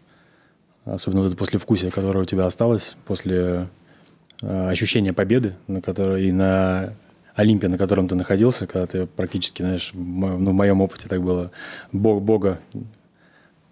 [0.83, 3.69] Особенно вот это послевкусие, которое у тебя осталось после
[4.41, 6.93] э, ощущения победы, на которой и на
[7.35, 11.09] Олимпе, на котором ты находился, когда ты практически, знаешь, в моем, ну, в моем опыте
[11.09, 11.51] так было,
[11.91, 12.59] Бог, Бога,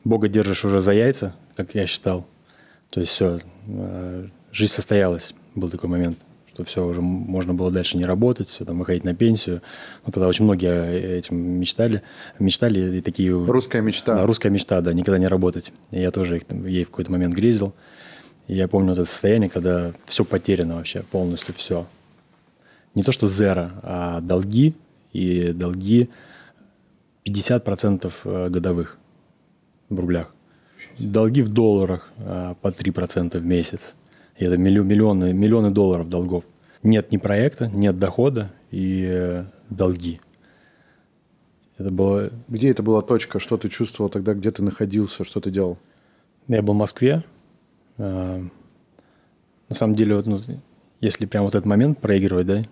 [0.03, 2.27] Бога держишь уже за яйца, как я считал.
[2.89, 6.17] То есть все, э, жизнь состоялась, был такой момент
[6.53, 9.61] что все уже можно было дальше не работать, все там выходить на пенсию.
[10.05, 12.03] Ну, тогда очень многие этим мечтали.
[12.37, 13.31] Мечтали и такие...
[13.31, 14.15] Русская мечта.
[14.15, 15.71] Да, русская мечта, да, никогда не работать.
[15.91, 17.73] И я тоже ей в какой-то момент грезил.
[18.47, 21.87] Я помню это состояние, когда все потеряно вообще, полностью все.
[22.93, 24.75] Не то, что зеро, а долги,
[25.13, 26.09] и долги
[27.25, 28.97] 50% э, годовых
[29.89, 30.33] в рублях.
[30.99, 33.95] Долги в долларах э, по 3% в месяц.
[34.37, 36.43] И это миллионы, миллионы долларов долгов.
[36.81, 40.19] Нет ни проекта, нет дохода и э, долги.
[41.77, 42.31] Это было...
[42.47, 43.39] Где это была точка?
[43.39, 44.33] Что ты чувствовал тогда?
[44.33, 45.23] Где ты находился?
[45.23, 45.77] Что ты делал?
[46.47, 47.23] Я был в Москве.
[47.97, 48.43] Э,
[49.69, 50.41] на самом деле, вот, ну,
[51.01, 52.63] если прям вот этот момент проигрывать, да,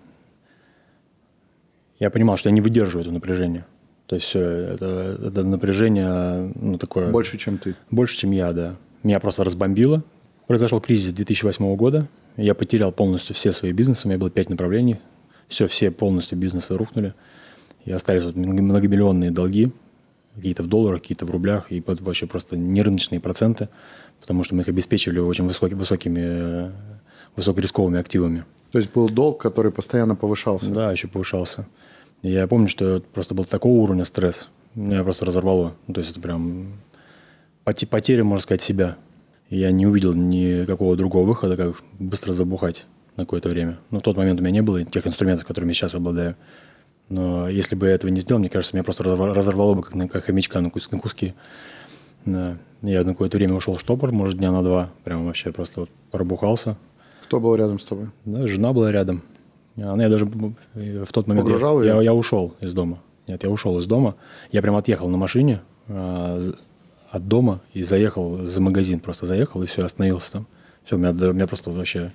[1.99, 3.65] я понимал, что я не выдерживаю это напряжение.
[4.07, 7.11] То есть это, это напряжение, ну, такое...
[7.11, 7.75] Больше, чем ты.
[7.91, 8.75] Больше, чем я, да.
[9.03, 10.03] Меня просто разбомбило.
[10.47, 12.07] Произошел кризис 2008 года.
[12.37, 14.05] Я потерял полностью все свои бизнесы.
[14.05, 14.97] У меня было пять направлений.
[15.47, 17.13] Все, все полностью бизнесы рухнули.
[17.85, 19.71] И остались вот многомиллионные долги.
[20.35, 21.71] Какие-то в долларах, какие-то в рублях.
[21.71, 23.69] И вообще просто нерыночные проценты.
[24.21, 26.71] Потому что мы их обеспечивали очень высоки, высокими,
[27.35, 28.45] высокорисковыми активами.
[28.71, 30.69] То есть был долг, который постоянно повышался?
[30.69, 31.67] Да, еще повышался.
[32.21, 34.47] Я помню, что просто был такого уровня стресс.
[34.75, 35.73] Меня просто разорвало.
[35.87, 36.73] Ну, то есть это прям
[37.65, 38.97] потеря, можно сказать, себя
[39.51, 42.85] я не увидел никакого другого выхода, как быстро забухать
[43.17, 43.79] на какое-то время.
[43.91, 46.37] Но в тот момент у меня не было тех инструментов, которыми я сейчас обладаю.
[47.09, 50.23] Но если бы я этого не сделал, мне кажется, меня просто разорвало бы как, как
[50.23, 51.33] хомячка на куски.
[52.25, 52.57] Да.
[52.81, 54.89] Я на какое-то время ушел в штопор, может, дня на два.
[55.03, 56.77] Прям вообще просто вот пробухался.
[57.23, 58.07] Кто был рядом с тобой?
[58.25, 59.21] Да, жена была рядом.
[59.77, 61.45] Она я даже в тот момент...
[61.45, 62.99] Погружал я, я, я ушел из дома.
[63.27, 64.15] Нет, я ушел из дома.
[64.51, 66.41] Я прям отъехал на машине, а,
[67.09, 68.99] от дома и заехал за магазин.
[68.99, 70.47] Просто заехал и все, остановился там.
[70.83, 72.11] Все, у меня, у меня просто вообще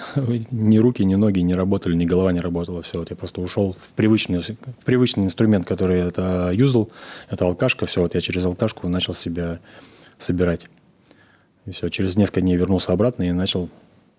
[0.50, 2.82] ни руки, ни ноги не работали, ни голова не работала.
[2.82, 6.90] Все, вот я просто ушел в привычный, в привычный инструмент, который это юзал.
[7.28, 7.86] Это алкашка.
[7.86, 9.60] Все, вот я через алкашку начал себя
[10.18, 10.66] собирать.
[11.66, 13.68] И все, через несколько дней вернулся обратно и начал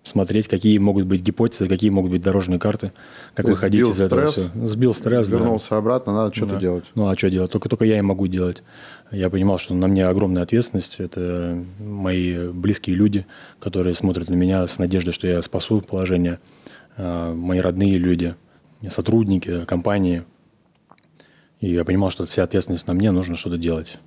[0.04, 2.92] смотреть, какие могут быть гипотезы, какие могут быть дорожные карты,
[3.34, 4.26] как выходить из этого.
[4.26, 4.68] Стресс, все.
[4.68, 5.76] Сбил стресс, Вернулся да.
[5.78, 6.60] обратно, надо что-то да.
[6.60, 6.84] делать.
[6.94, 7.50] Ну, а что делать?
[7.50, 8.62] Только, только я и могу делать.
[9.10, 10.96] Я понимал, что на мне огромная ответственность.
[10.98, 13.26] Это мои близкие люди,
[13.58, 16.38] которые смотрят на меня с надеждой, что я спасу положение.
[16.96, 18.34] А, мои родные люди,
[18.88, 20.24] сотрудники, компании.
[21.60, 23.98] И я понимал, что вся ответственность на мне, нужно что-то делать.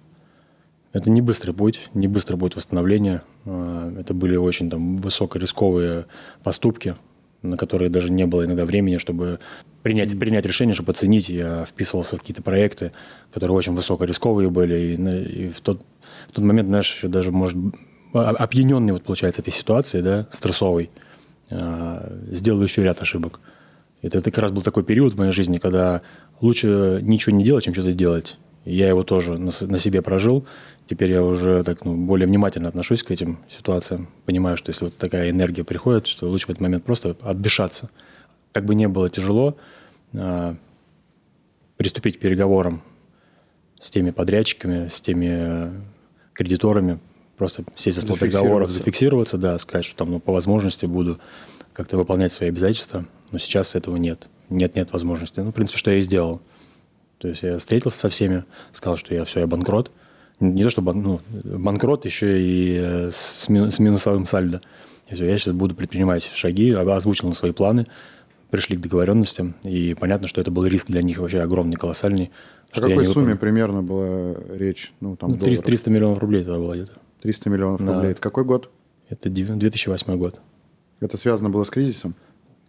[0.97, 3.21] Это не быстрый путь, не быстро будет восстановление.
[3.45, 6.07] А, это были очень там высокорисковые
[6.43, 6.95] поступки,
[7.43, 9.39] на которые даже не было иногда времени, чтобы
[9.83, 11.29] принять, принять решение, чтобы оценить.
[11.29, 12.93] Я вписывался в какие-то проекты,
[13.31, 14.75] которые очень высокорисковые были.
[14.75, 15.85] И, и в, тот,
[16.29, 17.57] в тот момент, знаешь, еще даже, может,
[18.13, 20.89] опьяненный, вот, получается, этой ситуации, да, стрессовой,
[21.51, 23.39] а, сделал еще ряд ошибок.
[24.01, 26.01] Это, это как раз был такой период в моей жизни, когда
[26.41, 28.35] лучше ничего не делать, чем что-то делать.
[28.67, 30.45] Я его тоже на, на себе прожил.
[30.87, 34.09] Теперь я уже так ну, более внимательно отношусь к этим ситуациям.
[34.25, 37.89] Понимаю, что если вот такая энергия приходит, что лучше в этот момент просто отдышаться.
[38.51, 39.57] Как бы не было тяжело,
[40.13, 40.57] а,
[41.77, 42.83] приступить к переговорам
[43.79, 45.71] с теми подрядчиками, с теми
[46.33, 46.99] кредиторами,
[47.37, 51.19] просто сесть за стол переговоров, зафиксироваться, да, сказать, что там ну, по возможности буду
[51.71, 53.05] как-то выполнять свои обязательства.
[53.31, 54.27] Но сейчас этого нет.
[54.49, 55.39] Нет-нет возможности.
[55.39, 56.41] Ну, в принципе, что я и сделал.
[57.19, 59.91] То есть я встретился со всеми, сказал, что я все, я банкрот–
[60.39, 64.61] не то, что бан, ну, банкрот, еще и э, с, мину, с минусовым сальдо.
[65.09, 67.87] И все, я сейчас буду предпринимать шаги, озвучил на свои планы,
[68.51, 72.31] пришли к договоренностям, и понятно, что это был риск для них вообще огромный, колоссальный.
[72.71, 74.93] О какой сумме примерно была речь?
[74.99, 76.93] Ну, там, ну, 300, 300 миллионов рублей тогда было где-то.
[77.21, 77.93] 300 миллионов да.
[77.93, 78.11] рублей.
[78.11, 78.69] Это какой год?
[79.09, 80.39] Это 2008 год.
[80.99, 82.15] Это связано было с кризисом?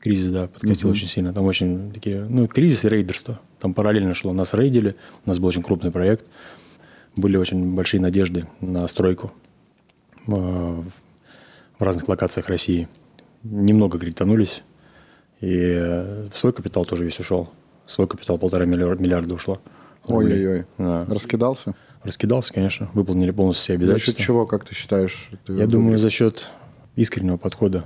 [0.01, 0.93] Кризис, да, подкатил uh-huh.
[0.93, 1.33] очень сильно.
[1.33, 3.41] Там очень такие, ну, кризис и рейдерство.
[3.59, 4.33] Там параллельно шло.
[4.33, 4.95] Нас рейдили,
[5.25, 6.25] у нас был очень крупный проект–
[7.19, 9.33] были очень большие надежды на стройку
[10.27, 12.89] э, в разных локациях России.
[13.43, 14.63] Немного кредитанулись,
[15.41, 17.51] и в свой капитал тоже весь ушел.
[17.87, 19.61] В свой капитал полтора миллиарда, миллиарда ушло.
[20.05, 20.67] Ой-ой-ой.
[20.77, 21.05] Да.
[21.09, 21.75] Раскидался?
[22.03, 24.13] Раскидался, конечно, выполнили полностью все обязательства.
[24.13, 25.31] За счет чего, как ты считаешь?
[25.47, 26.49] Ты Я думаю, за счет
[26.97, 27.85] искреннего подхода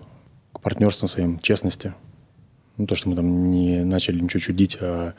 [0.63, 1.93] к партнерству своим, честности.
[2.77, 5.15] Ну, то, что мы там не начали ничего чудить, а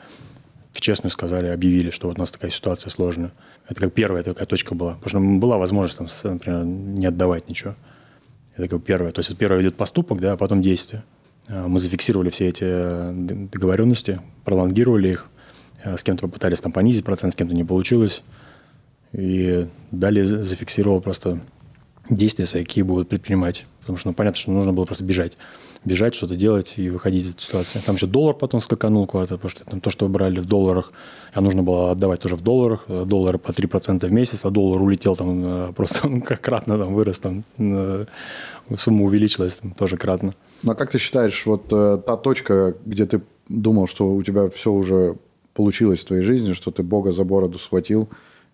[0.72, 3.30] в честную сказали, объявили, что вот у нас такая ситуация сложная.
[3.68, 4.94] Это как первая такая точка была.
[4.94, 7.74] Потому что была возможность, там, например, не отдавать ничего.
[8.56, 9.12] Это как первое.
[9.12, 11.04] То есть первое идет поступок, да, а потом действие.
[11.46, 13.12] А, мы зафиксировали все эти э,
[13.52, 15.26] договоренности, пролонгировали их.
[15.84, 18.22] А, с кем-то попытались там понизить процент, с кем-то не получилось.
[19.12, 21.40] И далее зафиксировал просто
[22.08, 23.66] действия свои, какие будут предпринимать.
[23.84, 25.36] Потому что ну, понятно, что нужно было просто бежать.
[25.84, 27.78] Бежать, что-то делать и выходить из этой ситуации.
[27.84, 30.92] Там еще доллар потом скаканул куда-то, потому что там то, что брали в долларах,
[31.34, 32.86] а нужно было отдавать тоже в долларах.
[32.88, 37.18] Доллары по 3% в месяц, а доллар улетел там э, просто как кратно там вырос,
[37.18, 38.06] там э,
[38.76, 40.34] сумма увеличилась там, тоже кратно.
[40.62, 44.48] Ну а как ты считаешь, вот э, та точка, где ты думал, что у тебя
[44.48, 45.16] все уже
[45.52, 48.08] получилось в твоей жизни, что ты Бога за бороду схватил,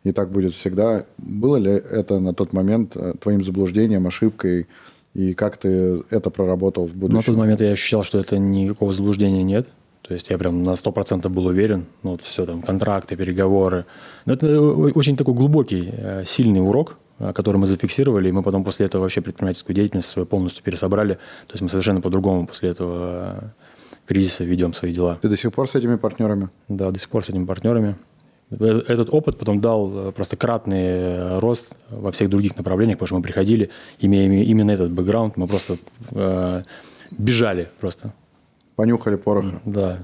[0.05, 1.07] и так будет всегда.
[1.19, 4.67] Было ли это на тот момент э, твоим заблуждением, ошибкой,
[5.15, 7.17] и как ты это проработал в будущем?
[7.17, 9.69] На тот момент я ощущал, что это никакого заблуждения нет.
[10.03, 11.87] То есть я прям на 100% был уверен.
[12.03, 13.87] Ну, вот все там, контракты, переговоры.
[14.25, 18.65] Но это очень такой глубокий, э, сильный урок, э, который мы зафиксировали, и мы потом
[18.65, 21.15] после этого вообще предпринимательскую деятельность свою полностью пересобрали.
[21.47, 23.53] То есть мы совершенно по-другому после этого
[24.07, 25.19] кризиса ведем свои дела.
[25.23, 26.49] Ты до сих пор с этими партнерами?
[26.69, 27.97] Да, до сих пор с этими партнерами.
[28.51, 33.07] Э, этот опыт потом дал э, просто кратный э, рост во всех других направлениях, потому
[33.07, 33.71] что мы приходили,
[34.01, 35.77] имея именно этот бэкграунд, мы просто
[36.11, 36.63] э,
[37.11, 38.13] бежали просто.
[38.77, 39.61] Понюхали пороха.
[39.65, 39.99] Да.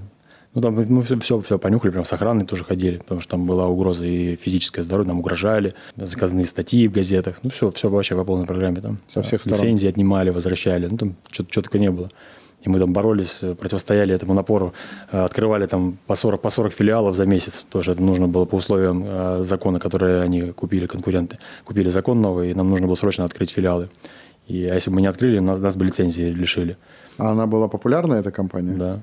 [0.54, 3.44] Ну, там мы все, все, все понюхали, прям с охраной тоже ходили, потому что там
[3.44, 8.16] была угроза и физическое здоровье, нам угрожали, заказные статьи в газетах, ну, все, все вообще
[8.16, 8.98] по полной программе там.
[9.06, 9.58] Со всех сторон.
[9.58, 12.10] Лицензии отнимали, возвращали, ну, там что-то, что только не было.
[12.66, 14.72] И мы там боролись, э, противостояли этому напору,
[15.12, 18.44] э, открывали там по 40, по 40 филиалов за месяц, потому что это нужно было
[18.44, 21.38] по условиям э, закона, которые они купили, конкуренты.
[21.64, 23.88] Купили закон новый, и нам нужно было срочно открыть филиалы.
[24.48, 26.76] И, а если бы мы не открыли, нас, нас бы лицензии лишили.
[27.18, 28.76] А она была популярна, эта компания?
[28.76, 29.00] Да.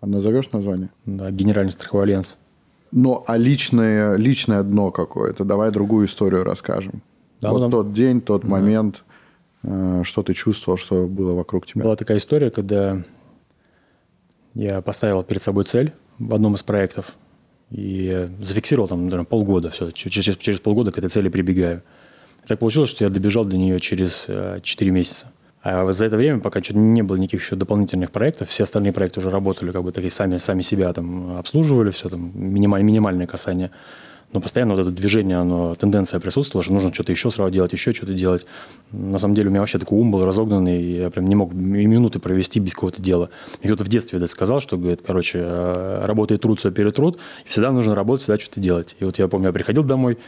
[0.00, 0.88] А назовешь название?
[1.04, 2.36] Да, Генеральный страховой альянс.
[2.92, 5.44] Ну, а личное, личное дно какое-то?
[5.44, 7.02] Давай другую историю расскажем.
[7.40, 7.70] Да, вот ну, там...
[7.70, 8.48] тот день, тот да.
[8.48, 9.02] момент,
[9.62, 11.84] что ты чувствовал, что было вокруг тебя?
[11.84, 13.04] Была такая история, когда
[14.54, 17.14] я поставил перед собой цель в одном из проектов
[17.70, 19.90] и зафиксировал там, наверное, полгода все.
[19.90, 21.82] Через, через полгода к этой цели прибегаю.
[22.44, 25.30] И так получилось, что я добежал до нее через 4 э, месяца.
[25.62, 29.20] А за это время, пока что не было никаких еще дополнительных проектов, все остальные проекты
[29.20, 33.70] уже работали, как бы такие сами, сами себя там обслуживали, все там минималь, минимальное касание
[34.32, 37.92] но постоянно вот это движение, оно, тенденция присутствовала, что нужно что-то еще сразу делать, еще
[37.92, 38.46] что-то делать.
[38.92, 41.52] На самом деле у меня вообще такой ум был разогнанный, и я прям не мог
[41.52, 43.30] и минуты провести без какого-то дела.
[43.62, 47.48] Мне кто-то в детстве это сказал, что, говорит, короче, э, работает труд, все перетрут, и
[47.48, 48.96] всегда нужно работать, всегда что-то делать.
[49.00, 50.18] И вот я помню, я приходил домой,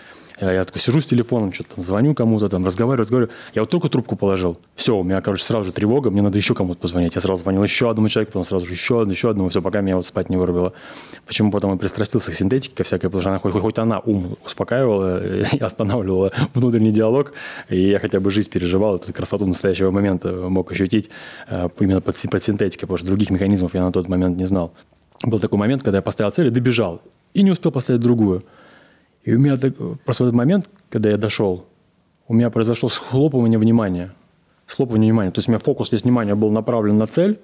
[0.50, 3.34] я такой сижу с телефоном, что-то там звоню кому-то, там разговариваю, разговариваю.
[3.54, 4.58] Я вот только трубку положил.
[4.74, 7.14] Все, у меня, короче, сразу же тревога, мне надо еще кому-то позвонить.
[7.14, 9.80] Я сразу звонил еще одному человеку, потом сразу же еще одному, еще одному, все, пока
[9.80, 10.72] меня вот спать не вырубило.
[11.26, 14.36] Почему потом я пристрастился к синтетике, ко всякой, потому что она хоть, хоть она ум
[14.44, 17.32] успокаивала и останавливала внутренний диалог,
[17.68, 21.10] и я хотя бы жизнь переживал, эту красоту настоящего момента мог ощутить
[21.48, 24.72] э, именно под, под синтетикой, потому что других механизмов я на тот момент не знал.
[25.22, 27.00] Был такой момент, когда я поставил цель и добежал,
[27.32, 28.44] и не успел поставить другую.
[29.24, 29.74] И у меня так,
[30.04, 31.64] просто в этот момент, когда я дошел,
[32.28, 34.12] у меня произошло схлопывание внимания.
[34.66, 35.30] Схлопывание внимания.
[35.30, 37.38] То есть у меня фокус весь внимания был направлен на цель,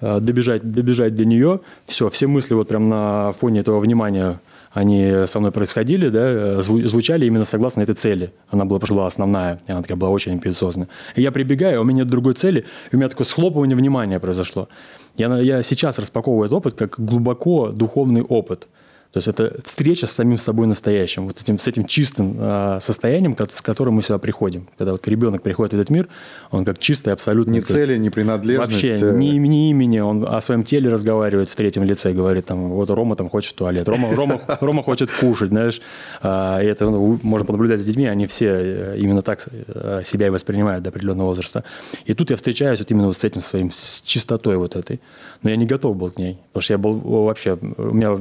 [0.00, 1.60] э, добежать, добежать до нее.
[1.86, 4.40] Все, все мысли вот прям на фоне этого внимания,
[4.72, 8.32] они со мной происходили, да, э, звучали именно согласно этой цели.
[8.50, 10.88] Она была, была основная, и она такая была очень амбициозная.
[11.16, 14.18] И я прибегаю, а у меня нет другой цели, и у меня такое схлопывание внимания
[14.18, 14.68] произошло.
[15.16, 18.68] Я, я сейчас распаковываю этот опыт как глубоко духовный опыт–
[19.14, 23.36] то есть это встреча с самим собой настоящим, вот этим, с этим чистым э, состоянием,
[23.48, 24.66] с которым мы сюда приходим.
[24.76, 26.08] Когда вот ребенок приходит в этот мир,
[26.50, 27.52] он как чистый, абсолютно...
[27.52, 28.90] Ни цели, ни принадлежности.
[28.90, 32.90] Вообще, ни, ни имени, он о своем теле разговаривает в третьем лице, говорит, там, вот
[32.90, 35.80] Рома там хочет в туалет, Рома, Рома, Рома хочет кушать, знаешь.
[36.20, 40.26] А, и это ну, можно понаблюдать за детьми, они все э, именно так э, себя
[40.26, 41.62] и воспринимают до определенного возраста.
[42.04, 45.00] И тут я встречаюсь вот именно вот с этим своим, с чистотой вот этой.
[45.44, 47.56] Но я не готов был к ней, потому что я был вообще...
[47.76, 48.18] У меня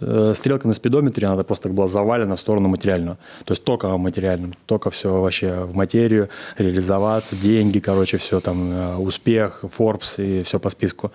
[0.00, 3.18] э, стрелка на спидометре, она просто была завалена в сторону материального.
[3.44, 8.70] То есть только о материальном, только все вообще в материю, реализоваться, деньги, короче, все там,
[8.70, 11.12] э, успех, Forbes и все по списку.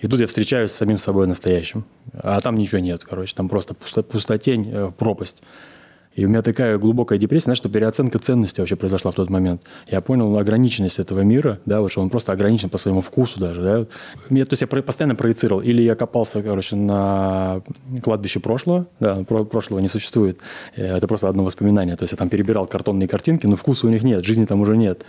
[0.00, 1.84] И тут я встречаюсь с самим собой настоящим.
[2.14, 5.42] А там ничего нет, короче, там просто пусто, пустотень, э, пропасть.
[6.14, 9.62] И у меня такая глубокая депрессия, знаешь, что переоценка ценности вообще произошла в тот момент.
[9.86, 13.62] Я понял ограниченность этого мира, да, вот что он просто ограничен по своему вкусу даже,
[13.62, 13.86] да.
[14.28, 15.62] Я, то есть я постоянно проецировал.
[15.62, 17.62] Или я копался, короче, на
[18.02, 20.38] кладбище прошлого, да, прошлого не существует.
[20.74, 21.96] Э, это просто одно воспоминание.
[21.96, 24.76] То есть я там перебирал картонные картинки, но вкуса у них нет, жизни там уже
[24.76, 25.04] нет.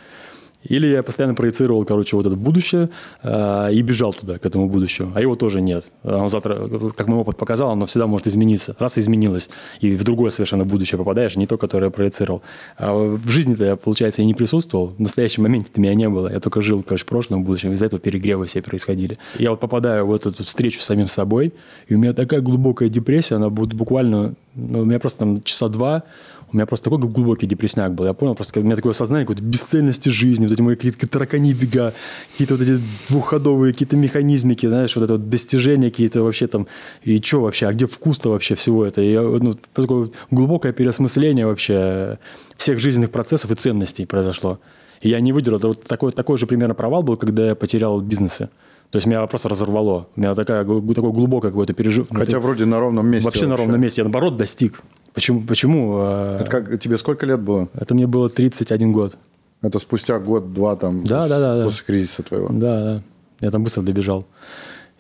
[0.63, 2.89] Или я постоянно проецировал, короче, вот это будущее
[3.23, 5.11] э, и бежал туда, к этому будущему.
[5.15, 5.85] А его тоже нет.
[6.03, 8.75] Он завтра, как мой опыт показал, оно всегда может измениться.
[8.79, 12.41] Раз изменилось, и в другое совершенно будущее попадаешь, не то, которое я проецировал.
[12.77, 14.93] А в жизни-то я, получается, и не присутствовал.
[14.97, 16.31] В настоящем моменте-то меня не было.
[16.31, 17.73] Я только жил, короче, в прошлом, в будущем.
[17.73, 19.17] Из-за этого перегревы все происходили.
[19.39, 21.53] Я вот попадаю в эту встречу с самим собой,
[21.87, 24.35] и у меня такая глубокая депрессия, она будет буквально...
[24.53, 26.03] Ну, у меня просто там часа два
[26.51, 28.05] у меня просто такой глубокий депрессняк был.
[28.05, 31.53] Я понял, просто у меня такое сознание какой-то бесцельности жизни, вот эти мои какие-то таракани
[31.53, 31.93] бега,
[32.31, 32.79] какие-то вот эти
[33.09, 36.67] двухходовые какие-то механизмики, знаешь, вот это вот достижения какие-то вообще там.
[37.03, 39.01] И что вообще, а где вкус-то вообще всего это?
[39.01, 42.19] И ну, такое глубокое переосмысление вообще
[42.57, 44.59] всех жизненных процессов и ценностей произошло.
[45.01, 45.57] И я не выдержал.
[45.59, 48.49] Это вот такой, такой же примерно провал был, когда я потерял бизнесы.
[48.91, 50.07] То есть меня просто разорвало.
[50.15, 52.13] У меня такая, такое глубокое какое-то переживание.
[52.13, 53.25] Хотя это, вроде на ровном месте.
[53.25, 54.01] Вообще, вообще на ровном месте.
[54.01, 54.81] Я наоборот достиг.
[55.13, 55.41] Почему?
[55.41, 57.69] почему э, это как, тебе сколько лет было?
[57.73, 59.17] Это мне было 31 год.
[59.61, 61.85] Это спустя год-два там да, да, да, после да.
[61.85, 62.49] кризиса твоего?
[62.49, 63.03] Да, да.
[63.39, 64.25] Я там быстро добежал.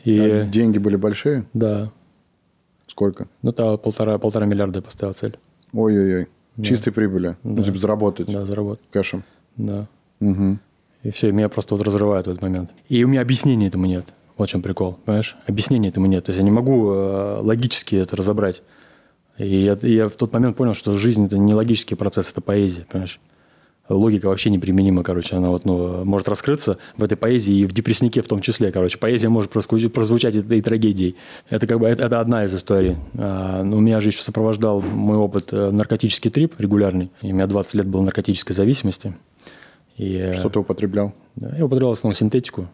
[0.03, 0.19] И...
[0.19, 1.45] А деньги были большие?
[1.53, 1.91] Да.
[2.87, 3.27] Сколько?
[3.41, 5.37] Ну, то полтора, полтора миллиарда я поставил цель.
[5.73, 6.27] Ой-ой-ой.
[6.55, 6.63] Да.
[6.63, 7.35] Чистой прибыли?
[7.43, 7.61] Ну, да.
[7.61, 8.31] Ну, типа заработать?
[8.31, 8.85] Да, заработать.
[8.91, 9.23] Кэшем?
[9.57, 9.87] Да.
[10.19, 10.59] Угу.
[11.03, 12.71] И все, меня просто вот разрывает в этот момент.
[12.89, 14.05] И у меня объяснения этому нет.
[14.37, 15.35] Вот в чем прикол, понимаешь?
[15.47, 16.25] Объяснения этому нет.
[16.25, 18.61] То есть я не могу э, логически это разобрать.
[19.37, 22.85] И я, я в тот момент понял, что жизнь– это не логический процесс, это поэзия,
[22.89, 23.19] понимаешь?
[23.89, 28.21] Логика вообще неприменима, короче, она вот, ну, может раскрыться в этой поэзии и в депресснике
[28.21, 28.97] в том числе, короче.
[28.97, 31.15] Поэзия может прозвучать и, и трагедией.
[31.49, 32.95] Это как бы, это, это одна из историй.
[33.17, 37.11] А, но меня же еще сопровождал мой опыт э, наркотический трип регулярный.
[37.21, 39.13] И у меня 20 лет было наркотической зависимости.
[39.97, 41.13] И, э, Что ты употреблял?
[41.35, 42.67] Я употреблял в основном синтетику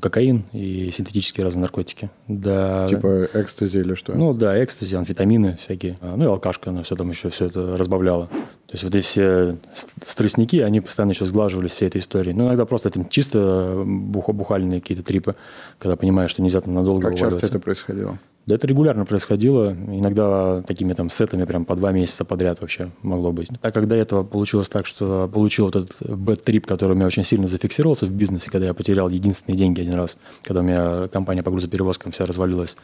[0.00, 2.10] кокаин и синтетические разные наркотики.
[2.26, 2.86] Да.
[2.88, 4.14] Типа экстази или что?
[4.14, 5.96] Ну да, экстази, амфетамины всякие.
[6.00, 8.26] А, ну и алкашка, она все там еще все это разбавляла.
[8.26, 9.56] То есть вот эти все
[10.02, 12.34] стрессники, они постоянно еще сглаживались всей этой историей.
[12.34, 15.36] Ну иногда просто этим чисто бухальные какие-то трипы,
[15.78, 18.18] когда понимаешь, что нельзя там надолго Как часто это происходило?
[18.50, 23.30] Да это регулярно происходило, иногда такими там сетами прям по два месяца подряд вообще могло
[23.30, 23.48] быть.
[23.62, 28.06] А когда этого получилось так, что получил этот бэт-трип, который у меня очень сильно зафиксировался
[28.06, 32.10] в бизнесе, когда я потерял единственные деньги один раз, когда у меня компания по грузоперевозкам
[32.10, 32.76] вся развалилась.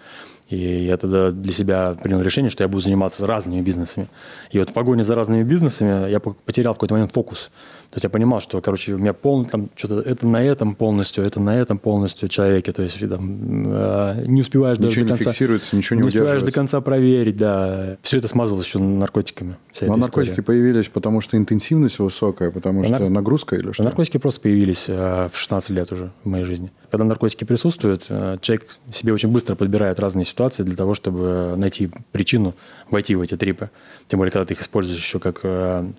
[0.48, 4.06] И я тогда для себя принял решение, что я буду заниматься разными бизнесами.
[4.52, 7.50] И вот в погоне за разными бизнесами я потерял в какой-то момент фокус.
[7.90, 11.24] То есть я понимал, что, короче, у меня полный там что-то это на этом полностью,
[11.24, 12.72] это на этом полностью человеке.
[12.72, 15.24] То есть там, э, не успеваешь ничего даже до конца...
[15.24, 17.96] не фиксируется, ничего не Не успеваешь до конца проверить, да.
[18.02, 19.56] Все это смазывалось еще наркотиками.
[19.72, 20.44] Вся Но наркотики история.
[20.44, 23.08] появились, потому что интенсивность высокая, потому что нар...
[23.08, 23.82] нагрузка или что?
[23.82, 26.70] Наркотики просто появились э, в 16 лет уже в моей жизни.
[26.90, 31.90] Когда наркотики присутствуют, э, человек себе очень быстро подбирает разные ситуации для того, чтобы найти
[32.12, 32.54] причину
[32.90, 33.70] войти в эти трипы.
[34.08, 35.90] Тем более, когда ты их используешь еще как э,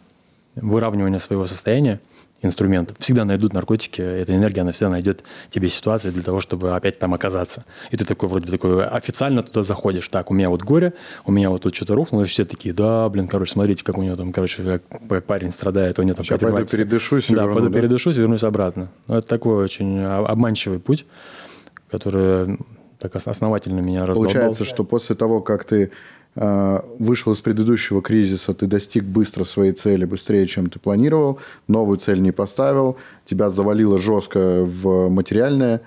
[0.55, 1.99] выравнивание своего состояния,
[2.41, 2.93] инструмент.
[2.99, 7.14] Всегда найдут наркотики, эта энергия, она всегда найдет тебе ситуации для того, чтобы опять там
[7.14, 7.65] оказаться.
[7.89, 10.07] И ты такой вроде такой официально туда заходишь.
[10.09, 10.93] Так, у меня вот горе,
[11.26, 14.03] у меня вот тут что-то рухнуло, и все такие, да, блин, короче, смотрите, как у
[14.03, 17.53] него там, короче, как парень страдает, у него там Сейчас пойду передышусь и Да, верну,
[17.55, 17.80] пойду да?
[17.80, 18.89] передышусь, вернусь обратно.
[19.07, 21.05] Но ну, это такой очень обманчивый путь,
[21.89, 22.59] который
[22.99, 24.34] так основательно меня раздолбал.
[24.34, 25.91] Получается, что после того, как ты
[26.39, 32.22] вышел из предыдущего кризиса, ты достиг быстро своей цели, быстрее, чем ты планировал, новую цель
[32.22, 35.81] не поставил, тебя завалило жестко в материальное,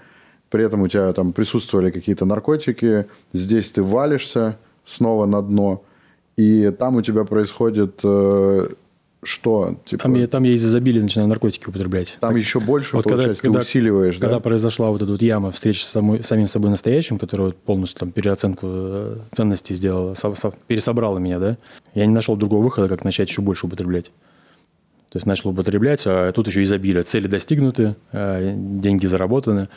[0.51, 5.85] при этом у тебя там присутствовали какие-то наркотики, здесь ты валишься снова на дно,
[6.37, 8.69] и там у тебя происходит э,
[9.23, 9.77] что?
[9.85, 10.05] Типа...
[10.05, 12.17] Там, я, там я из изобилия начинаю наркотики употреблять.
[12.21, 14.35] Там так, еще больше, вот получается, когда, ты усиливаешь, когда, да?
[14.35, 18.01] Когда произошла вот эта вот яма встречи с самой, самим собой настоящим, которая вот полностью
[18.01, 21.59] там переоценку э, ценностей сделала, со, со, пересобрала меня, да,
[21.95, 24.07] я не нашел другого выхода, как начать еще больше употреблять.
[25.11, 27.03] То есть начал употреблять, а тут еще изобилие.
[27.03, 29.69] Цели достигнуты, э, деньги заработаны.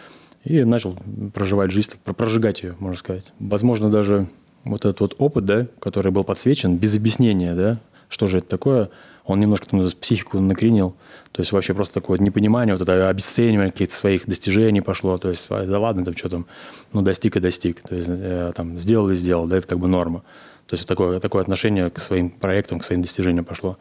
[0.46, 0.98] И начал
[1.34, 3.32] проживать жизнь, прожигать ее, можно сказать.
[3.40, 4.28] Возможно, даже
[4.66, 7.80] вот этот вот опыт, да, который был подсвечен, без объяснения, да,
[8.10, 8.90] что же это такое–
[9.26, 10.96] он немножко там, психику накренил.
[11.32, 15.18] То есть вообще просто такое непонимание, вот это обесценивание каких-то своих достижений пошло.
[15.18, 16.46] То есть, да ладно, там что там,
[16.92, 17.82] ну достиг и достиг.
[17.82, 20.24] То есть э, там сделал и сделал, да, это как бы норма.
[20.68, 23.78] То есть такое, такое отношение к своим проектам, к своим достижениям пошло.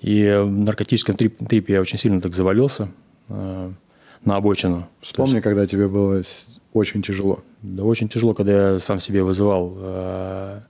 [0.00, 2.88] И в наркотическом трип, трипе я очень сильно так завалился
[3.28, 3.70] э,
[4.24, 4.88] на обочину.
[5.00, 6.22] Вспомни, есть, когда тебе было
[6.72, 7.40] очень тяжело.
[7.62, 10.60] Да, очень тяжело, когда я сам себе вызывал э,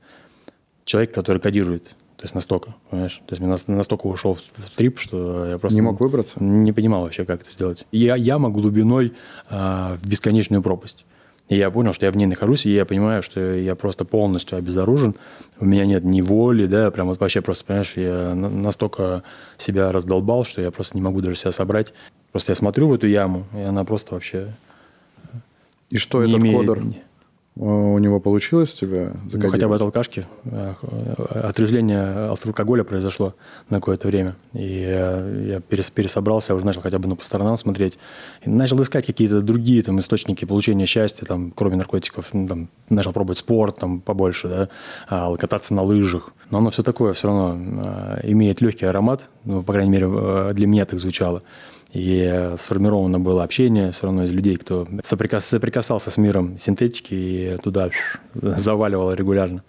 [0.84, 3.20] человека, который кодирует То есть настолько, понимаешь?
[3.26, 5.76] То есть я настолько ушел в, в трип, что я просто...
[5.76, 6.42] Не мог выбраться?
[6.42, 7.86] Не понимал вообще, как это сделать.
[7.92, 9.12] Я яма глубиной
[9.50, 11.04] а, в бесконечную пропасть.
[11.48, 14.58] И я понял, что я в ней нахожусь, и я понимаю, что я просто полностью
[14.58, 15.14] обезоружен.
[15.60, 19.22] У меня нет ни воли, да, прям вот вообще просто, понимаешь, я настолько
[19.58, 21.92] себя раздолбал, что я просто не могу даже себя собрать.
[22.32, 24.54] Просто я смотрю в эту яму, и она просто вообще...
[25.90, 26.66] И что этот имеет...
[26.66, 26.82] кодер?
[27.58, 29.44] У него получилось тебя закодировать?
[29.44, 30.26] Ну, хотя бы от алкашки.
[30.44, 30.74] Э,
[31.42, 33.34] отрезвление от алкоголя произошло
[33.70, 34.36] на какое-то время.
[34.52, 37.98] И я пересобрался, уже начал хотя бы ну, по сторонам смотреть.
[38.42, 42.26] И начал искать какие-то другие там, источники получения счастья, там, кроме наркотиков.
[42.34, 44.68] Ну, там, начал пробовать спорт там, побольше, да,
[45.08, 46.32] а, кататься на лыжах.
[46.50, 49.30] Но оно все такое все равно а, имеет легкий аромат.
[49.44, 51.42] Ну, по крайней мере, э, для меня так звучало
[51.96, 57.56] и сформировано было общение все равно из людей, кто соприкас, соприкасался с миром синтетики и
[57.62, 57.88] туда
[58.34, 59.60] заваливал регулярно.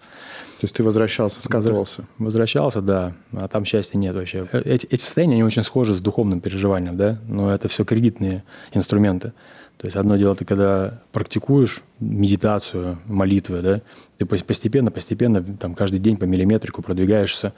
[0.60, 2.04] То есть ты возвращался, сказывался?
[2.18, 3.14] Возвращался, да.
[3.32, 4.46] А там счастья нет вообще.
[4.52, 8.44] Эти, эти состояния, они очень схожи с духовным переживанием, да, но это все кредитные
[8.74, 9.32] инструменты.
[9.78, 13.80] То есть одно дело, ты когда практикуешь медитацию, молитвы, да,
[14.18, 17.54] ты постепенно, постепенно, там каждый день по миллиметрику продвигаешься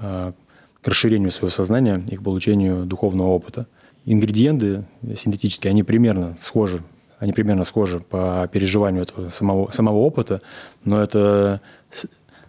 [0.00, 0.32] э,
[0.80, 3.66] к расширению своего сознания и к получению духовного опыта
[4.06, 4.84] ингредиенты
[5.16, 6.82] синтетические, они примерно схожи.
[7.18, 10.42] Они примерно схожи по переживанию этого самого, самого опыта,
[10.84, 11.60] но это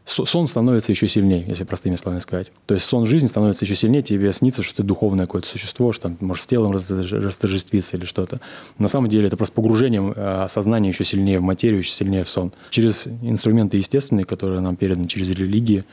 [0.03, 2.51] сон становится еще сильнее, если простыми словами сказать.
[2.65, 6.03] То есть сон жизни становится еще сильнее, тебе снится, что ты духовное какое-то существо, что
[6.03, 8.39] там можешь с телом расторжествиться или что-то.
[8.77, 12.29] На самом деле это просто погружение а, сознания еще сильнее в материю, еще сильнее в
[12.29, 12.51] сон.
[12.69, 15.85] Через инструменты естественные, которые нам переданы через религии,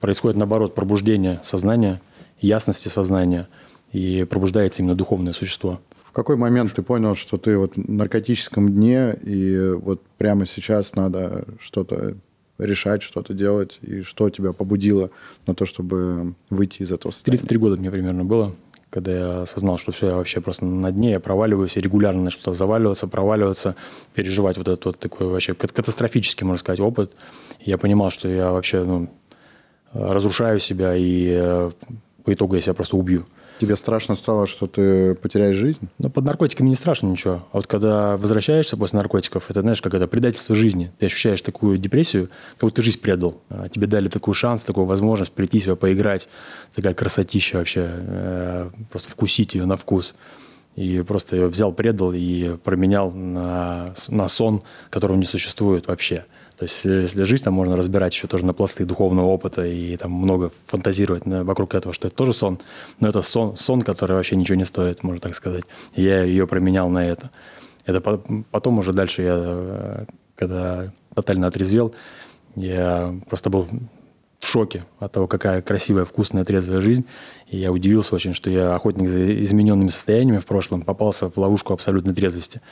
[0.00, 2.00] происходит наоборот пробуждение сознания,
[2.40, 3.48] ясности сознания–
[3.92, 5.80] и пробуждается именно духовное существо.
[6.04, 10.94] В какой момент ты понял, что ты вот в наркотическом дне, и вот прямо сейчас
[10.96, 12.16] надо что-то
[12.58, 15.10] решать, что-то делать, и что тебя побудило
[15.46, 17.38] на то, чтобы выйти из этого состояния?
[17.38, 18.54] 33 года мне примерно было,
[18.90, 22.40] когда я осознал, что все, я вообще просто на дне, я проваливаюсь, и регулярно начал
[22.40, 23.76] туда заваливаться, проваливаться,
[24.14, 27.12] переживать вот этот вот такой вообще катастрофический, можно сказать, опыт.
[27.60, 29.08] Я понимал, что я вообще ну,
[29.92, 31.70] разрушаю себя, и э,
[32.24, 33.26] по итогу я себя просто убью.
[33.60, 35.90] Тебе страшно стало, что ты потеряешь жизнь?
[35.98, 37.46] Ну, под наркотиками не страшно ничего.
[37.52, 40.90] А вот когда возвращаешься после наркотиков, это, знаешь, как это предательство жизни.
[40.98, 43.42] Ты ощущаешь такую депрессию, как будто ты жизнь предал.
[43.50, 46.26] А тебе дали такой шанс, такую возможность прийти себя поиграть.
[46.74, 47.86] Такая красотища вообще.
[47.86, 50.14] Э, просто вкусить ее на вкус.
[50.76, 56.24] И просто ее взял, предал и променял на, на сон, которого не существует вообще.
[56.60, 60.10] То есть, если жизнь там можно разбирать еще тоже на пласты духовного опыта и там
[60.12, 62.58] много фантазировать вокруг этого, что это тоже сон,
[62.98, 65.64] но это сон, сон, который вообще ничего не стоит, можно так сказать.
[65.94, 67.30] Я ее променял на это.
[67.86, 70.04] Это потом уже дальше я,
[70.36, 71.94] когда тотально отрезвел,
[72.56, 73.66] я просто был
[74.40, 77.04] в шоке от того, какая красивая, вкусная, трезвая жизнь.
[77.46, 81.74] И я удивился очень, что я охотник за измененными состояниями в прошлом попался в ловушку
[81.74, 82.62] абсолютной трезвости.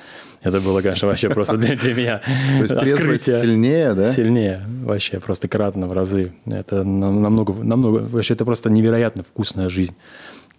[0.42, 4.12] Это было, конечно, вообще просто для, для меня То есть трезвость сильнее, да?
[4.12, 6.32] Сильнее, вообще просто кратно в разы.
[6.46, 9.94] Это намного, намного, вообще это просто невероятно вкусная жизнь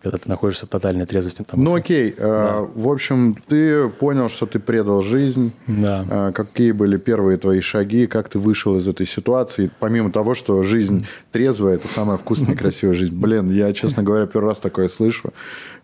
[0.02, 1.44] когда ты находишься в тотальной трезвости.
[1.44, 2.24] Там, ну окей, да.
[2.24, 5.52] а, в общем, ты понял, что ты предал жизнь.
[5.68, 6.06] Да.
[6.10, 10.64] А, какие были первые твои шаги, как ты вышел из этой ситуации, помимо того, что
[10.64, 13.16] жизнь трезвая, это самая вкусная и красивая жизнь.
[13.16, 15.34] Блин, я, честно говоря, первый раз такое слышу.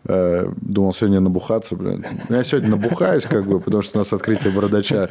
[0.08, 2.06] Э, думал сегодня набухаться, блин.
[2.30, 5.10] Я сегодня набухаюсь, как бы, потому что у нас открытие бородача.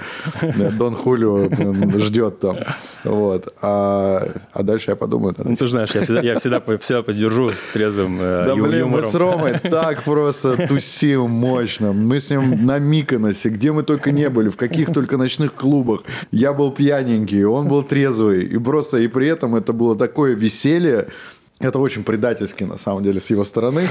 [0.78, 2.58] Дон Хулио блин, ждет там.
[3.02, 3.52] Вот.
[3.60, 5.34] А, а дальше я подумаю.
[5.36, 9.04] Ну, ты знаешь, я всегда, я всегда, всегда поддержу с трезвым э, Да, блин, юмором.
[9.04, 11.92] мы с Ромой так просто тусим мощно.
[11.92, 16.02] Мы с ним на Миконосе, где мы только не были, в каких только ночных клубах.
[16.30, 18.44] Я был пьяненький, он был трезвый.
[18.44, 21.08] И просто, и при этом это было такое веселье,
[21.64, 23.88] это очень предательски, на самом деле, с его стороны,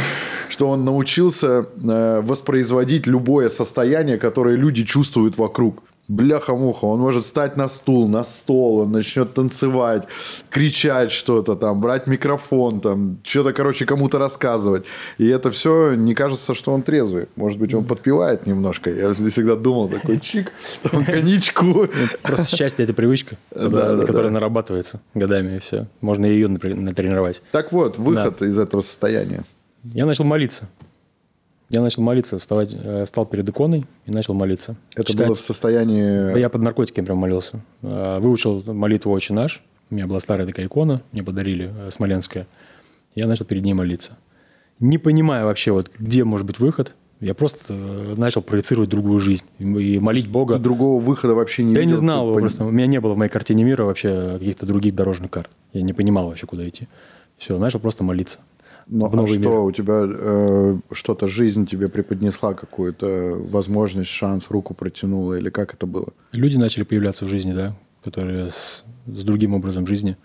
[0.49, 7.57] что он научился э, воспроизводить любое состояние, которое люди чувствуют вокруг бляха-муха, он может встать
[7.57, 10.07] на стул, на стол, он начнет танцевать,
[10.49, 14.84] кричать что-то там, брать микрофон, там, что-то, короче, кому-то рассказывать.
[15.17, 17.27] И это все, не кажется, что он трезвый.
[17.35, 18.89] Может быть, он подпевает немножко.
[18.89, 20.51] Я всегда думал, такой чик,
[20.84, 21.88] там, коньячку.
[22.21, 25.88] Просто счастье– это привычка, которая нарабатывается годами, и все.
[26.01, 27.41] Можно ее натренировать.
[27.51, 29.43] Так вот, выход из этого состояния.
[29.84, 30.69] Я начал молиться.
[31.73, 34.75] Я начал молиться, вставать, э, встал перед иконой и начал молиться.
[34.93, 35.25] Это Читать.
[35.25, 36.37] было в состоянии...
[36.37, 37.61] Я под наркотиками прям молился.
[37.81, 39.63] Э, выучил молитву «Отче наш».
[39.89, 42.45] У меня была старая такая икона, мне подарили, э, смоленская.
[43.15, 44.11] Я начал перед ней молиться.
[44.79, 46.93] Не понимая вообще, вот, где может быть выход.
[47.19, 47.73] Я просто
[48.17, 50.57] начал проецировать другую жизнь и молить Бога.
[50.57, 52.65] Ты другого выхода вообще не Да я не знал его пон- просто.
[52.65, 55.49] У меня не было в моей картине мира вообще каких-то других дорожных карт.
[55.71, 56.87] Я не понимал вообще, куда идти.
[57.37, 58.39] Все, начал просто молиться.
[58.88, 59.60] Ну, в а новый что, мир.
[59.60, 65.85] у тебя э, что-то жизнь тебе преподнесла какую-то возможность, шанс, руку протянула, или как это
[65.85, 66.07] было?
[66.31, 70.18] Люди начали появляться в жизни, да, которые с, с другим образом жизни,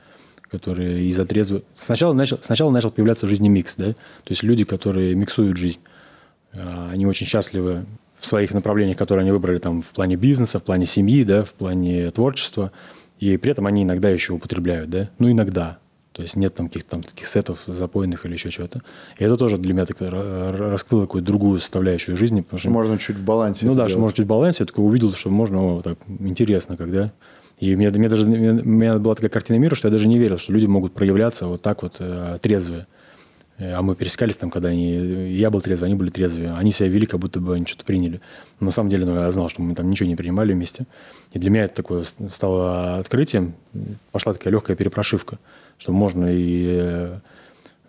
[0.42, 1.62] которые из отрезва...
[1.76, 5.80] Сначала начал, сначала начал появляться в жизни микс, да, то есть люди, которые миксуют жизнь.
[6.52, 7.86] А, Они очень счастливы
[8.18, 11.54] в своих направлениях, которые они выбрали там в плане бизнеса, в плане семьи, да, в
[11.54, 12.72] плане творчества,
[13.20, 15.78] и при этом они иногда еще употребляют, да, ну иногда,
[16.18, 18.82] то есть нет там каких-то там таких сетов запойных или еще чего-то.
[19.20, 22.98] И это тоже для меня так ра- раскрыло какую-то другую составляющую жизни, потому что Можно
[22.98, 25.80] чуть в балансе ну да, что может чуть балансе, я такой увидел, что можно о,
[25.80, 27.12] так интересно, когда.
[27.60, 30.18] И мне, мне даже мне- у меня была такая картина мира, что я даже не
[30.18, 32.88] верил, что люди могут проявляться вот так вот э, трезвые.
[33.58, 34.90] Э, А мы пересекались там, когда они,
[35.36, 36.52] я был трезвый, они были трезвые.
[36.54, 38.20] Они себя вели, как будто бы они что-то приняли.
[38.58, 40.84] Но на самом деле ну, я знал, что мы там ничего не принимали вместе.
[41.32, 43.54] И для меня это такое стало открытием.
[44.10, 45.38] Пошла такая легкая перепрошивка,
[45.78, 47.20] что можно и э,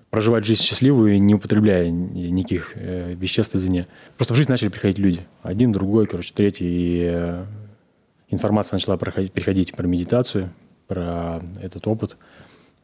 [0.10, 3.88] проживать жизнь счастливую, не употребляя ни- никаких э, веществ извне.
[4.16, 5.22] Просто в жизнь начали приходить люди.
[5.44, 6.66] Один, другой, короче, третий.
[6.66, 7.46] И э,
[8.30, 10.52] информация начала проходить, переходить про медитацию,
[10.88, 12.18] про этот опыт.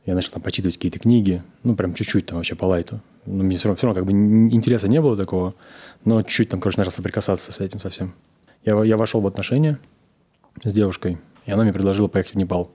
[0.05, 3.01] Я начал там почитывать какие-то книги, ну, прям чуть-чуть там вообще по лайту.
[3.25, 5.55] Ну, мне все равно, все равно как бы интереса не было такого,
[6.03, 8.13] но чуть-чуть там, короче, начал соприкасаться с этим совсем.
[8.63, 9.79] Я, я вошел в отношения
[10.63, 11.17] с девушкой,
[11.47, 12.71] и она мне предложила поехать в Непал.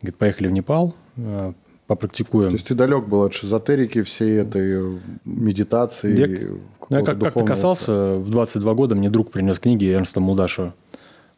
[0.00, 0.96] Говорит, поехали в Непал,
[1.86, 2.50] попрактикуем.
[2.50, 6.18] То есть ты далек был от шизотерики, всей этой э, медитации.
[6.18, 6.48] Я-
[6.88, 10.74] Ну, я как, как-то касался, в 22 года мне друг принес книги Эрнста Мулдашева.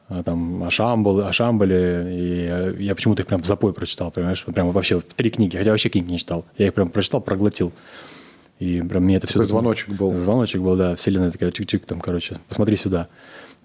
[0.09, 4.11] а, Там о, Шамбал, о Шамбале, и э, я почему-то их прям в запой прочитал,
[4.11, 4.45] понимаешь?
[4.45, 6.45] Прям вообще три книги, хотя вообще книг не читал.
[6.57, 7.73] Я их прям прочитал, проглотил.
[8.59, 9.35] И прям мне это все...
[9.35, 10.15] Такой звоночек был.
[10.17, 10.97] Звоночек был, да.
[10.97, 13.09] Вселенная такая, чик-чик, там, короче, посмотри сюда.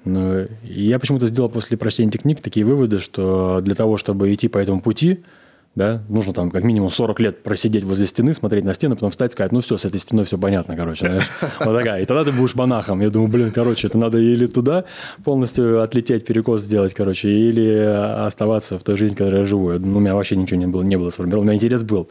[0.06, 4.34] Ну, и я почему-то сделал после прочтения этих книг такие выводы, что для того, чтобы
[4.34, 5.24] идти по этому пути,
[5.76, 9.32] да, нужно там как минимум 40 лет просидеть возле стены, смотреть на стену, потом встать
[9.32, 11.06] и сказать, ну все, с этой стеной все понятно, короче.
[11.06, 11.30] знаешь.
[11.60, 12.02] Вот такая.
[12.02, 13.02] И тогда ты будешь монахом.
[13.02, 14.86] Я думаю, блин, короче, это надо или туда
[15.24, 17.76] полностью отлететь, перекос сделать, короче, или
[18.26, 19.72] оставаться в той жизни, которой я живу.
[19.72, 21.42] Ну, у меня вообще ничего не было, не было сформировано.
[21.42, 22.08] У меня интерес был.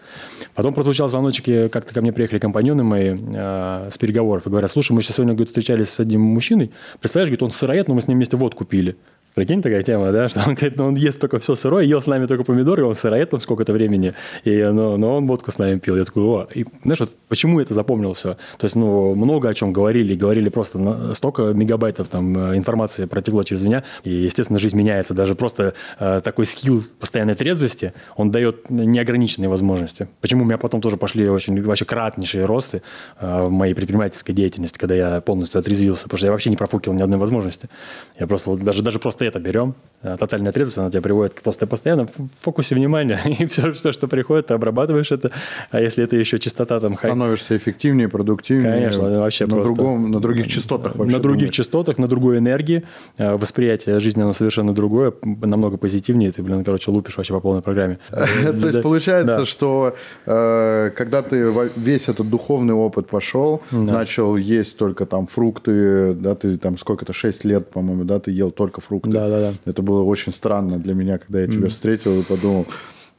[0.55, 4.93] Потом прозвучал звоночек, как-то ко мне приехали компаньоны мои э, с переговоров и говорят, слушай,
[4.93, 8.09] мы сейчас сегодня говорит, встречались с одним мужчиной, представляешь, говорит, он сыроед, но мы с
[8.09, 8.97] ним вместе водку пили.
[9.35, 12.07] Прикинь, такая тема, да, что он говорит, ну, он ест только все сырое, ел с
[12.07, 14.13] нами только помидоры, он сыроед там сколько-то времени,
[14.45, 15.97] и, но, но он водку с нами пил.
[15.97, 18.35] Я такой, о, и знаешь, вот почему это запомнил все?
[18.59, 23.07] То есть, ну, много о чем говорили, говорили просто на- столько мегабайтов там э, информации
[23.07, 25.15] протекло через меня, и, естественно, жизнь меняется.
[25.15, 30.09] Даже просто э, такой скилл постоянной трезвости, он дает неограниченные возможности.
[30.21, 32.83] Почему у меня потом тоже пошли очень вообще кратнейшие росты
[33.19, 36.93] э, в моей предпринимательской деятельности, когда я полностью отрезвился, потому что я вообще не профукил
[36.93, 37.71] ни одной возможности.
[38.19, 41.43] Я просто вот даже, даже просто это берем, э, тотальная трезвость, она тебя приводит к
[41.43, 45.31] просто постоянно в фокусе внимания, и все, все, что приходит, ты обрабатываешь это,
[45.71, 46.95] а если это еще чистота там...
[46.95, 48.73] Становишься эффективнее, продуктивнее.
[48.73, 49.75] Конечно, вообще на просто.
[49.75, 51.17] Другом, на других частотах вообще.
[51.17, 51.57] На других думаешь.
[51.57, 52.85] частотах, на другой энергии.
[53.19, 56.31] Э, Восприятие жизни, оно совершенно другое, намного позитивнее.
[56.31, 57.99] Ты, блин, короче, лупишь вообще по полной программе.
[58.11, 59.95] То есть получается, что
[60.27, 66.59] э, когда ты весь этот духовный опыт пошел, начал есть только там фрукты, да, ты
[66.59, 69.11] там сколько-то, 6 лет, по-моему, да, ты ел только фрукты.
[69.13, 69.55] Да, да, да.
[69.65, 72.67] Это было очень странно для меня, когда я тебя встретил и подумал,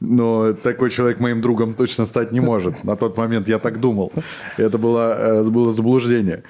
[0.00, 2.84] но такой человек моим другом точно стать не может.
[2.84, 4.12] На тот момент я так думал.
[4.58, 6.42] Это было, э, было заблуждение.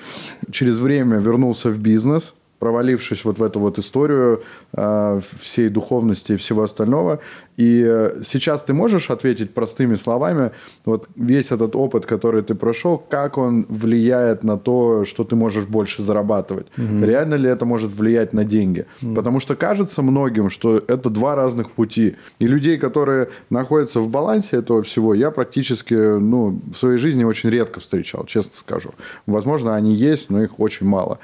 [0.51, 6.37] Через время вернулся в бизнес, провалившись вот в эту вот историю э, всей духовности и
[6.37, 7.19] всего остального.
[7.57, 10.51] И э, сейчас ты можешь ответить простыми словами,
[10.85, 15.67] вот весь этот опыт, который ты прошел, как он влияет на то, что ты можешь
[15.67, 16.67] больше зарабатывать?
[16.77, 18.87] Реально ли это может влиять на деньги?
[19.15, 22.17] Потому что кажется многим, что это два разных пути.
[22.39, 27.51] И людей, которые находятся в балансе этого всего, я практически ну, в своей жизни очень
[27.51, 28.95] редко встречал, честно скажу.
[29.27, 31.19] Возможно, они есть, но их очень мало.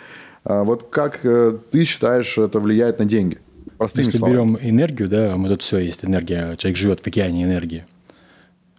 [0.44, 3.38] А вот как э, ты считаешь, это влияет на деньги?
[3.78, 4.34] Простыми Если словами.
[4.34, 7.86] берем энергию, да, мы тут все есть энергия, человек живет в океане энергии.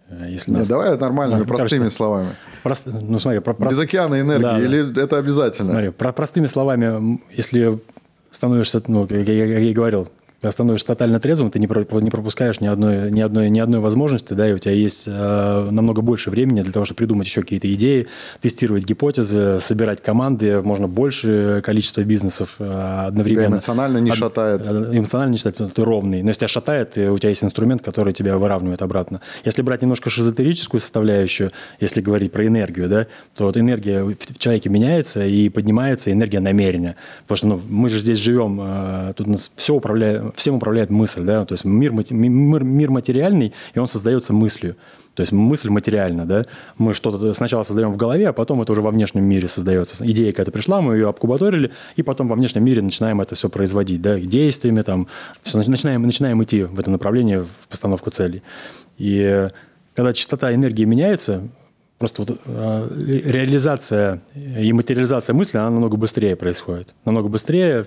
[0.09, 2.29] Э, Если Нет, нас- давай нормальными, Ну, простыми кажется, словами.
[2.63, 4.63] Просто, ну смотри, про, Без океана энергии, Да, да.
[4.63, 5.71] или это обязательно?
[5.71, 7.79] Смотри, про- простыми словами, если
[8.29, 10.07] становишься, ну, как я, как я и говорил,
[10.41, 13.79] когда становишься тотально трезвым, ты не, про, не пропускаешь ни одной, ни, одной, ни одной
[13.79, 17.41] возможности, да, и у тебя есть э, намного больше времени для того, чтобы придумать еще
[17.41, 18.07] какие-то идеи,
[18.41, 23.45] тестировать гипотезы, собирать команды, можно больше количество бизнесов э, одновременно.
[23.45, 24.17] Тебя эмоционально не Од...
[24.17, 24.61] шатает.
[24.65, 26.23] Э, эмоционально не шатает, потому что ты ровный.
[26.23, 29.21] Но если тебя шатает, у тебя есть инструмент, который тебя выравнивает обратно.
[29.45, 33.05] Если брать немножко шизотерическую составляющую, если говорить про энергию, да,
[33.35, 36.95] то вот энергия в человеке меняется и поднимается энергия намерения.
[37.27, 41.23] Потому что ну, мы же здесь живем, э, тут нас все управляет, всем управляет мысль,
[41.23, 44.75] да, то есть мир, мир, мир материальный, и он создается мыслью.
[45.13, 46.45] То есть мысль материальна, да.
[46.77, 50.05] Мы что-то сначала создаем в голове, а потом это уже во внешнем мире создается.
[50.09, 54.01] Идея какая-то пришла, мы ее обкубаторили, и потом во внешнем мире начинаем это все производить,
[54.01, 55.07] да, действиями там.
[55.41, 58.41] Все, начинаем, начинаем идти в это направление, в постановку целей.
[58.97, 59.49] И
[59.95, 61.49] когда частота энергии меняется,
[62.01, 62.87] Просто вот э,
[63.25, 66.87] реализация и материализация мысли, она намного быстрее происходит.
[67.05, 67.85] Намного быстрее,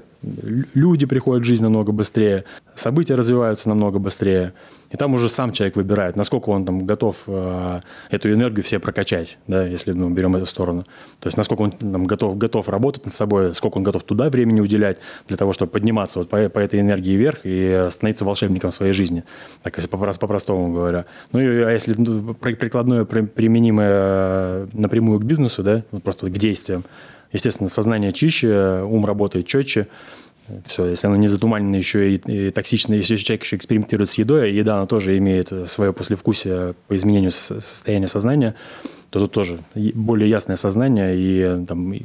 [0.72, 2.44] люди приходят в жизнь намного быстрее,
[2.76, 4.52] события развиваются намного быстрее.
[4.94, 7.80] И там уже сам человек выбирает, насколько он там готов э,
[8.10, 10.84] эту энергию все прокачать, да, если ну, берем эту сторону.
[11.18, 14.60] То есть насколько он там, готов, готов работать над собой, сколько он готов туда времени
[14.60, 18.92] уделять для того, чтобы подниматься вот по, по этой энергии вверх и становиться волшебником своей
[18.92, 19.24] жизни,
[19.64, 21.06] так если по-простому говоря.
[21.32, 26.38] Ну и а если ну, прикладное применимое э, напрямую к бизнесу, да, вот просто к
[26.38, 26.84] действиям,
[27.32, 29.88] естественно, сознание чище, ум работает четче,
[30.66, 34.44] все, если оно не затуманено еще и, и токсично, если человек еще экспериментирует с едой,
[34.44, 38.54] а еда, она тоже имеет свое послевкусие по изменению состояния сознания,
[39.10, 42.02] то тут тоже более ясное сознание и, там, и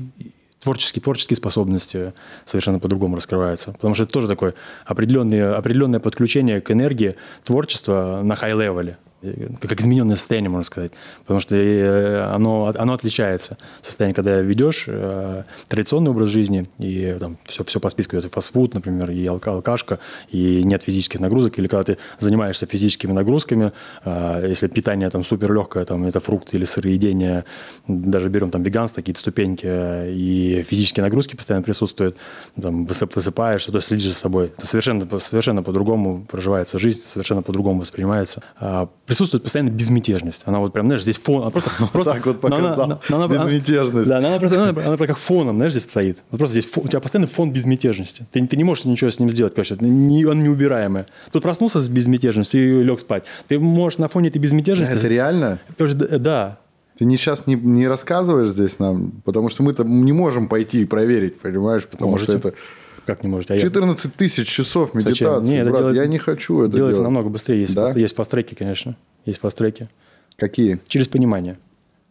[0.60, 2.14] творческие, творческие способности
[2.45, 3.72] совершенно по-другому раскрываются.
[3.72, 4.53] Потому что это тоже такое
[4.86, 10.91] определенное, определенное подключение к энергии творчества на high-level е как измененное состояние, можно сказать.
[11.22, 13.58] Потому что э, оно, оно отличается.
[13.82, 18.74] Состояние, когда ведешь э, традиционный образ жизни, и там все, все по списку, это фастфуд,
[18.74, 23.74] например, и алкашка, и нет физических нагрузок, или когда ты занимаешься физическими нагрузками,
[24.06, 27.44] э, если питание там супер легкое, там это фрукты или сыроедение,
[27.88, 32.16] даже берем там веганство, какие-то ступеньки, и физические нагрузки постоянно присутствуют,
[32.60, 34.52] там высып, высыпаешь, то есть следишь за собой.
[34.58, 38.44] Это совершенно, совершенно по-другому проживается жизнь, совершенно по-другому воспринимается.
[39.10, 40.44] Присутствует постоянно безмятежность.
[40.45, 41.72] Она вот прям, знаешь, здесь фон, она просто...
[41.91, 44.07] просто так вот показал, она, она, безмятежность.
[44.07, 46.23] Да, она, просто, она, она, она как фоном, знаешь, здесь стоит.
[46.30, 48.27] Вот просто здесь фон, у тебя постоянно фон безмятежности.
[48.31, 51.06] Ты, ты не можешь ничего с ним сделать, короче, не, он неубираемый.
[51.31, 53.23] Тут проснулся с безмятежностью и лег спать.
[53.48, 54.95] Ты можешь на фоне этой безмятежности...
[54.95, 55.60] Это реально?
[55.80, 56.60] Да.
[56.99, 60.86] Ты не сейчас не, не рассказываешь здесь нам, потому что мы-то не можем пойти и
[60.86, 62.38] проверить, понимаешь, потому Можете.
[62.38, 62.57] что это
[63.10, 63.56] как не можете?
[63.56, 67.06] А 14 тысяч часов медитации, Нет, брат, делать, я не хочу это делается делать.
[67.06, 67.61] намного быстрее.
[67.61, 67.91] Есть, да?
[67.91, 68.95] есть фаст-треки, конечно.
[69.26, 69.90] Есть фаст-треки.
[70.36, 70.80] Какие?
[70.88, 71.57] Через понимание.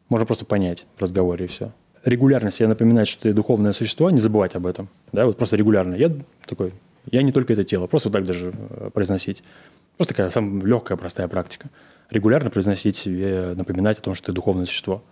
[0.09, 1.73] Можно просто понять в разговоре и все.
[2.05, 4.89] Регулярно себе напоминать, что ты духовное существо, не забывать об этом.
[5.13, 5.95] Да, вот просто регулярно.
[5.95, 6.13] Я
[6.47, 6.73] такой,
[7.11, 9.45] я не только это тело, просто вот так даже э, произносить.
[9.97, 11.69] Просто такая самая легкая, простая практика.
[12.11, 15.05] Регулярно произносить себе, напоминать о том, что ты духовное существо.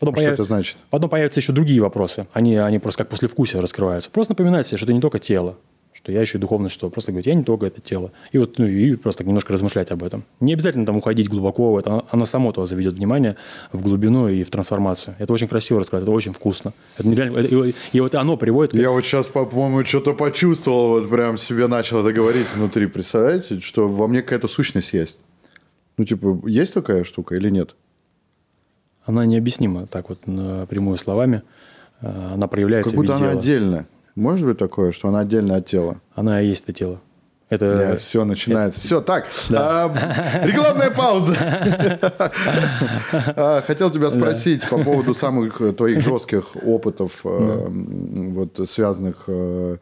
[0.00, 0.32] Потом что появ...
[0.32, 0.78] это значит?
[0.88, 2.26] Потом появятся еще другие вопросы.
[2.32, 4.10] Они, они просто как послевкусие раскрываются.
[4.10, 5.58] Просто напоминать себе, что это не только тело,
[5.92, 6.88] что я еще и духовное что.
[6.88, 8.10] Просто говорить, я не только это тело.
[8.32, 10.24] И вот ну, и просто немножко размышлять об этом.
[10.40, 12.06] Не обязательно там уходить глубоко это.
[12.10, 13.36] Оно само того заведет внимание
[13.72, 15.16] в глубину и в трансформацию.
[15.18, 16.72] Это очень красиво рассказать, это очень вкусно.
[16.96, 18.72] Это нереально, это, и, и вот оно приводит...
[18.72, 22.86] Я вот сейчас, по-моему, что-то почувствовал, вот прям себе начал это говорить внутри.
[22.86, 25.18] Представляете, что во мне какая-то сущность есть?
[25.98, 27.74] Ну, типа, есть такая штука или нет?
[29.04, 31.42] Она необъяснима так вот напрямую словами.
[32.00, 33.86] Э, она проявляется Как будто она отдельная.
[34.14, 36.00] Может быть такое, что она отдельно от тела?
[36.14, 37.00] Она и есть это тело.
[37.48, 37.74] Это...
[37.74, 38.78] Нет, все начинается.
[38.78, 38.86] Это...
[38.86, 39.26] Все, так.
[39.48, 39.86] Да.
[39.86, 41.36] А, рекламная пауза.
[43.12, 49.78] А, хотел тебя спросить по поводу самых твоих жестких опытов, э, вот связанных э,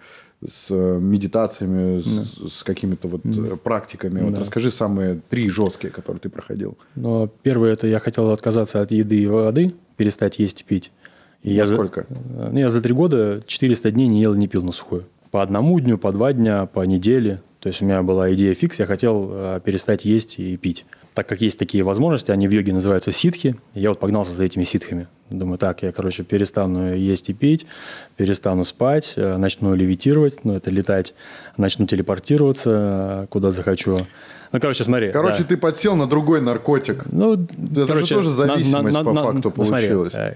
[0.47, 2.49] с медитациями, да.
[2.49, 3.57] с, с какими-то вот да.
[3.57, 4.21] практиками.
[4.21, 4.41] Вот да.
[4.41, 6.79] расскажи самые три жесткие, которые ты проходил.
[6.95, 10.93] Но первое это я хотел отказаться от еды и воды, перестать есть и пить.
[11.43, 12.07] И я сколько?
[12.09, 15.07] За, ну, я за три года 400 дней не ел и не пил на сухую.
[15.31, 17.43] По одному дню, по два дня, по неделе.
[17.61, 20.87] То есть у меня была идея фикс, я хотел э, перестать есть и пить
[21.19, 24.63] так как есть такие возможности, они в йоге называются ситхи, я вот погнался за этими
[24.63, 25.09] ситхами.
[25.31, 27.67] Думаю, так, я, короче, перестану есть и пить,
[28.17, 31.15] перестану спать, э, начну левитировать, ну, это летать,
[31.57, 34.07] начну телепортироваться, э, куда захочу.
[34.53, 35.11] Ну, короче, смотри.
[35.11, 35.49] Короче, да.
[35.49, 37.07] ты подсел на другой наркотик.
[37.11, 40.13] Ну, это короче, же тоже зависимость на, на, по на, факту на, получилась.
[40.13, 40.35] Смотри,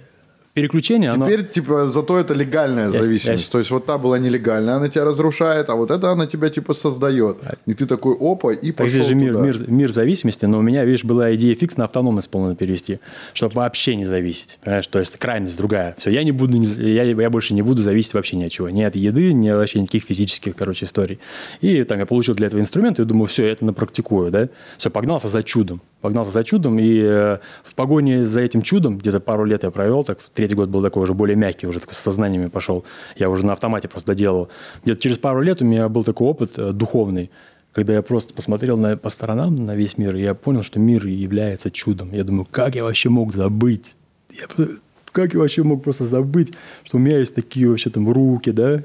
[0.54, 1.26] переключение, оно...
[1.26, 3.44] Теперь, типа, зато это легальная зависимость.
[3.46, 6.50] я- То есть, вот та была нелегальная, она тебя разрушает, а вот это она тебя,
[6.50, 7.38] типа, создает.
[7.66, 9.44] И ты такой, опа, и Так пошел здесь же мир, туда.
[9.46, 12.98] мир, мир зависимости, но у меня, видишь, была идея фикс на автономность полную перевести,
[13.32, 14.58] чтобы вообще не зависеть.
[14.62, 14.86] Понимаешь?
[14.86, 15.94] То есть крайность другая.
[15.98, 18.68] Все, я не буду, я, я больше не буду зависеть вообще ни от чего.
[18.70, 21.18] Ни от еды, ни вообще никаких физических, короче, историй.
[21.60, 24.48] И там я получил для этого инструмент, и думаю, все, я это напрактикую, да.
[24.78, 25.80] Все, погнался за чудом.
[26.00, 30.02] Погнался за чудом, и э, в погоне за этим чудом, где-то пару лет я провел,
[30.02, 32.84] так третий год был такой уже более мягкий, уже такой с сознаниями пошел.
[33.16, 34.48] Я уже на автомате просто доделал.
[34.82, 37.30] Где-то через пару лет у меня был такой опыт э, духовный,
[37.72, 41.06] когда я просто посмотрел на, по сторонам на весь мир, и я понял, что мир
[41.06, 42.12] является чудом.
[42.12, 43.94] Я думаю, как я вообще мог забыть?
[44.30, 44.66] Я
[45.12, 48.82] как я вообще мог просто забыть, что у меня есть такие вообще там руки, да,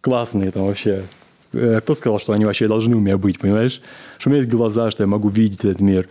[0.00, 1.02] классные там вообще.
[1.52, 3.80] Э, Кто сказал, что они вообще должны у меня быть, понимаешь?
[4.18, 6.08] Что у меня есть глаза, что я могу видеть этот мир.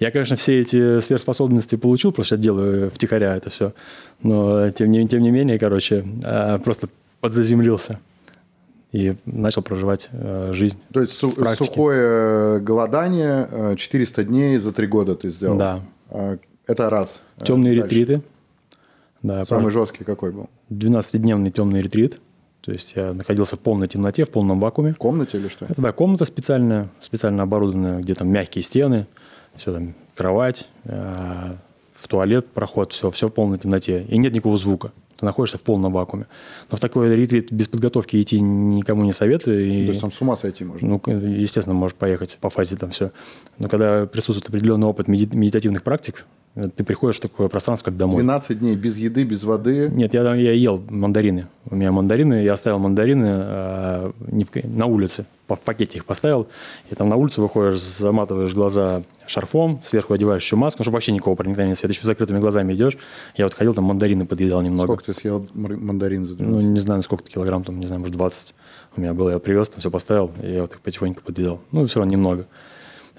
[0.00, 3.72] Я, конечно, все эти сверхспособности получил, просто сейчас делаю втихаря это все.
[4.22, 6.88] Но, тем не, тем не менее, короче, э, просто
[7.20, 7.98] подзаземлился
[8.92, 10.78] и начал проживать э, жизнь.
[10.92, 15.58] То есть су- сухое э, голодание, э, 400 дней за три года ты сделал.
[15.58, 15.80] Да.
[16.10, 17.20] А, Это раз.
[17.38, 17.94] Э, Темные дальше.
[17.94, 18.22] ретриты.
[19.22, 20.48] Да, Самый жесткий какой был?
[20.70, 22.20] 12-дневный темный ретрит.
[22.60, 24.92] То есть я находился в полной темноте, в полном вакууме.
[24.92, 25.64] В комнате или что?
[25.64, 29.06] Это да, комната специальная, специально оборудованная, где там мягкие стены,
[29.58, 31.54] все там, кровать, э,
[31.94, 34.04] в туалет проход, все, все в полной темноте.
[34.08, 34.92] И нет никакого звука.
[35.18, 36.26] Ты находишься в полном вакууме.
[36.70, 39.66] Но в такой ретрит без подготовки идти никому не советую.
[39.66, 40.86] И, То есть там с ума сойти можно.
[40.88, 43.10] ну, естественно, можешь поехать по фазе там все.
[43.58, 46.24] Но когда присутствует определенный опыт меди- медитативных практик,
[46.54, 48.14] э, ты приходишь в такое пространство, как домой.
[48.22, 49.90] 12 дней без еды, без воды.
[49.92, 51.48] Нет, я, я ел мандарины.
[51.68, 55.26] У меня мандарины, я оставил мандарины э, не в на улице.
[55.54, 56.48] В пакете их поставил.
[56.90, 61.34] И там на улицу выходишь, заматываешь глаза шарфом, сверху одеваешь еще маску, чтобы вообще никакого
[61.36, 61.94] проникновения света.
[61.94, 62.98] Еще закрытыми глазами идешь.
[63.36, 64.86] Я вот ходил, там мандарины подъедал немного.
[64.86, 66.64] Сколько ты съел мандарин за 12?
[66.64, 68.54] Ну, не знаю, сколько килограмм, там, не знаю, может, 20
[68.96, 69.30] у меня было.
[69.30, 71.60] Я привез, там все поставил, и я вот их потихоньку подъедал.
[71.72, 72.46] Ну, все равно немного.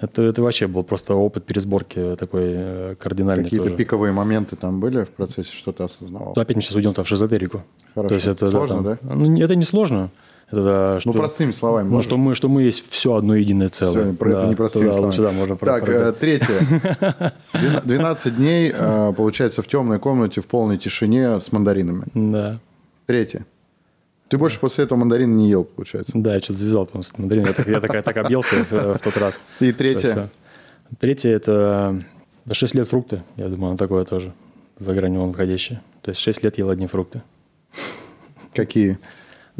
[0.00, 3.76] Это, это вообще был просто опыт пересборки такой э, кардинальный Какие-то тоже.
[3.76, 6.32] пиковые моменты там были в процессе, что ты осознавал?
[6.32, 7.64] То опять мы сейчас уйдем там в шизотерику.
[7.94, 8.08] Хорошо.
[8.08, 9.14] То есть это, Сложно, там- да?
[9.14, 10.10] Ну, это не сложно.
[10.52, 11.88] Это, да, что, Ну, простыми словами.
[11.88, 14.04] ну, что, мы, что мы есть все одно единое целое.
[14.06, 15.10] Всё, про это Да, не простыми да, словами.
[15.10, 16.12] лучше, да, можно про- Так, про э, это.
[16.12, 16.54] третье.
[17.52, 22.02] Двена- 12 дней, э, получается, в темной комнате, в полной тишине с мандаринами.
[22.14, 22.58] Да.
[23.06, 23.46] Третье.
[24.28, 26.12] Ты больше после этого мандарин не ел, получается.
[26.14, 27.44] Да, я что-то завязал, потому что мандарин.
[27.46, 29.40] Я так, я так, так объелся э, в тот раз.
[29.60, 30.14] И третье.
[30.90, 32.02] э, Третье– это
[32.50, 33.22] 6 лет фрукты.
[33.36, 34.32] Я думаю, оно такое тоже
[34.78, 35.80] за гранью он входящее.
[36.02, 37.22] То есть 6 лет ел одни фрукты.
[38.54, 38.98] Какие?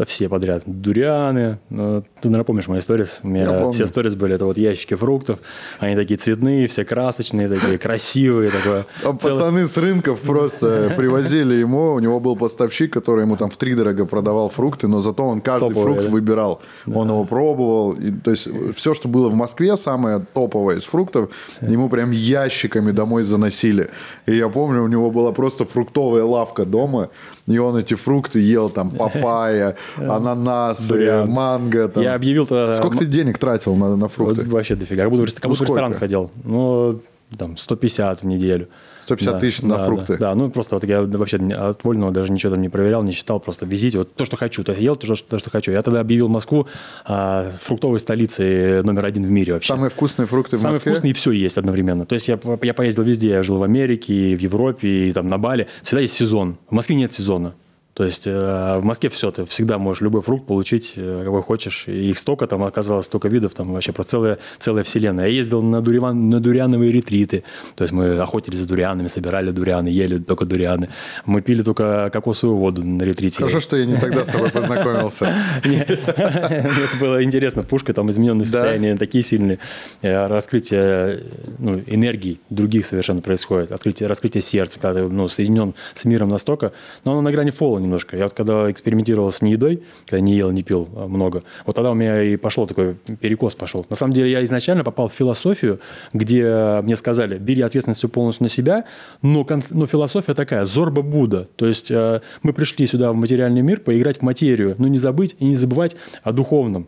[0.00, 0.62] Да все подряд.
[0.64, 1.58] Дурианы.
[1.68, 3.20] Ну, ты, наверное, помнишь мои сторис?
[3.22, 5.40] У меня все сторис были, это вот ящики фруктов.
[5.78, 8.50] Они такие цветные, все красочные, такие красивые.
[8.50, 8.86] Такое.
[9.02, 13.50] Там Целый- пацаны с рынков просто привозили ему, у него был поставщик, который ему там
[13.50, 16.10] в три дорого продавал фрукты, но зато он каждый Топовые, фрукт да?
[16.10, 16.62] выбирал.
[16.86, 17.92] Он его пробовал.
[17.92, 21.28] И, то есть все, что было в Москве, самое топовое из фруктов,
[21.60, 23.90] ему прям ящиками домой заносили.
[24.24, 27.10] И я помню, у него была просто фруктовая лавка дома,
[27.46, 31.28] и он эти фрукты ел, там, папайя, ананасы, Дуриан.
[31.30, 31.88] манго.
[31.88, 32.02] Там.
[32.02, 32.46] Я объявил...
[32.46, 34.42] то Сколько ты денег тратил на, на фрукты?
[34.44, 35.02] вообще дофига.
[35.02, 36.30] Как будто, в рес- как Ну, будто в ресторан ходил.
[36.44, 37.00] Ну,
[37.36, 38.68] там, 150 в неделю.
[39.02, 40.12] 150 Да, тысяч на да, фрукты.
[40.18, 40.34] Да, да.
[40.34, 43.66] ну просто вот я вообще от вольного даже ничего там не проверял, не считал, просто
[43.66, 44.62] везите вот то, что хочу.
[44.62, 45.72] То есть ел то, что, то, что хочу.
[45.72, 46.66] Я тогда объявил Москву
[47.06, 49.68] а, фруктовой столицей номер один в мире вообще.
[49.72, 50.92] Самые вкусные фрукты в Самые Москве?
[50.92, 52.04] вкусные и все есть одновременно.
[52.04, 55.26] То есть я, я поездил везде, я жил в Америке, и в Европе, и там
[55.28, 55.66] на Бали.
[55.82, 56.58] Всегда есть сезон.
[56.68, 57.54] В Москве нет сезона.
[58.00, 61.84] То есть э, в Москве все, ты всегда можешь любой фрукт получить, э, какой хочешь.
[61.86, 65.26] И их столько, там оказалось столько видов, там вообще про целая, целая вселенная.
[65.26, 67.44] Я ездил на, дуриван, на дуриановые ретриты.
[67.74, 70.88] То есть мы охотились за дурианами, собирали дурианы, ели только дурианы.
[71.26, 73.36] Мы пили только кокосовую воду на ретрите.
[73.36, 75.34] Хорошо, что я не тогда с тобой познакомился.
[75.64, 77.64] Это было интересно.
[77.64, 79.58] Пушка, там измененные состояния такие сильные.
[80.00, 81.24] Э, Раскрытие
[81.58, 83.70] ну, энергий других совершенно происходит.
[83.70, 86.72] Раскрытие сердца, когда ты ну, соединен с миром настолько.
[87.04, 88.16] Но оно на грани фола немножко.
[88.16, 91.90] Я вот когда экспериментировал с неедой, когда не ел, не пил а, много, вот тогда
[91.90, 93.84] у меня и пошло такой перекос пошел.
[93.90, 95.80] На самом деле я изначально попал в философию,
[96.12, 98.84] где мне сказали, бери ответственность полностью на себя,
[99.22, 101.48] но, но философия такая, зорба Будда.
[101.56, 105.36] То есть э, мы пришли сюда в материальный мир поиграть в материю, но не забыть
[105.38, 106.86] и не забывать о духовном.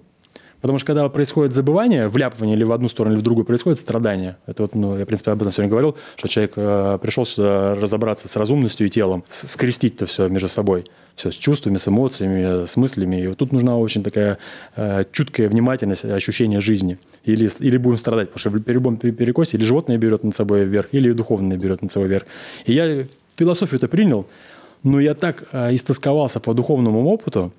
[0.62, 4.36] Потому что когда происходит забывание, вляпывание или в одну сторону, или в другую, происходит страдание.
[4.46, 7.74] Это вот, ну, я, в принципе, об этом сегодня говорил, что человек э, пришел сюда
[7.74, 10.84] разобраться с разумностью и телом, скрестить-то все между собой.
[11.16, 13.22] Все с чувствами, с эмоциями, с мыслями.
[13.22, 14.38] И вот тут нужна очень такая
[14.76, 16.96] э, чуткая внимательность, ощущение жизни.
[17.24, 20.64] Или, или будем страдать, потому что при любом пе- перекосе или животное берет над собой
[20.64, 22.26] вверх, или духовное берет над собой вверх.
[22.66, 23.04] И я
[23.36, 24.26] философию это принял,
[24.84, 27.52] Но я так э, истосковался по духовному опыту,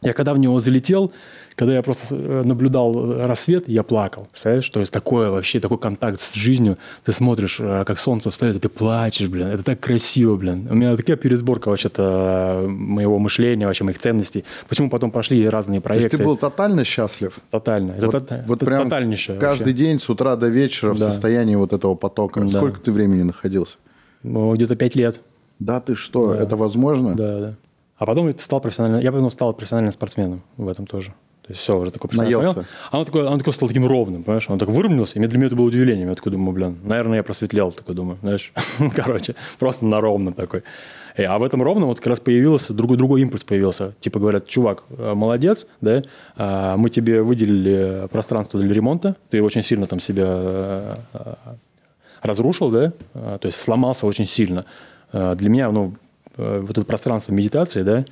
[0.00, 1.12] я когда в него залетел,
[1.56, 4.28] когда я просто э, наблюдал рассвет, я плакал.
[4.30, 4.70] Представляешь?
[4.70, 6.78] То есть такое вообще, такой контакт с жизнью.
[7.04, 9.48] Ты смотришь, э, как солнце встает, и ты плачешь, блин.
[9.48, 10.68] Это так красиво, блин.
[10.70, 14.44] У меня такая пересборка вообще-то моего мышления, вообще моих ценностей.
[14.68, 16.10] Почему потом пошли разные проекты.
[16.10, 17.36] То есть ты был тотально счастлив?
[17.50, 17.94] Тотально.
[18.00, 19.84] Вот, это, вот прям тотальнейшее каждый вообще.
[19.84, 20.94] день с утра до вечера да.
[20.94, 22.40] в состоянии вот этого потока.
[22.42, 22.50] Да.
[22.50, 23.78] Сколько ты времени находился?
[24.22, 25.20] Ну, где-то пять лет.
[25.58, 26.42] Да ты что, да.
[26.42, 27.16] это возможно?
[27.16, 27.54] Да, да.
[27.98, 31.12] А потом я стал профессиональным, я потом стал профессиональным спортсменом в этом тоже.
[31.42, 34.48] То есть все, уже такой профессиональный А он такой, он такой стал таким ровным, понимаешь?
[34.50, 36.10] Он так выровнялся, и для меня это было удивлением.
[36.10, 38.52] Я такой думаю, блин, наверное, я просветлел, такой думаю, знаешь.
[38.94, 40.62] Короче, просто на ровном такой.
[41.16, 43.94] И, а в этом ровном вот как раз появился, другой, другой импульс появился.
[43.98, 46.02] Типа говорят, чувак, э, молодец, да,
[46.36, 51.34] а, мы тебе выделили пространство для ремонта, ты очень сильно там себя э, э,
[52.22, 54.64] разрушил, да, то есть сломался очень сильно.
[55.12, 55.94] Для меня, ну,
[56.38, 58.04] вот это пространство медитации, да,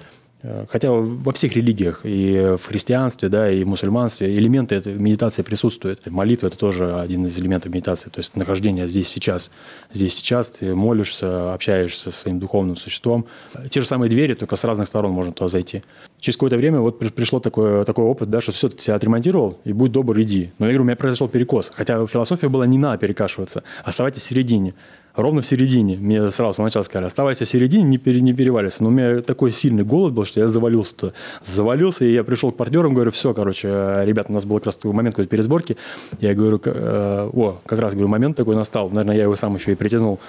[0.42, 5.42] Э, хотя во всех религиях, и в христианстве, да, и в мусульманстве элементы этой медитации
[5.42, 6.06] присутствуют.
[6.06, 9.50] Молитва– это тоже один из элементов медитации, то есть нахождение здесь сейчас.
[9.92, 13.26] Здесь сейчас ты молишься, общаешься со своим духовным существом.
[13.70, 15.82] Те же самые двери, только с разных сторон можно туда зайти.
[16.20, 19.72] Через какое-то время вот пришло такой, такой опыт, да, что все, ты себя отремонтировал, и
[19.72, 20.52] будь добр, иди.
[20.58, 21.72] Но я говорю, у меня произошел перекос.
[21.74, 24.74] Хотя философия была не надо перекашиваться, оставайтесь в середине
[25.16, 25.96] ровно в середине.
[25.96, 28.82] Мне сразу сначала сказали, оставайся в середине, не, пере, не переваливайся.
[28.82, 31.12] Но у меня такой сильный голод был, что я завалился туда.
[31.44, 33.68] Завалился, и я пришел к партнерам, говорю, все, короче,
[34.04, 35.76] ребята, у нас был как раз момент какой-то пересборки.
[36.20, 38.88] Я говорю, э, о, как раз, говорю, момент такой настал.
[38.90, 40.20] Наверное, я его сам еще и притянул.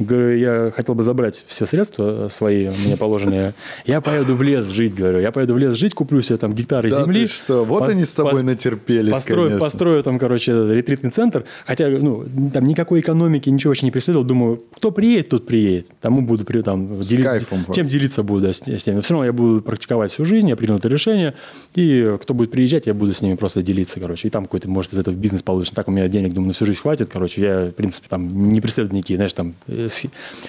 [0.00, 3.54] Говорю, я хотел бы забрать все средства свои, мне положенные.
[3.84, 5.20] Я поеду в лес жить, говорю.
[5.20, 7.26] Я поеду в лес жить, куплю себе там гектары да земли.
[7.26, 9.60] Ты что, вот по, они с тобой по, натерпелись, построю, конечно.
[9.60, 11.44] Построю там, короче, ретритный центр.
[11.66, 14.24] Хотя, ну, там никакой экономики, ничего вообще не преследовал.
[14.24, 15.86] Думаю, кто приедет, тот приедет.
[16.00, 17.22] Тому буду там, с дели...
[17.22, 18.96] кайфом тем делиться буду да, с, с теми.
[18.96, 21.34] Но все равно я буду практиковать всю жизнь, я принял это решение.
[21.74, 24.28] И кто будет приезжать, я буду с ними просто делиться, короче.
[24.28, 25.74] И там какой-то, может, из этого бизнес получится.
[25.74, 27.42] Так у меня денег, думаю, на всю жизнь хватит, короче.
[27.42, 29.88] Я, в принципе, там не преследую никакие, знаешь, там, э,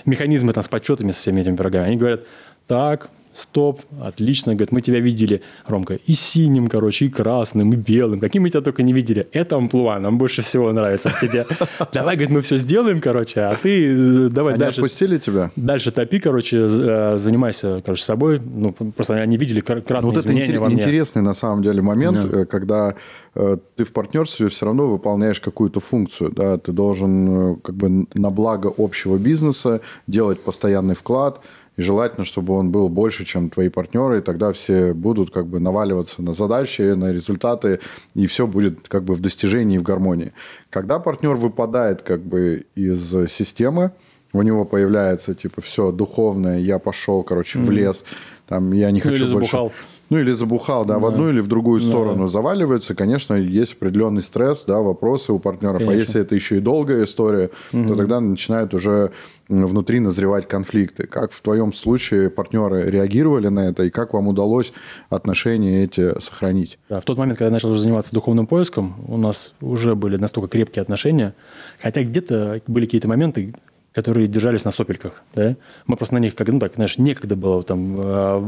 [0.06, 1.88] механизмы там с подсчетами, со всеми этими пирогами.
[1.88, 2.22] Они говорят,
[2.68, 8.20] так, стоп, отлично, говорит, мы тебя видели, Ромка, и синим, короче, и красным, и белым,
[8.20, 9.28] каким мы тебя только не видели.
[9.32, 11.46] Это амплуа, нам больше всего нравится в тебе.
[11.94, 14.82] Давай, говорит, мы все сделаем, короче, а ты э, давай они дальше.
[14.82, 15.52] отпустили тебя?
[15.56, 18.40] Дальше топи, короче, э, занимайся, короче, собой.
[18.40, 22.42] Ну, просто они видели кратные ну, вот это интересный, на самом деле, момент, да.
[22.42, 22.96] Э, когда
[23.34, 28.74] ты в партнерстве все равно выполняешь какую-то функцию, да, ты должен как бы на благо
[28.78, 31.40] общего бизнеса делать постоянный вклад,
[31.78, 35.60] и желательно, чтобы он был больше, чем твои партнеры, и тогда все будут как бы
[35.60, 37.80] наваливаться на задачи, на результаты,
[38.14, 40.34] и все будет как бы в достижении и в гармонии.
[40.70, 43.92] Когда партнер выпадает как бы из системы,
[44.34, 48.04] у него появляется типа все духовное, я пошел, короче, в лес,
[48.48, 49.52] там я не ну, хочу больше.
[49.52, 49.72] Забухал.
[50.12, 52.28] Ну или забухал, да, да, в одну или в другую сторону да.
[52.28, 55.78] заваливается, конечно, есть определенный стресс, да, вопросы у партнеров.
[55.78, 55.94] А конечно.
[55.94, 57.88] А если это еще и долгая история, угу.
[57.88, 59.12] то тогда начинают уже
[59.48, 61.08] внутри назревать конфликты.
[61.08, 64.74] Как в твоем случае партнеры реагировали на это, и как вам удалось
[65.10, 66.78] отношения эти сохранить?
[66.90, 70.50] Да, в тот момент, когда я начал заниматься духовным поиском, у нас уже были настолько
[70.50, 71.36] крепкие отношения,
[71.82, 73.54] хотя где-то были какие-то моменты,
[73.94, 75.56] которые держались на сопельках, да,
[75.86, 78.40] мы просто на них, как, ну так, знаешь, некогда было, там, э,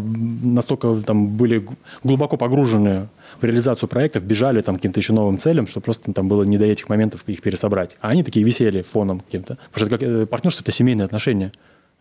[0.44, 1.68] настолько там были
[2.04, 3.10] глубоко погружены
[3.42, 6.66] в реализацию проектов, бежали там каким-то еще новым целям, что просто там было не до
[6.66, 7.98] этих моментов их пересобрать.
[8.00, 9.58] А они такие висели фоном каким-то.
[9.72, 11.52] Потому что как, э, партнерство– это семейные отношения.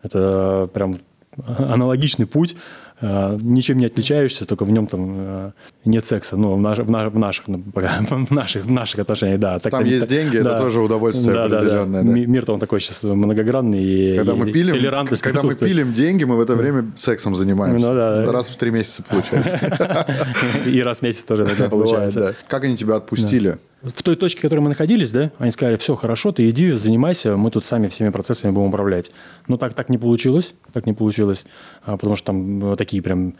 [0.01, 0.99] Это прям
[1.45, 2.55] аналогичный путь
[3.01, 5.51] ничем не отличаешься, только в нем там э,
[5.85, 6.37] нет секса.
[6.37, 9.59] Ну, в, наш, в, наш, в, наших, ну, в, наших, в наших отношениях, да.
[9.59, 12.03] Так, там есть деньги, да, это тоже удовольствие да, определенное.
[12.03, 12.13] Да, да.
[12.13, 12.25] Да.
[12.27, 14.73] Мир-то он такой сейчас многогранный и когда мы пилим,
[15.21, 17.87] Когда мы пилим деньги, мы в это время сексом занимаемся.
[17.87, 19.59] Ну, да, раз в три месяца получается.
[20.65, 22.35] И раз в месяц тоже иногда получается.
[22.47, 23.57] Как они тебя отпустили?
[23.83, 27.35] В той точке, в которой мы находились, да, они сказали, все, хорошо, ты иди, занимайся,
[27.35, 29.11] мы тут сами всеми процессами будем управлять.
[29.47, 31.45] Но так, так не получилось, так не получилось,
[31.83, 33.35] а, потому что там э, такие прям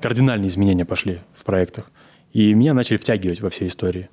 [0.00, 1.90] кардинальные изменения пошли в проектах.
[2.32, 4.08] И меня начали втягивать во все истории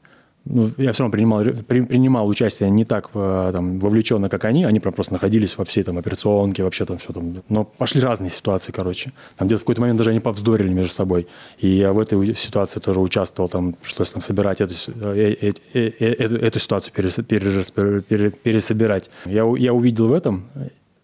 [0.45, 4.64] ну, я все равно принимал, при, принимал участие не так э, там, вовлеченно, как они.
[4.64, 7.44] Они прям просто находились во всей там операционке, вообще там все там.
[7.49, 9.11] Но пошли разные ситуации, короче.
[9.38, 11.28] Там где-то в какой-то момент даже они повздорили между собой.
[11.60, 15.91] И я в этой ситуации тоже участвовал, там, пришлось там собирать эту, э, э, э,
[15.99, 19.10] э, эту, эту ситуацию, перес, перес, перес, пересобирать.
[19.26, 20.45] Я, я увидел в этом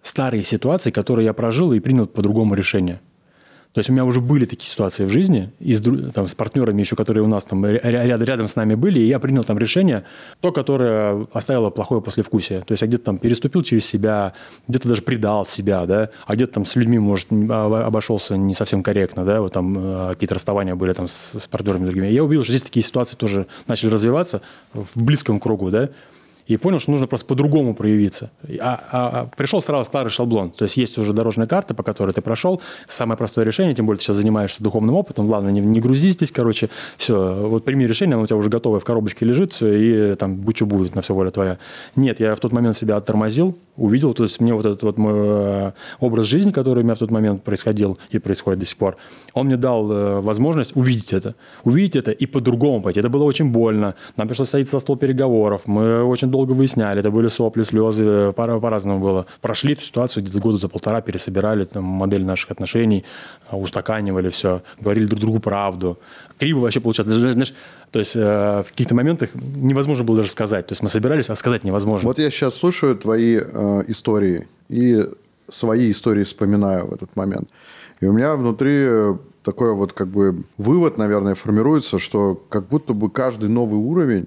[0.01, 2.99] старые ситуации, которые я прожил и принял по-другому решение.
[3.75, 5.83] То есть у меня уже были такие ситуации в жизни и с,
[6.13, 9.19] там, с партнерами еще, которые у нас там рядом, рядом с нами были, и я
[9.19, 10.05] принял там решение,
[10.39, 12.61] то, которое оставило плохое послевкусие.
[12.61, 14.31] То есть я где-то там переступил через себя,
[14.69, 19.25] где-то даже предал себя, да, а где-то там с людьми, может, обошелся не совсем корректно,
[19.25, 22.07] да, вот там э, какие-то расставания были там с, с партнерами другими.
[22.07, 24.41] Я увидел, что здесь такие ситуации тоже начали развиваться
[24.73, 25.89] в близком кругу, да,
[26.47, 28.31] и понял, что нужно просто по-другому проявиться.
[28.59, 30.51] А, а, а пришел сразу старый шаблон.
[30.51, 32.61] То есть есть уже дорожная карта, по которой ты прошел.
[32.87, 35.27] Самое простое решение, тем более ты сейчас занимаешься духовным опытом.
[35.27, 36.69] Главное, не, не грузи здесь, короче.
[36.97, 40.43] Все, вот прими решение, оно у тебя уже готовое в коробочке лежит, все, и там
[40.55, 41.57] что будет, на все воля твоя.
[41.95, 45.13] Нет, я в тот момент себя оттормозил, увидел, то есть мне вот этот вот мой
[45.15, 48.97] э, образ жизни, который у меня в тот момент происходил и происходит до сих пор,
[49.33, 52.99] он мне дал э, возможность увидеть это, увидеть это и по-другому пойти.
[52.99, 57.11] Это было очень больно, нам пришлось садиться за стол переговоров, мы очень долго выясняли, это
[57.11, 59.25] были сопли, слезы, по- по-разному было.
[59.41, 63.05] Прошли эту ситуацию где-то года за полтора, пересобирали там, модель наших отношений,
[63.49, 65.97] э, устаканивали все, говорили друг другу правду.
[66.37, 67.13] Криво вообще получалось.
[67.13, 67.53] Знаешь,
[67.91, 70.67] то есть э, в каких-то моментах невозможно было даже сказать.
[70.67, 72.07] То есть мы собирались, а сказать невозможно.
[72.07, 75.05] Вот я сейчас слушаю твои э, истории и
[75.49, 77.47] свои истории вспоминаю в этот момент.
[78.01, 83.09] И у меня внутри такой вот как бы вывод, наверное, формируется, что как будто бы
[83.09, 84.25] каждый новый уровень,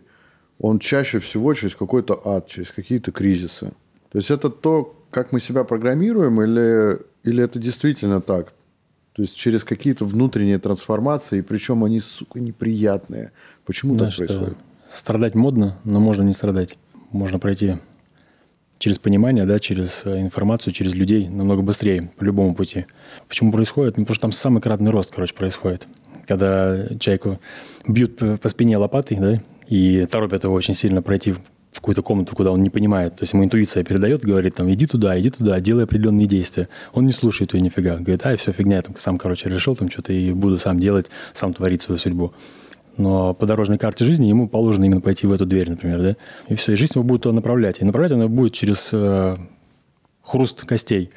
[0.61, 3.73] он чаще всего через какой-то ад, через какие-то кризисы.
[4.11, 8.53] То есть это то, как мы себя программируем, или, или это действительно так?
[9.13, 13.33] То есть через какие-то внутренние трансформации, причем они, сука, неприятные.
[13.65, 14.57] Почему да, так происходит?
[14.91, 16.79] Страдать модно, но можно не страдать.
[17.11, 17.79] Можно пройти
[18.79, 22.87] через понимание, да, через э, информацию, через людей намного быстрее по любому пути.
[23.29, 23.97] Почему происходит?
[23.97, 25.87] Ну, потому что там самый кратный рост, короче, происходит.
[26.27, 27.41] Когда человеку
[27.87, 32.51] бьют по спине лопатой, да, и торопят его очень сильно пройти в какую-то комнату, куда
[32.51, 33.16] он не понимает.
[33.16, 36.69] То есть ему интуиция передает, говорит, там, иди туда, иди туда, делай определенные действия.
[36.93, 37.97] Он не слушает ее нифига.
[37.97, 41.07] Говорит, а, все, фигня, я там сам, короче, решил там что-то и буду сам делать,
[41.35, 42.32] сам творить свою судьбу.
[42.97, 46.15] Но по дорожной карте жизни ему положено именно пойти в эту дверь, например, да?
[46.49, 47.81] И все, и жизнь его будет туда направлять.
[47.81, 49.36] И направлять она будет через э,
[50.23, 51.11] хруст костей.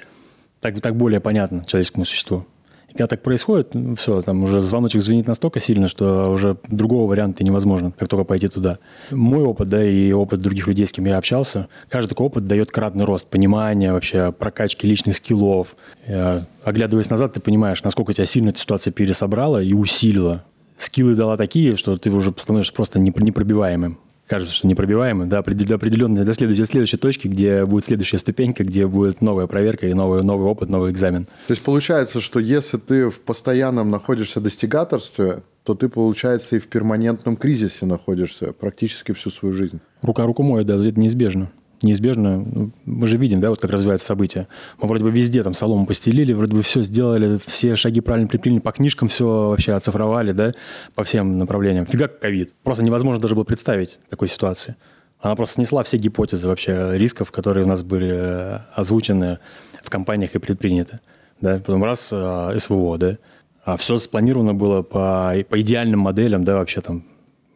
[0.60, 2.46] Так, так более понятно человеческому существу.
[2.92, 7.10] И когда так происходит, ну, все, там уже звоночек звенит настолько сильно, что уже другого
[7.10, 8.80] варианта невозможно, как только пойти туда.
[9.12, 12.70] Мой опыт, да, и опыт других людей, с кем я общался, каждый такой опыт дает
[12.70, 15.78] кратный рост понимания вообще, прокачки личных скиллов.
[16.06, 20.44] Я, оглядываясь назад, ты понимаешь, насколько тебя сильно эта ситуация пересобрала и усилила.
[20.76, 24.00] Скиллы дала такие, что ты уже становишься просто непробиваемым
[24.32, 28.88] кажется, что непробиваемым, до, до определенной, до следующей, следующей точки, где будет следующая ступенька, где
[28.88, 31.26] будет новая проверка и новый, новый опыт, новый экзамен.
[31.48, 36.68] То есть получается, что если ты в постоянном находишься достигаторстве, то ты, получается, и в
[36.68, 39.82] перманентном кризисе находишься практически всю свою жизнь.
[40.02, 41.52] Рука руку моет, да, это неизбежно
[41.84, 44.48] неизбежно, ну, мы же видим, да, вот как развиваются события.
[44.80, 48.60] Мы вроде бы везде там солому постелили, вроде бы все сделали, все шаги правильно приплели,
[48.60, 50.54] по книжкам все вообще оцифровали, да,
[50.96, 51.86] по всем направлениям.
[51.86, 52.54] Фига ковид.
[52.64, 54.76] Просто невозможно даже было представить такой ситуации.
[55.20, 59.38] Она просто снесла все гипотезы вообще рисков, которые у нас были э, озвучены
[59.84, 61.00] в компаниях и предприняты.
[61.42, 61.60] Да?
[61.60, 63.18] Потом раз э, СВО, да,
[63.64, 67.06] а все спланировано было по, по идеальным моделям, да, вообще там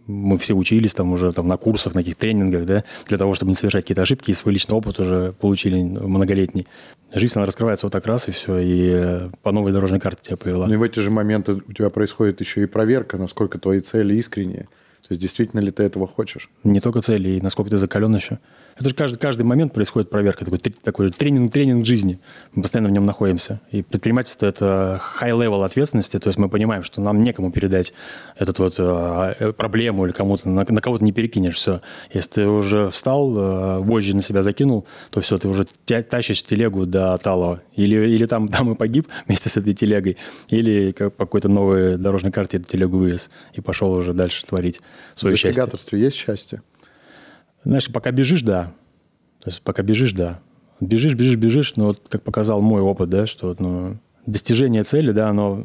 [0.08, 3.50] мы все учились там уже там на курсах, на каких тренингах, да, для того, чтобы
[3.50, 6.68] не совершать какие-то ошибки, и свой личный опыт уже получили многолетний.
[7.14, 10.38] Жизнь, она раскрывается вот так раз, и все, и э, по новой дорожной карте тебя
[10.38, 10.68] повела.
[10.68, 14.16] Ну и в эти же моменты у тебя происходит еще и проверка, насколько твои цели
[14.16, 14.68] искренние.
[15.08, 16.50] То есть действительно ли ты этого хочешь?
[16.64, 18.40] Не только цели, и насколько ты закален еще.
[18.78, 22.20] Это же каждый, каждый момент происходит проверка, такой, такой тренинг, тренинг жизни.
[22.52, 23.62] Мы постоянно в нем находимся.
[23.72, 27.94] И предпринимательство– это high-level ответственности, то есть мы понимаем, что нам некому передать
[28.38, 31.82] эту вот э, проблему или кому-то, на, на кого-то не перекинешь все.
[32.14, 36.86] Если ты уже встал, э, вожжи на себя закинул, то все, ты уже тащишь телегу
[36.86, 37.62] до Талова.
[37.78, 40.18] Или, или там, там и погиб вместе с этой телегой,
[40.50, 44.82] или как, по какой-то новой дорожной карте эту телегу вывез и пошел уже дальше творить
[45.16, 45.64] свое счастье.
[45.66, 46.62] В есть счастье?
[47.66, 48.72] Знаешь, пока бежишь, да.
[49.40, 50.40] То есть пока бежишь, да.
[50.80, 55.30] Бежишь, бежишь, бежишь, но вот как показал мой опыт, да, что ну, достижение цели, да,
[55.30, 55.64] оно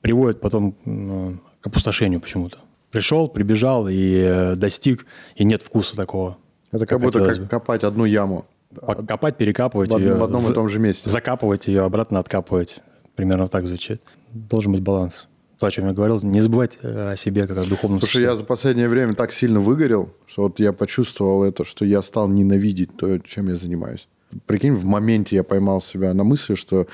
[0.00, 2.58] приводит потом ну, к опустошению почему-то.
[2.90, 6.36] Пришел, прибежал и э, достиг, и нет вкуса такого.
[6.70, 8.46] Это как, как будто как копать одну яму.
[8.74, 10.14] Копать, перекапывать в, ее.
[10.14, 11.08] В одном и том же месте.
[11.08, 12.80] Закапывать ее, обратно откапывать.
[13.14, 14.02] Примерно так звучит.
[14.32, 15.28] Должен быть баланс
[15.58, 18.36] то, о чем я говорил, не забывать э, о себе как о духовном Слушай, я
[18.36, 22.96] за последнее время так сильно выгорел, что вот я почувствовал это, что я стал ненавидеть
[22.96, 24.08] то, чем я занимаюсь.
[24.46, 26.86] Прикинь, в моменте я поймал себя на мысли, что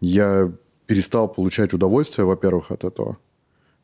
[0.00, 0.52] я
[0.86, 3.16] перестал получать удовольствие, во-первых, от этого.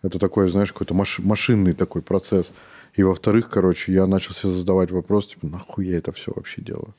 [0.03, 2.53] Это такой, знаешь, какой-то маш- машинный такой процесс.
[2.95, 6.95] И во-вторых, короче, я начал себе задавать вопрос, типа, нахуй я это все вообще делаю?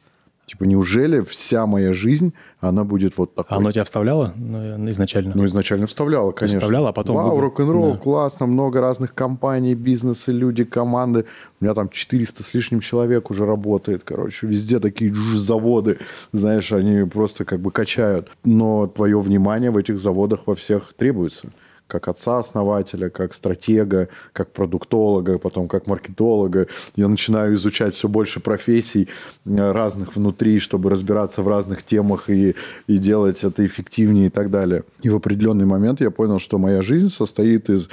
[0.52, 3.57] Типа, неужели вся моя жизнь, она будет вот такой?
[3.57, 5.32] Оно тебя вставляло ну, изначально?
[5.34, 6.60] Ну, изначально вставляло, конечно.
[6.60, 7.15] Вставляло, а потом...
[7.15, 7.98] Вау, рок-н-ролл, Да.
[7.98, 11.23] классно, много разных компаний, бизнесы, люди, команды.
[11.61, 14.45] У меня там 400 с лишним человек уже работает, короче.
[14.45, 15.99] Везде такие заводы,
[16.34, 18.30] знаешь, они просто как бы качают.
[18.44, 21.48] Но твое внимание в этих заводах во всех требуется
[21.91, 26.68] как отца-основателя, как стратега, как продуктолога, потом как маркетолога.
[26.95, 29.09] Я начинаю изучать все больше профессий
[29.45, 32.55] э, разных внутри, чтобы разбираться в разных темах и,
[32.88, 34.84] и делать это эффективнее и так далее.
[35.03, 37.89] И в определенный момент я понял, что моя жизнь состоит из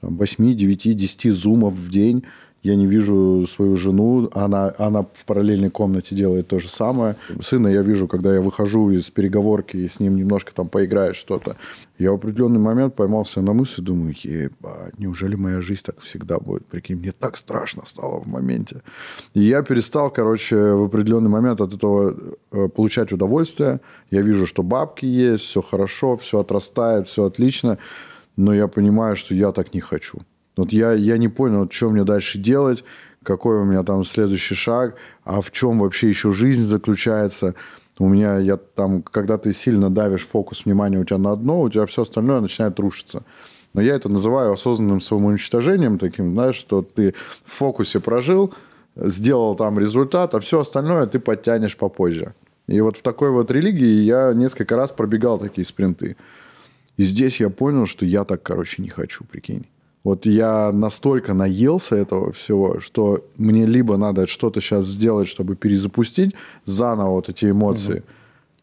[0.00, 2.24] там, 8, 9, 10 зумов в день.
[2.62, 7.16] Я не вижу свою жену, она, она в параллельной комнате делает то же самое.
[7.40, 11.56] Сына я вижу, когда я выхожу из переговорки и с ним немножко там поиграет что-то.
[11.98, 16.66] Я в определенный момент поймался на мысли, думаю, ебать, неужели моя жизнь так всегда будет?
[16.66, 18.82] Прикинь, мне так страшно стало в моменте.
[19.34, 22.16] И я перестал, короче, в определенный момент от этого
[22.50, 23.80] э, получать удовольствие.
[24.10, 27.78] Я вижу, что бабки есть, все хорошо, все отрастает, все отлично.
[28.36, 30.18] Но я понимаю, что я так не хочу.
[30.56, 32.82] Вот я, я не понял, что мне дальше делать,
[33.22, 37.54] какой у меня там следующий шаг, а в чем вообще еще жизнь заключается.
[37.98, 41.70] У меня, я там, когда ты сильно давишь фокус внимания у тебя на одно, у
[41.70, 43.22] тебя все остальное начинает рушиться.
[43.74, 47.14] Но я это называю осознанным самоуничтожением таким, знаешь, что ты
[47.44, 48.54] в фокусе прожил,
[48.96, 52.34] сделал там результат, а все остальное ты подтянешь попозже.
[52.66, 56.16] И вот в такой вот религии я несколько раз пробегал такие спринты.
[56.96, 59.66] И здесь я понял, что я так, короче, не хочу, прикинь.
[60.06, 66.32] Вот я настолько наелся этого всего, что мне либо надо что-то сейчас сделать, чтобы перезапустить
[66.64, 68.04] заново вот эти эмоции,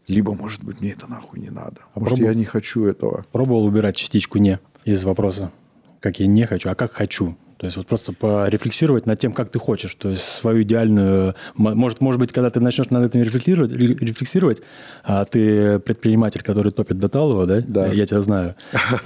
[0.08, 1.82] либо, может быть, мне это нахуй не надо.
[1.96, 2.26] Может, Попробуй.
[2.28, 3.26] я не хочу этого.
[3.34, 5.52] Пробовал убирать частичку «не» из вопроса.
[6.00, 7.36] Как я не хочу, а как хочу.
[7.58, 9.96] То есть вот просто порефлексировать над тем, как ты хочешь.
[9.96, 11.36] То есть свою идеальную...
[11.56, 14.62] Может, может быть, когда ты начнешь над этим рефлексировать, ре- рефлексировать,
[15.04, 17.62] а ты предприниматель, который топит до талого, да?
[17.66, 17.88] Да.
[17.88, 18.56] Я тебя знаю.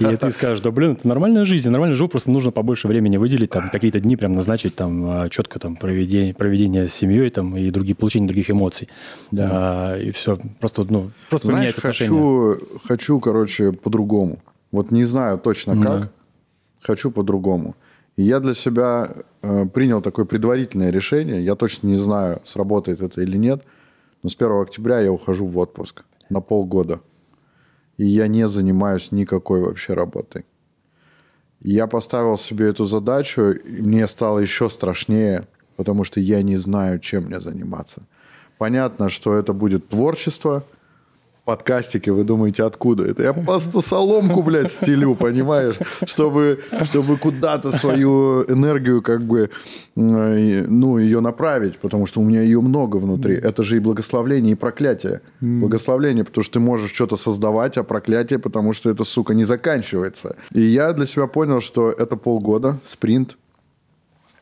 [0.00, 3.16] И ты скажешь, да, блин, это нормальная жизнь, я нормально живу, просто нужно побольше времени
[3.16, 7.56] выделить, там, какие-то дни прям назначить, там, а, четко там проведение, проведение с семьей, там,
[7.56, 8.88] и другие, получение других эмоций.
[9.36, 10.38] А, и все.
[10.58, 14.38] Просто, ну, просто Знаешь, хочу, хочу, короче, по-другому.
[14.72, 16.10] Вот не знаю точно как, Да.
[16.80, 17.74] хочу по-другому.
[18.18, 19.12] И я для себя
[19.42, 21.44] э, принял такое предварительное решение.
[21.44, 23.62] Я точно не знаю, сработает это или нет.
[24.24, 27.00] Но с 1 октября я ухожу в отпуск на полгода.
[27.96, 30.46] И я не занимаюсь никакой вообще работой.
[31.60, 35.46] Я поставил себе эту задачу, и мне стало еще страшнее,
[35.76, 38.02] потому что я не знаю, чем мне заниматься.
[38.58, 40.64] Понятно, что это будет творчество,
[41.48, 43.22] подкастики, вы думаете, откуда это?
[43.22, 45.76] Я просто соломку, блядь, стелю, понимаешь?
[46.04, 49.48] Чтобы, чтобы куда-то свою энергию, как бы,
[49.94, 53.34] ну, ее направить, потому что у меня ее много внутри.
[53.34, 55.22] Это же и благословление, и проклятие.
[55.40, 60.36] Благословление, потому что ты можешь что-то создавать, а проклятие, потому что это, сука, не заканчивается.
[60.52, 63.38] И я для себя понял, что это полгода, спринт,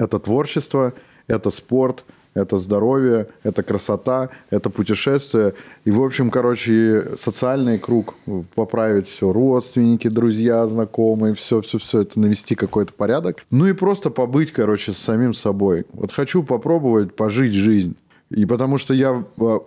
[0.00, 0.92] это творчество,
[1.28, 2.04] это спорт,
[2.36, 5.54] это здоровье, это красота, это путешествие.
[5.84, 8.14] И, в общем, короче, социальный круг
[8.54, 9.32] поправить все.
[9.32, 13.44] Родственники, друзья, знакомые, все-все-все это навести какой-то порядок.
[13.50, 15.86] Ну и просто побыть, короче, с самим собой.
[15.92, 17.96] Вот хочу попробовать пожить жизнь.
[18.30, 19.66] И потому что я в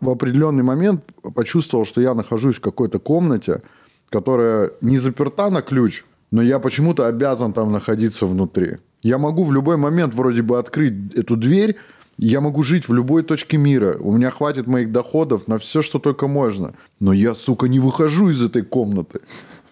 [0.00, 1.02] в определенный момент
[1.34, 3.62] почувствовал, что я нахожусь в какой-то комнате,
[4.10, 8.76] которая не заперта на ключ, но я почему-то обязан там находиться внутри.
[9.02, 11.76] Я могу в любой момент вроде бы открыть эту дверь,
[12.18, 13.96] я могу жить в любой точке мира.
[13.98, 16.74] У меня хватит моих доходов на все, что только можно.
[17.00, 19.20] Но я, сука, не выхожу из этой комнаты.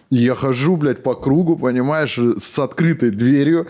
[0.09, 3.67] И я хожу, блядь, по кругу, понимаешь, с открытой дверью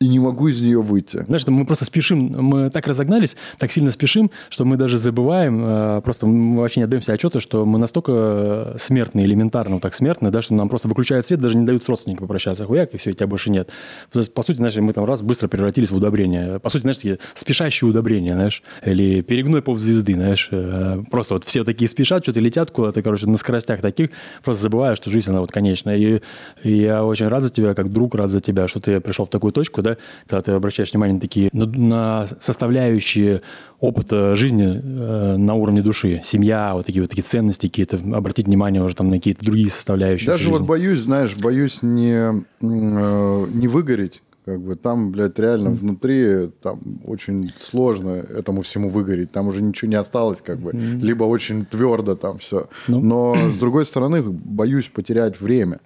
[0.00, 1.24] и не могу из нее выйти.
[1.26, 6.00] Знаешь, мы просто спешим, мы так разогнались, так сильно спешим, что мы даже забываем, э,
[6.00, 10.30] просто мы вообще не отдаем себе отчета, что мы настолько э, смертные, элементарно так смертные,
[10.30, 13.10] да, что нам просто выключают свет, даже не дают с родственниками попрощаться, хуяк, и все,
[13.10, 13.68] и тебя больше нет.
[14.10, 16.60] То есть, по сути, знаешь, мы там раз быстро превратились в удобрение.
[16.60, 21.44] По сути, знаешь, такие спешащие удобрения, знаешь, или перегной поп звезды, знаешь, э, просто вот
[21.44, 24.08] все такие спешат, что-то летят куда-то, короче, на скоростях таких,
[24.42, 25.98] просто забывая, что жизнь, она вот конечная.
[25.98, 26.22] И,
[26.62, 29.28] и я очень рад за тебя, как друг рад за тебя, что ты пришел в
[29.28, 29.89] такую точку, да,
[30.26, 33.42] когда ты обращаешь внимание на такие, на, на составляющие
[33.80, 38.82] опыта жизни э, на уровне души, семья, вот такие вот такие ценности какие-то, обратить внимание
[38.82, 40.52] уже там на какие-то другие составляющие Даже жизни.
[40.52, 44.22] вот боюсь, знаешь, боюсь не, э, не выгореть.
[44.46, 49.30] Как бы там, блядь, реально внутри там очень сложно этому всему выгореть.
[49.30, 50.72] Там уже ничего не осталось, как бы.
[50.72, 52.68] Либо очень твердо там все.
[52.88, 53.00] Ну.
[53.00, 55.80] Но, с другой стороны, боюсь потерять время.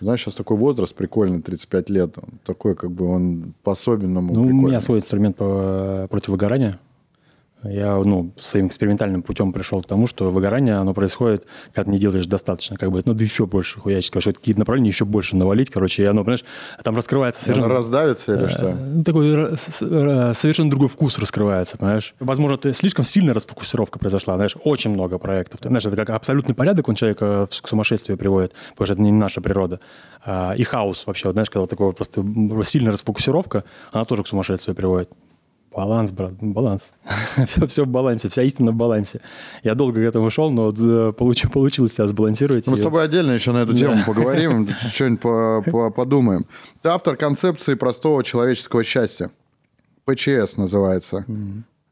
[0.00, 2.18] Знаешь, сейчас такой возраст прикольный, 35 лет.
[2.18, 4.68] Он такой, как бы, он по-особенному Ну, у прикольный.
[4.70, 6.78] меня свой инструмент по, против выгорания.
[7.64, 11.98] Я ну, своим экспериментальным путем пришел к тому, что выгорание, оно происходит, когда ты не
[11.98, 12.76] делаешь достаточно.
[12.76, 16.06] Как бы, ну, да еще больше хуячить, короче, какие-то направления еще больше навалить, короче, и
[16.06, 16.44] оно, понимаешь,
[16.84, 17.66] там раскрывается совершенно...
[17.66, 18.74] Оно раздавится или что?
[18.74, 22.14] Ну, такой совершенно другой вкус раскрывается, понимаешь?
[22.20, 25.60] Возможно, ты слишком сильная расфокусировка произошла, знаешь, очень много проектов.
[25.60, 29.12] Ты, знаешь, это как абсолютный порядок, он человека к сумасшествию приводит, потому что это не
[29.12, 29.80] наша природа.
[30.24, 32.24] А, и хаос вообще, вот, знаешь, когда такого просто
[32.64, 35.10] сильная расфокусировка, она тоже к сумасшествию приводит.
[35.76, 36.92] Баланс, брат, баланс.
[37.46, 39.20] все, все в балансе, вся истина в балансе.
[39.62, 42.66] Я долго к этому шел, но вот э, получ, получилось себя сбалансировать.
[42.66, 46.46] Мы с тобой отдельно еще на эту тему поговорим, что-нибудь подумаем.
[46.80, 49.30] Ты автор концепции простого человеческого счастья.
[50.06, 51.26] ПЧС называется.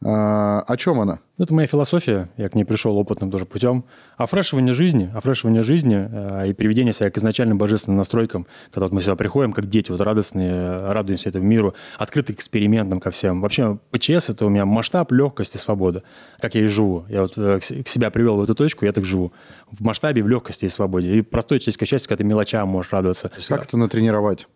[0.02, 1.18] А, о чем она?
[1.36, 3.84] Ну, это моя философия, я к ней пришел опытным тоже путем.
[4.16, 9.00] Офрешивание жизни, офрешивание жизни э, и приведение себя к изначальным божественным настройкам, когда вот мы
[9.00, 13.40] сюда приходим, как дети, вот радостные, радуемся этому миру, открыты к экспериментам, ко всем.
[13.40, 16.04] Вообще, ПЧС– это у меня масштаб, легкость и свобода.
[16.38, 17.04] Как я и живу.
[17.08, 19.32] Я вот э, к себя привел в эту точку, я так живу.
[19.72, 21.16] В масштабе, в легкости и свободе.
[21.16, 23.32] И простое человеческое счастье, когда ты мелочам можешь радоваться.
[23.48, 24.46] Как это натренировать?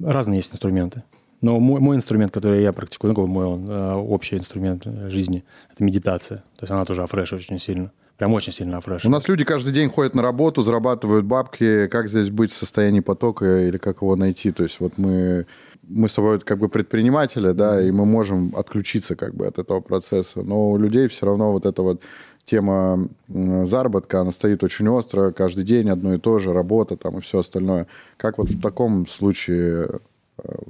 [0.00, 1.02] Разные есть инструменты.
[1.42, 5.82] Но мой, мой инструмент, который я практикую, ну, мой он, э, общий инструмент жизни, это
[5.84, 6.38] медитация.
[6.56, 7.90] То есть она тоже афреш очень сильно.
[8.16, 9.04] Прям очень сильно афреш.
[9.04, 11.88] У нас люди каждый день ходят на работу, зарабатывают бабки.
[11.88, 14.52] Как здесь быть в состоянии потока или как его найти?
[14.52, 15.46] То есть вот мы,
[15.88, 19.80] мы с тобой как бы предприниматели, да, и мы можем отключиться как бы от этого
[19.80, 20.42] процесса.
[20.42, 22.00] Но у людей все равно вот эта вот
[22.44, 25.32] тема заработка, она стоит очень остро.
[25.32, 27.88] Каждый день одно и то же, работа там и все остальное.
[28.16, 30.00] Как вот в таком случае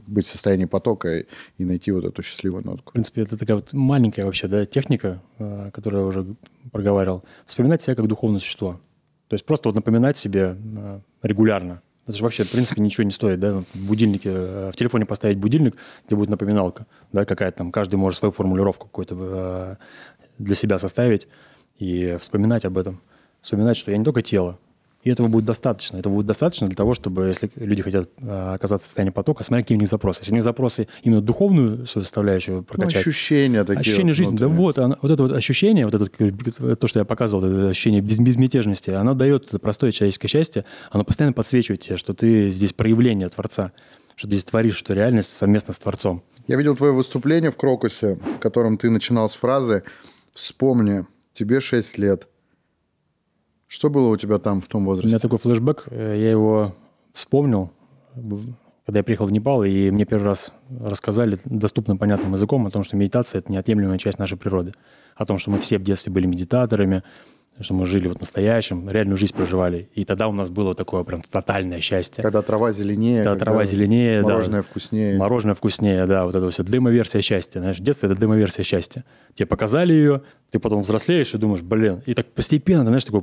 [0.07, 2.91] быть в состоянии потока и найти вот эту счастливую нотку.
[2.91, 6.27] В принципе, это такая вот маленькая вообще да, техника, э, которую я уже
[6.71, 7.25] проговаривал.
[7.47, 8.81] Вспоминать себя как духовное существо.
[9.29, 11.81] То есть просто вот напоминать себе э, регулярно.
[12.07, 15.39] Это же вообще, в принципе, ничего не стоит, да, в будильнике, э, в телефоне поставить
[15.39, 15.77] будильник,
[16.07, 19.79] где будет напоминалка, да, какая-то там, каждый может свою формулировку какую-то
[20.39, 21.29] для себя составить
[21.79, 23.01] и вспоминать об этом.
[23.41, 24.59] Вспоминать, что я не только тело,
[25.03, 25.97] и этого будет достаточно.
[25.97, 29.67] Этого будет достаточно для того, чтобы, если люди хотят э, оказаться в состоянии потока, смотреть,
[29.67, 30.21] какие у них запросы.
[30.21, 33.05] Если у них запросы именно духовную составляющую ну, прокачать.
[33.05, 33.81] Ну, ощущения такие.
[33.81, 34.37] Ощущение вот жизни.
[34.37, 38.01] Да вот, она, вот это вот ощущение, вот это, то, что я показывал, это ощущение
[38.01, 43.29] без, безмятежности, оно дает простое человеческое счастье, оно постоянно подсвечивает тебе, что ты здесь проявление
[43.29, 43.73] Творца,
[44.15, 46.23] что ты здесь творишь, что реальность совместно с Творцом.
[46.47, 49.83] Я видел твое выступление в Крокусе, в котором ты начинал с фразы
[50.33, 52.27] «Вспомни, тебе 6 лет,
[53.73, 55.07] что было у тебя там в том возрасте?
[55.07, 56.75] У меня такой флешбэк, э, я его
[57.15, 57.71] вспомнил,
[58.85, 62.85] когда я приехал в Непал, и мне первый раз рассказали доступным, понятным языком о том,
[62.85, 64.75] что медитация– это неотъемлемая часть нашей природы.
[65.17, 67.03] О том, что мы все в детстве были медитаторами,
[67.61, 69.89] что мы жили вот настоящем, реальную жизнь проживали.
[69.95, 72.23] И тогда у нас было такое прям тотальное счастье.
[72.23, 73.19] Когда трава зеленее.
[73.19, 74.69] Когда, когда трава зеленее, мороженое да.
[74.69, 75.19] вкуснее.
[75.19, 76.65] Мороженое вкуснее, да, вот это все.
[76.65, 77.61] Демо-версия счастья.
[77.61, 79.05] Знаешь, детство– это демо-версия счастья.
[79.35, 82.03] Тебе показали ее, ты потом взрослеешь и думаешь, блин.
[82.07, 83.23] И так постепенно, знаешь, такой,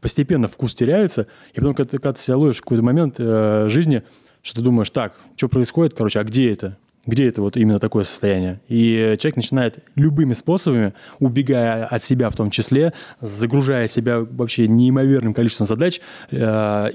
[0.00, 1.26] постепенно вкус теряется.
[1.52, 4.02] И потом, когда ты, когда ты себя ловишь в какой-то момент э, жизни,
[4.42, 6.76] что ты думаешь, так, что происходит, короче, а где это?
[7.08, 8.60] Где это вот именно такое состояние.
[8.68, 15.32] И человек начинает любыми способами, убегая от себя в том числе, загружая себя вообще неимоверным
[15.32, 16.36] количеством задач, э,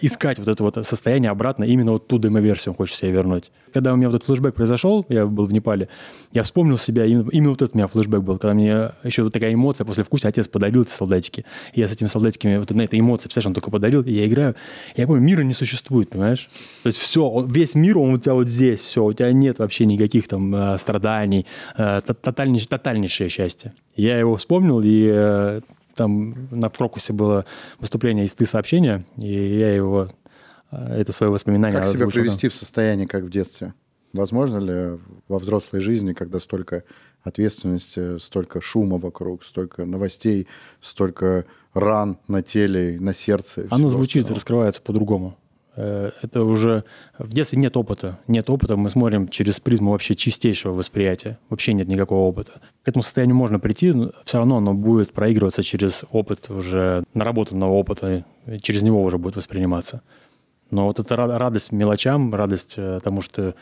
[0.01, 3.51] искать вот это вот состояние обратно, именно вот ту демо-версию он хочет себе вернуть.
[3.73, 5.89] Когда у меня вот этот флешбэк произошел, я был в Непале,
[6.31, 9.33] я вспомнил себя, именно, именно вот этот у меня флешбэк был, когда мне еще вот
[9.33, 11.43] такая эмоция после вкуса, отец подарил эти солдатики.
[11.73, 14.27] И я с этими солдатиками, вот на этой эмоции, представляешь, он только подарил, и я
[14.27, 14.55] играю.
[14.95, 16.47] Я помню, мира не существует, понимаешь?
[16.83, 19.57] То есть все, он, весь мир, он у тебя вот здесь, все, у тебя нет
[19.57, 21.45] вообще никаких никаких там э, страданий,
[21.77, 23.73] э, тотальнейшее, тотальнейшее счастье.
[23.95, 25.61] Я его вспомнил, и э,
[25.95, 27.45] там на Крокусе было
[27.79, 30.09] выступление из «Ты сообщения», и я его,
[30.71, 33.73] это свое воспоминание Как себя привести в состояние, как в детстве?
[34.13, 36.83] Возможно ли во взрослой жизни, когда столько
[37.23, 40.47] ответственности, столько шума вокруг, столько новостей,
[40.81, 43.67] столько ран на теле, на сердце?
[43.71, 45.37] Оно звучит раскрывается по-другому.
[45.75, 46.83] Э, это уже
[47.17, 48.19] в детстве нет опыта.
[48.27, 51.39] Нет опыта, мы смотрим через призму вообще чистейшего восприятия.
[51.49, 52.61] Вообще нет никакого опыта.
[52.83, 57.71] К этому состоянию можно прийти, но все равно оно будет проигрываться через опыт уже наработанного
[57.71, 58.25] опыта,
[58.61, 60.01] через него уже будет восприниматься.
[60.69, 63.55] Но вот эта радость мелочам, радость э, тому, что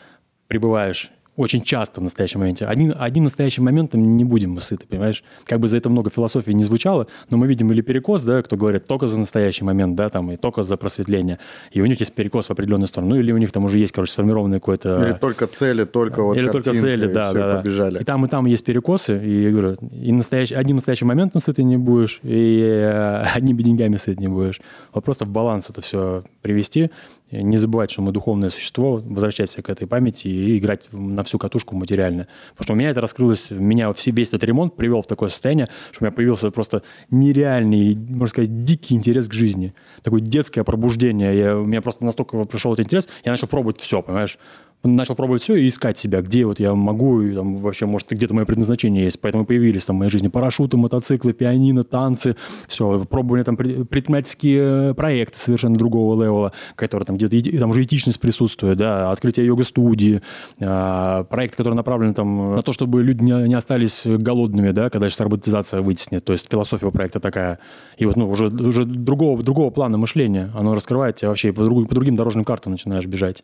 [0.48, 1.12] пребываешь
[1.42, 2.66] очень часто в настоящем моменте.
[2.66, 5.24] Один, один настоящим моментом не будем мы сыты, понимаешь?
[5.46, 8.56] Как бы за это много философии не звучало, но мы видим или перекос, да, кто
[8.58, 11.40] говорит только за настоящий момент, да, там, и только за просветление.
[11.72, 13.16] И у них есть перекос в определенную сторону.
[13.16, 15.04] Ну, или у них там уже есть, короче, сформированный какой-то...
[15.04, 18.00] Или только цели, только вот Или только цели, да, да, побежали.
[18.00, 21.64] И там, и там есть перекосы, и я говорю, и настоящий, одним настоящим моментом сыты
[21.64, 24.62] не будешь, и э, одними деньгами сыт не будешь.
[24.94, 26.92] Вот просто в баланс это все привести,
[27.32, 31.76] не забывать, что мы духовное существо, возвращаться к этой памяти и играть на всю катушку
[31.76, 32.28] материально.
[32.52, 36.04] Потому что у меня это раскрылось, меня весь этот ремонт привел в такое состояние, что
[36.04, 39.74] у меня появился просто нереальный, можно сказать, дикий интерес к жизни.
[40.04, 41.38] Такое детское пробуждение.
[41.38, 44.38] Я, у меня просто настолько пришел этот интерес, я начал пробовать все, понимаешь?
[44.84, 48.34] Начал пробовать все и искать себя, где вот я могу, и там вообще, может, где-то
[48.34, 49.20] мое предназначение есть.
[49.22, 52.36] Поэтому появились там в моей жизни парашюты, мотоциклы, пианино, танцы,
[52.68, 53.06] все.
[53.06, 59.12] Пробовали там предпринимательские проекты совершенно другого левела, которые там где-то, там уже этичность присутствует, да,
[59.12, 60.22] открытие йога-студии,
[60.60, 65.10] а, проект, который направлен там на то, чтобы люди не, не остались голодными, да, когда
[65.10, 66.26] сейчас роботизация вытеснит.
[66.26, 67.60] То есть философия проекта такая.
[67.98, 70.52] И вот, ну, уже, уже другого, другого плана мышления.
[70.56, 73.44] Оно раскрывает тебя вообще, по, друг, по другим дорожным картам начинаешь бежать.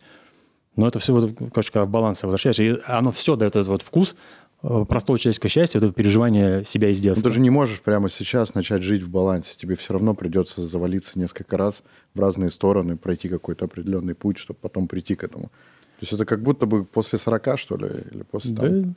[0.78, 2.60] Но это все, вот, короче, в баланс возвращаешь.
[2.60, 4.16] И оно все дает этот вот вкус
[4.62, 7.24] э, простого человеческого счастья, это переживание себя из детства.
[7.26, 9.50] Но ты же не можешь прямо сейчас начать жить в балансе.
[9.58, 11.82] Тебе все равно придется завалиться несколько раз
[12.14, 15.46] в разные стороны, пройти какой-то определенный путь, чтобы потом прийти к этому.
[15.46, 18.62] То есть это как будто бы после 40, что ли, или после да.
[18.62, 18.96] там...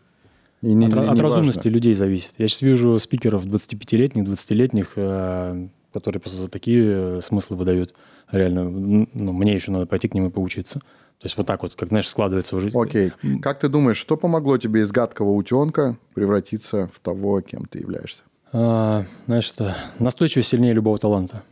[0.61, 2.35] И не, от, не, не от разумности людей зависит.
[2.37, 7.95] Я сейчас вижу спикеров 25-летних, 20-летних, э, которые просто за такие э, смыслы выдают.
[8.31, 10.83] Реально, ну, мне еще надо пойти к ним и поучиться.
[11.21, 12.75] То есть вот так вот, как, знаешь, складывается в жизнь.
[12.77, 13.13] Окей.
[13.43, 18.23] Как ты думаешь, что помогло тебе из гадкого утенка превратиться в того, кем ты являешься?
[18.53, 21.43] А, знаешь, что настойчивость сильнее любого таланта.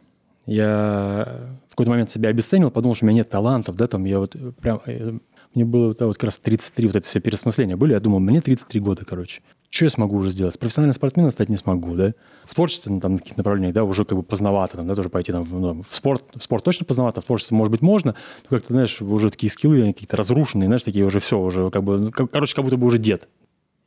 [0.46, 4.18] Я в какой-то момент себя обесценил, подумал, что у меня нет талантов, да, там я
[4.18, 5.18] вот прям э,
[5.54, 7.92] мне было вот, вот как раз 33, вот это все переосмысления были.
[7.92, 9.42] Я думал, мне 33 года, короче.
[9.70, 10.58] Что я смогу уже сделать?
[10.58, 12.14] Профессиональным спортсменом стать не смогу, да?
[12.46, 15.10] В творчестве, ну, там, на каких-то направлениях, да, уже как бы поздновато, там, да, тоже
[15.10, 16.24] пойти там, в, ну, в спорт.
[16.34, 18.14] В спорт точно поздновато, в творчестве, может быть, можно,
[18.44, 21.98] но как-то, знаешь, уже такие скиллы, какие-то разрушенные, знаешь, такие уже все, уже как бы,
[21.98, 23.28] ну, короче, как будто бы уже дед.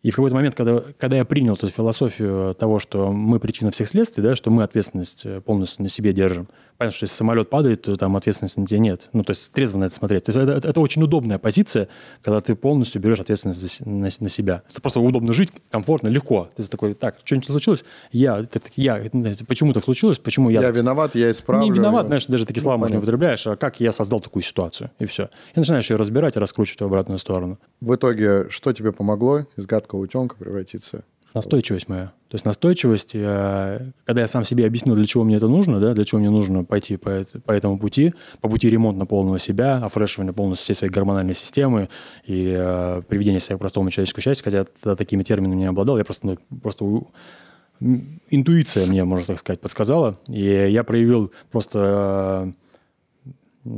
[0.04, 3.88] И в какой-то момент, когда, когда я принял эту философию того, что мы причина всех
[3.88, 6.48] следствий, да, что мы ответственность э, полностью на себе держим.
[6.82, 9.08] Понятно, что если самолет падает, то там ответственности на тебе нет.
[9.14, 10.24] Ну, то есть трезво на это смотреть.
[10.24, 11.90] То есть это, это, очень удобная позиция,
[12.24, 14.64] когда ты полностью берешь ответственность за, на, на себя.
[14.72, 16.50] Это просто удобно жить, комфортно, легко.
[16.56, 17.86] Ты такой, так, что-нибудь случилось?
[18.12, 19.00] Я, ты, я,
[19.48, 20.18] почему так случилось?
[20.18, 20.60] Почему я...
[20.60, 21.72] Я виноват, я исправлю.
[21.72, 24.90] Не виноват, знаешь, даже такие слова ну, можно употребляешь, а как я создал такую ситуацию,
[24.98, 25.30] и все.
[25.54, 27.60] И начинаешь ее разбирать и раскручивать в обратную сторону.
[27.80, 31.04] В итоге, что тебе помогло из гадкого утенка превратить превратиться.
[31.34, 32.08] Настойчивость моя.
[32.28, 35.94] То есть настойчивость, я, когда я сам себе объяснил, для чего мне это нужно, да,
[35.94, 40.34] для чего мне нужно пойти по, по этому пути, по пути ремонта полного себя, офрешивания
[40.34, 41.88] полностью всей своей гормональной системы
[42.26, 46.04] и э, приведения себя к простому человеческому счастью, хотя я такими терминами не обладал, я
[46.04, 47.04] просто, ну, просто
[48.30, 52.54] интуиция мне, можно так сказать, подсказала, и я проявил просто
[53.64, 53.70] э,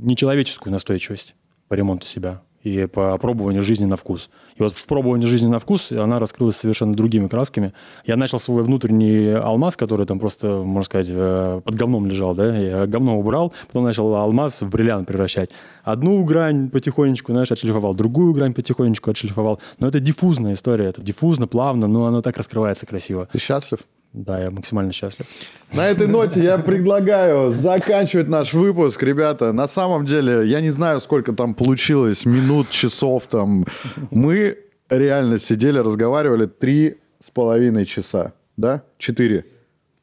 [0.00, 1.34] нечеловеческую настойчивость
[1.66, 4.30] по ремонту себя и по пробованию жизни на вкус.
[4.56, 7.72] И вот в пробовании жизни на вкус она раскрылась совершенно другими красками.
[8.06, 12.56] Я начал свой внутренний алмаз, который там просто, можно сказать, э, под говном лежал, да,
[12.56, 15.50] я говно убрал, потом начал алмаз в бриллиант превращать.
[15.82, 19.60] Одну грань потихонечку, знаешь, отшлифовал, другую грань потихонечку отшлифовал.
[19.78, 23.28] Но это диффузная история, это диффузно, плавно, но оно так раскрывается красиво.
[23.32, 23.80] Ты счастлив?
[24.12, 25.26] Да, я максимально счастлив.
[25.72, 29.52] На этой ноте я предлагаю заканчивать наш выпуск, ребята.
[29.52, 33.64] На самом деле, я не знаю, сколько там получилось, минут, часов там.
[34.10, 34.58] Мы
[34.90, 38.82] реально сидели, разговаривали три с половиной часа, да?
[38.98, 39.46] Четыре.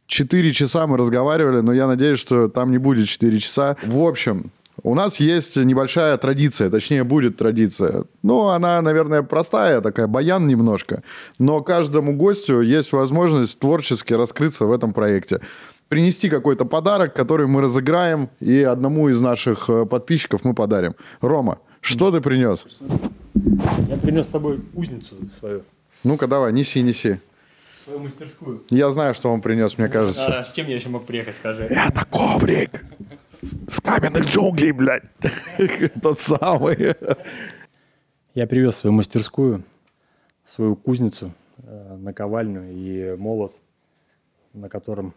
[0.07, 3.77] Четыре часа мы разговаривали, но я надеюсь, что там не будет четыре часа.
[3.83, 4.51] В общем,
[4.83, 8.05] у нас есть небольшая традиция, точнее, будет традиция.
[8.23, 11.03] Ну, она, наверное, простая, такая, баян немножко.
[11.37, 15.41] Но каждому гостю есть возможность творчески раскрыться в этом проекте.
[15.87, 20.93] Принести какой-то подарок, который мы разыграем, и одному из наших э, подписчиков мы подарим.
[21.19, 22.67] Рома, что ты принес?
[23.87, 25.63] Я принес с собой узницу свою.
[26.03, 27.19] Ну-ка, давай, неси, неси
[27.89, 28.63] свою мастерскую.
[28.69, 30.39] Я знаю, что он принес, мне кажется.
[30.39, 31.63] А, с чем я еще мог приехать, скажи?
[31.63, 32.83] Это коврик
[33.41, 35.03] с каменных джунглей, блядь.
[36.01, 36.95] Тот самый.
[38.35, 39.63] Я привез свою мастерскую,
[40.45, 41.33] свою кузницу,
[41.63, 43.55] э, наковальню и молот,
[44.53, 45.13] на котором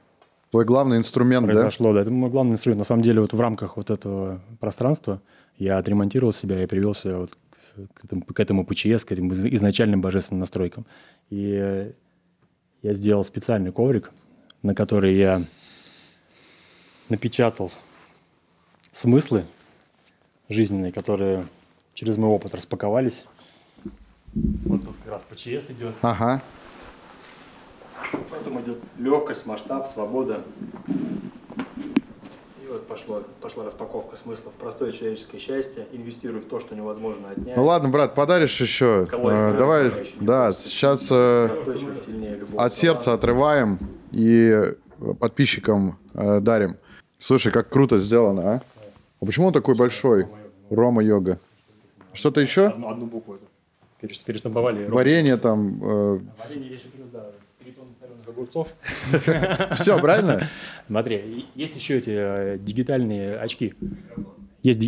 [0.52, 1.94] Твой главный инструмент, произошло, да?
[1.94, 2.00] да?
[2.02, 2.78] Это мой главный инструмент.
[2.78, 5.22] На самом деле, вот в рамках вот этого пространства
[5.56, 7.38] я отремонтировал себя и привелся вот
[7.94, 10.84] к этому, к этому ПЧС, к этим изначальным божественным настройкам.
[11.30, 11.90] И
[12.82, 14.10] я сделал специальный коврик,
[14.62, 15.42] на который я
[17.08, 17.72] напечатал
[18.92, 19.44] смыслы
[20.48, 21.46] жизненные, которые
[21.94, 23.24] через мой опыт распаковались.
[24.34, 25.94] Вот тут как раз ПЧС идет.
[26.02, 26.40] Ага.
[28.30, 30.42] Потом идет легкость, масштаб, свобода.
[32.62, 34.52] И вот пошло, пошла распаковка смыслов.
[34.54, 35.86] Простое человеческое счастье.
[35.92, 37.56] Инвестируй в то, что невозможно отнять.
[37.56, 39.06] Ну ладно, брат, подаришь еще.
[39.10, 41.54] Э, давай, да, сейчас э,
[42.56, 43.78] от сердца отрываем
[44.10, 44.74] и
[45.20, 46.76] подписчикам э, дарим.
[47.18, 48.62] Слушай, как круто сделано, а?
[49.22, 50.26] А почему он такой большой?
[50.68, 51.38] Рома йога.
[52.12, 52.66] Что-то еще?
[52.66, 53.44] Одну, одну букву это.
[54.00, 54.86] Переш- Перештамповали.
[54.86, 55.78] Варенье там.
[55.80, 56.18] э,
[56.48, 57.26] Варенье я еще плюс, да,
[57.62, 58.68] три тонны соленых огурцов.
[59.76, 60.48] все, правильно?
[60.88, 63.74] Смотри, есть еще эти э, дигитальные очки.
[64.64, 64.80] Есть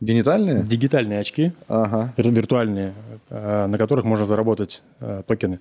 [0.00, 0.64] Генитальные?
[0.64, 2.12] дигитальные очки, Ага.
[2.16, 2.92] вир- виртуальные,
[3.30, 5.60] э, на которых можно заработать э, токены.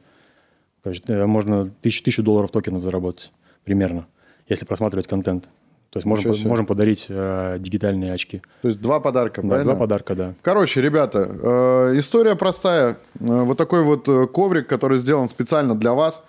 [0.81, 3.31] То есть можно тысячу, тысячу долларов токенов заработать
[3.63, 4.07] примерно,
[4.49, 5.47] если просматривать контент.
[5.93, 6.49] То есть можем, себе.
[6.49, 8.41] можем подарить э, дигитальные очки.
[8.63, 9.73] То есть два подарка, Да, правильно?
[9.73, 10.33] два подарка, да.
[10.41, 12.97] Короче, ребята, э, история простая.
[13.19, 16.23] Э, вот такой вот э, коврик, который сделан специально для вас.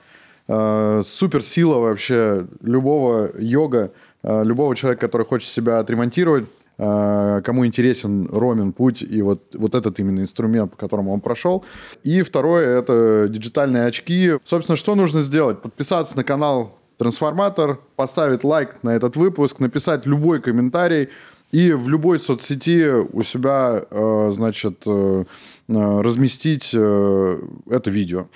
[0.49, 3.93] Э, суперсила вообще любого йога,
[4.23, 6.45] э, любого человека, который хочет себя отремонтировать,
[6.77, 11.65] э, кому интересен Ромин путь и вот, вот этот именно инструмент, по которому он прошел.
[12.03, 14.33] И второе– это диджитальные очки.
[14.45, 15.63] Собственно, что нужно сделать?
[15.63, 21.09] Подписаться на канал Трансформатор, поставить лайк на этот выпуск, написать любой комментарий,
[21.55, 25.25] и в любой соцсети у себя, э, значит, э,
[25.69, 28.27] э, разместить это видео.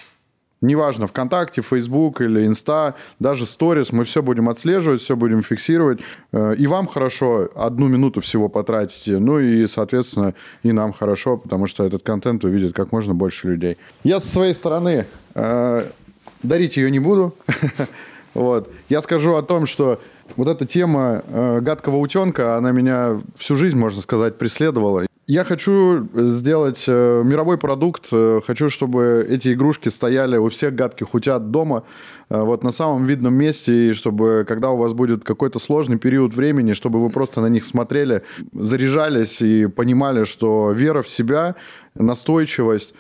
[0.61, 6.01] Неважно, ВКонтакте, Фейсбук или Инста, даже сторис, мы все будем отслеживать, все будем фиксировать.
[6.33, 11.85] И вам хорошо, одну минуту всего потратите, ну и, соответственно, и нам хорошо, потому что
[11.85, 13.79] этот контент увидит как можно больше людей.
[14.03, 15.07] Я со своей стороны
[16.43, 17.37] дарить ее не буду.
[18.39, 18.71] Вот.
[18.89, 20.01] Я скажу о том, что
[20.37, 25.07] вот эта тема э, гадкого утенка, она меня всю жизнь, можно сказать, преследовала.
[25.27, 31.15] Я хочу сделать э, мировой продукт, э, хочу, чтобы эти игрушки стояли у всех гадких
[31.15, 31.83] утят дома,
[32.31, 36.33] э, вот на самом видном месте, и чтобы, когда у вас будет какой-то сложный период
[36.33, 41.57] времени, чтобы вы просто на них смотрели, заряжались и понимали, что вера в себя,
[41.97, 42.95] настойчивость,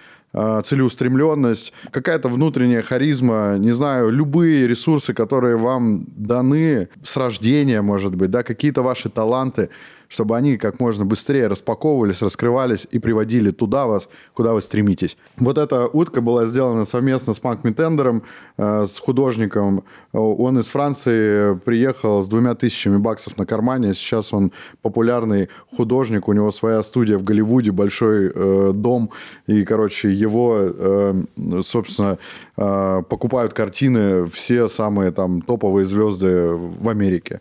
[0.65, 8.31] целеустремленность, какая-то внутренняя харизма, не знаю, любые ресурсы, которые вам даны с рождения, может быть,
[8.31, 9.69] да, какие-то ваши таланты,
[10.09, 15.16] чтобы они как можно быстрее распаковывались, раскрывались и приводили туда вас, куда вы стремитесь.
[15.36, 18.22] Вот эта утка была сделана совместно с Панк Митендером,
[18.56, 19.85] э, с художником.
[20.12, 23.94] Он из Франции приехал с двумя тысячами баксов на кармане.
[23.94, 24.52] Сейчас он
[24.82, 29.10] популярный художник, у него своя студия в Голливуде, большой э, дом.
[29.47, 31.22] И, короче, его, э,
[31.62, 32.18] собственно,
[32.56, 37.40] э, покупают картины все самые там топовые звезды в Америке.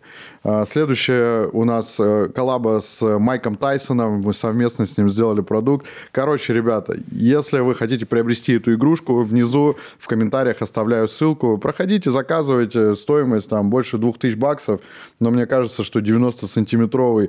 [0.50, 4.22] А, Следующее у нас э, коллаба с Майком Тайсоном.
[4.22, 5.84] Мы совместно с ним сделали продукт.
[6.10, 11.58] Короче, ребята, если вы хотите приобрести эту игрушку, внизу в комментариях оставляю ссылку.
[11.58, 12.96] Проходите, заказывайте.
[12.96, 14.80] Стоимость там больше 2000 баксов.
[15.20, 17.28] Но мне кажется, что 90-сантиметровый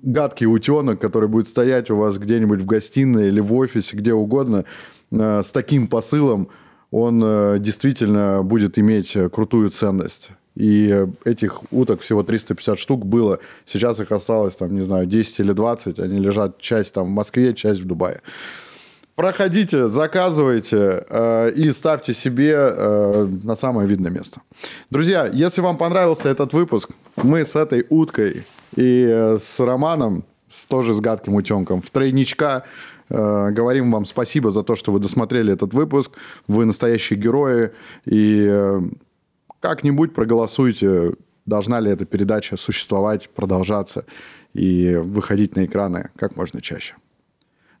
[0.00, 4.66] гадкий утенок, который будет стоять у вас где-нибудь в гостиной или в офисе, где угодно,
[5.10, 6.50] э, с таким посылом,
[6.92, 10.30] он э, действительно будет иметь крутую ценность.
[10.56, 13.38] И э, этих уток всего 350 штук было.
[13.66, 15.98] Сейчас их осталось, там, не знаю, 10 или 20.
[15.98, 18.20] Они лежат часть там в Москве, часть в Дубае.
[19.16, 24.40] Проходите, заказывайте э, и ставьте себе э, на самое видное место.
[24.90, 26.90] Друзья, если вам понравился этот выпуск,
[27.22, 28.44] мы с этой уткой
[28.76, 32.64] и э, с Романом, с, тоже с гадким утенком, в тройничка
[33.08, 36.12] э, говорим вам спасибо за то, что вы досмотрели этот выпуск.
[36.46, 37.70] Вы настоящие герои.
[38.04, 38.82] И э,
[39.60, 41.12] как-нибудь проголосуйте,
[41.44, 44.04] должна ли эта передача существовать, продолжаться
[44.52, 46.94] и выходить на экраны как можно чаще.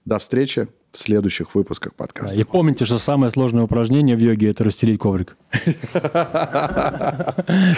[0.04, 2.36] До встречи в следующих выпусках подкаста.
[2.36, 5.36] И помните, что самое сложное упражнение в йоге– это расстелить коврик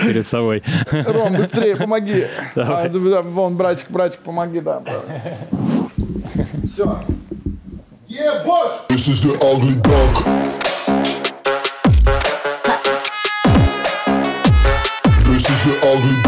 [0.04, 0.62] перед собой.
[0.90, 2.26] Ром, быстрее, помоги.
[2.54, 2.88] А,
[3.22, 4.82] вон, братик, братик, помоги, да.
[6.72, 7.02] Все.
[8.06, 8.86] Ебошь!
[8.88, 10.77] This is the ugly dog.
[15.88, 16.27] all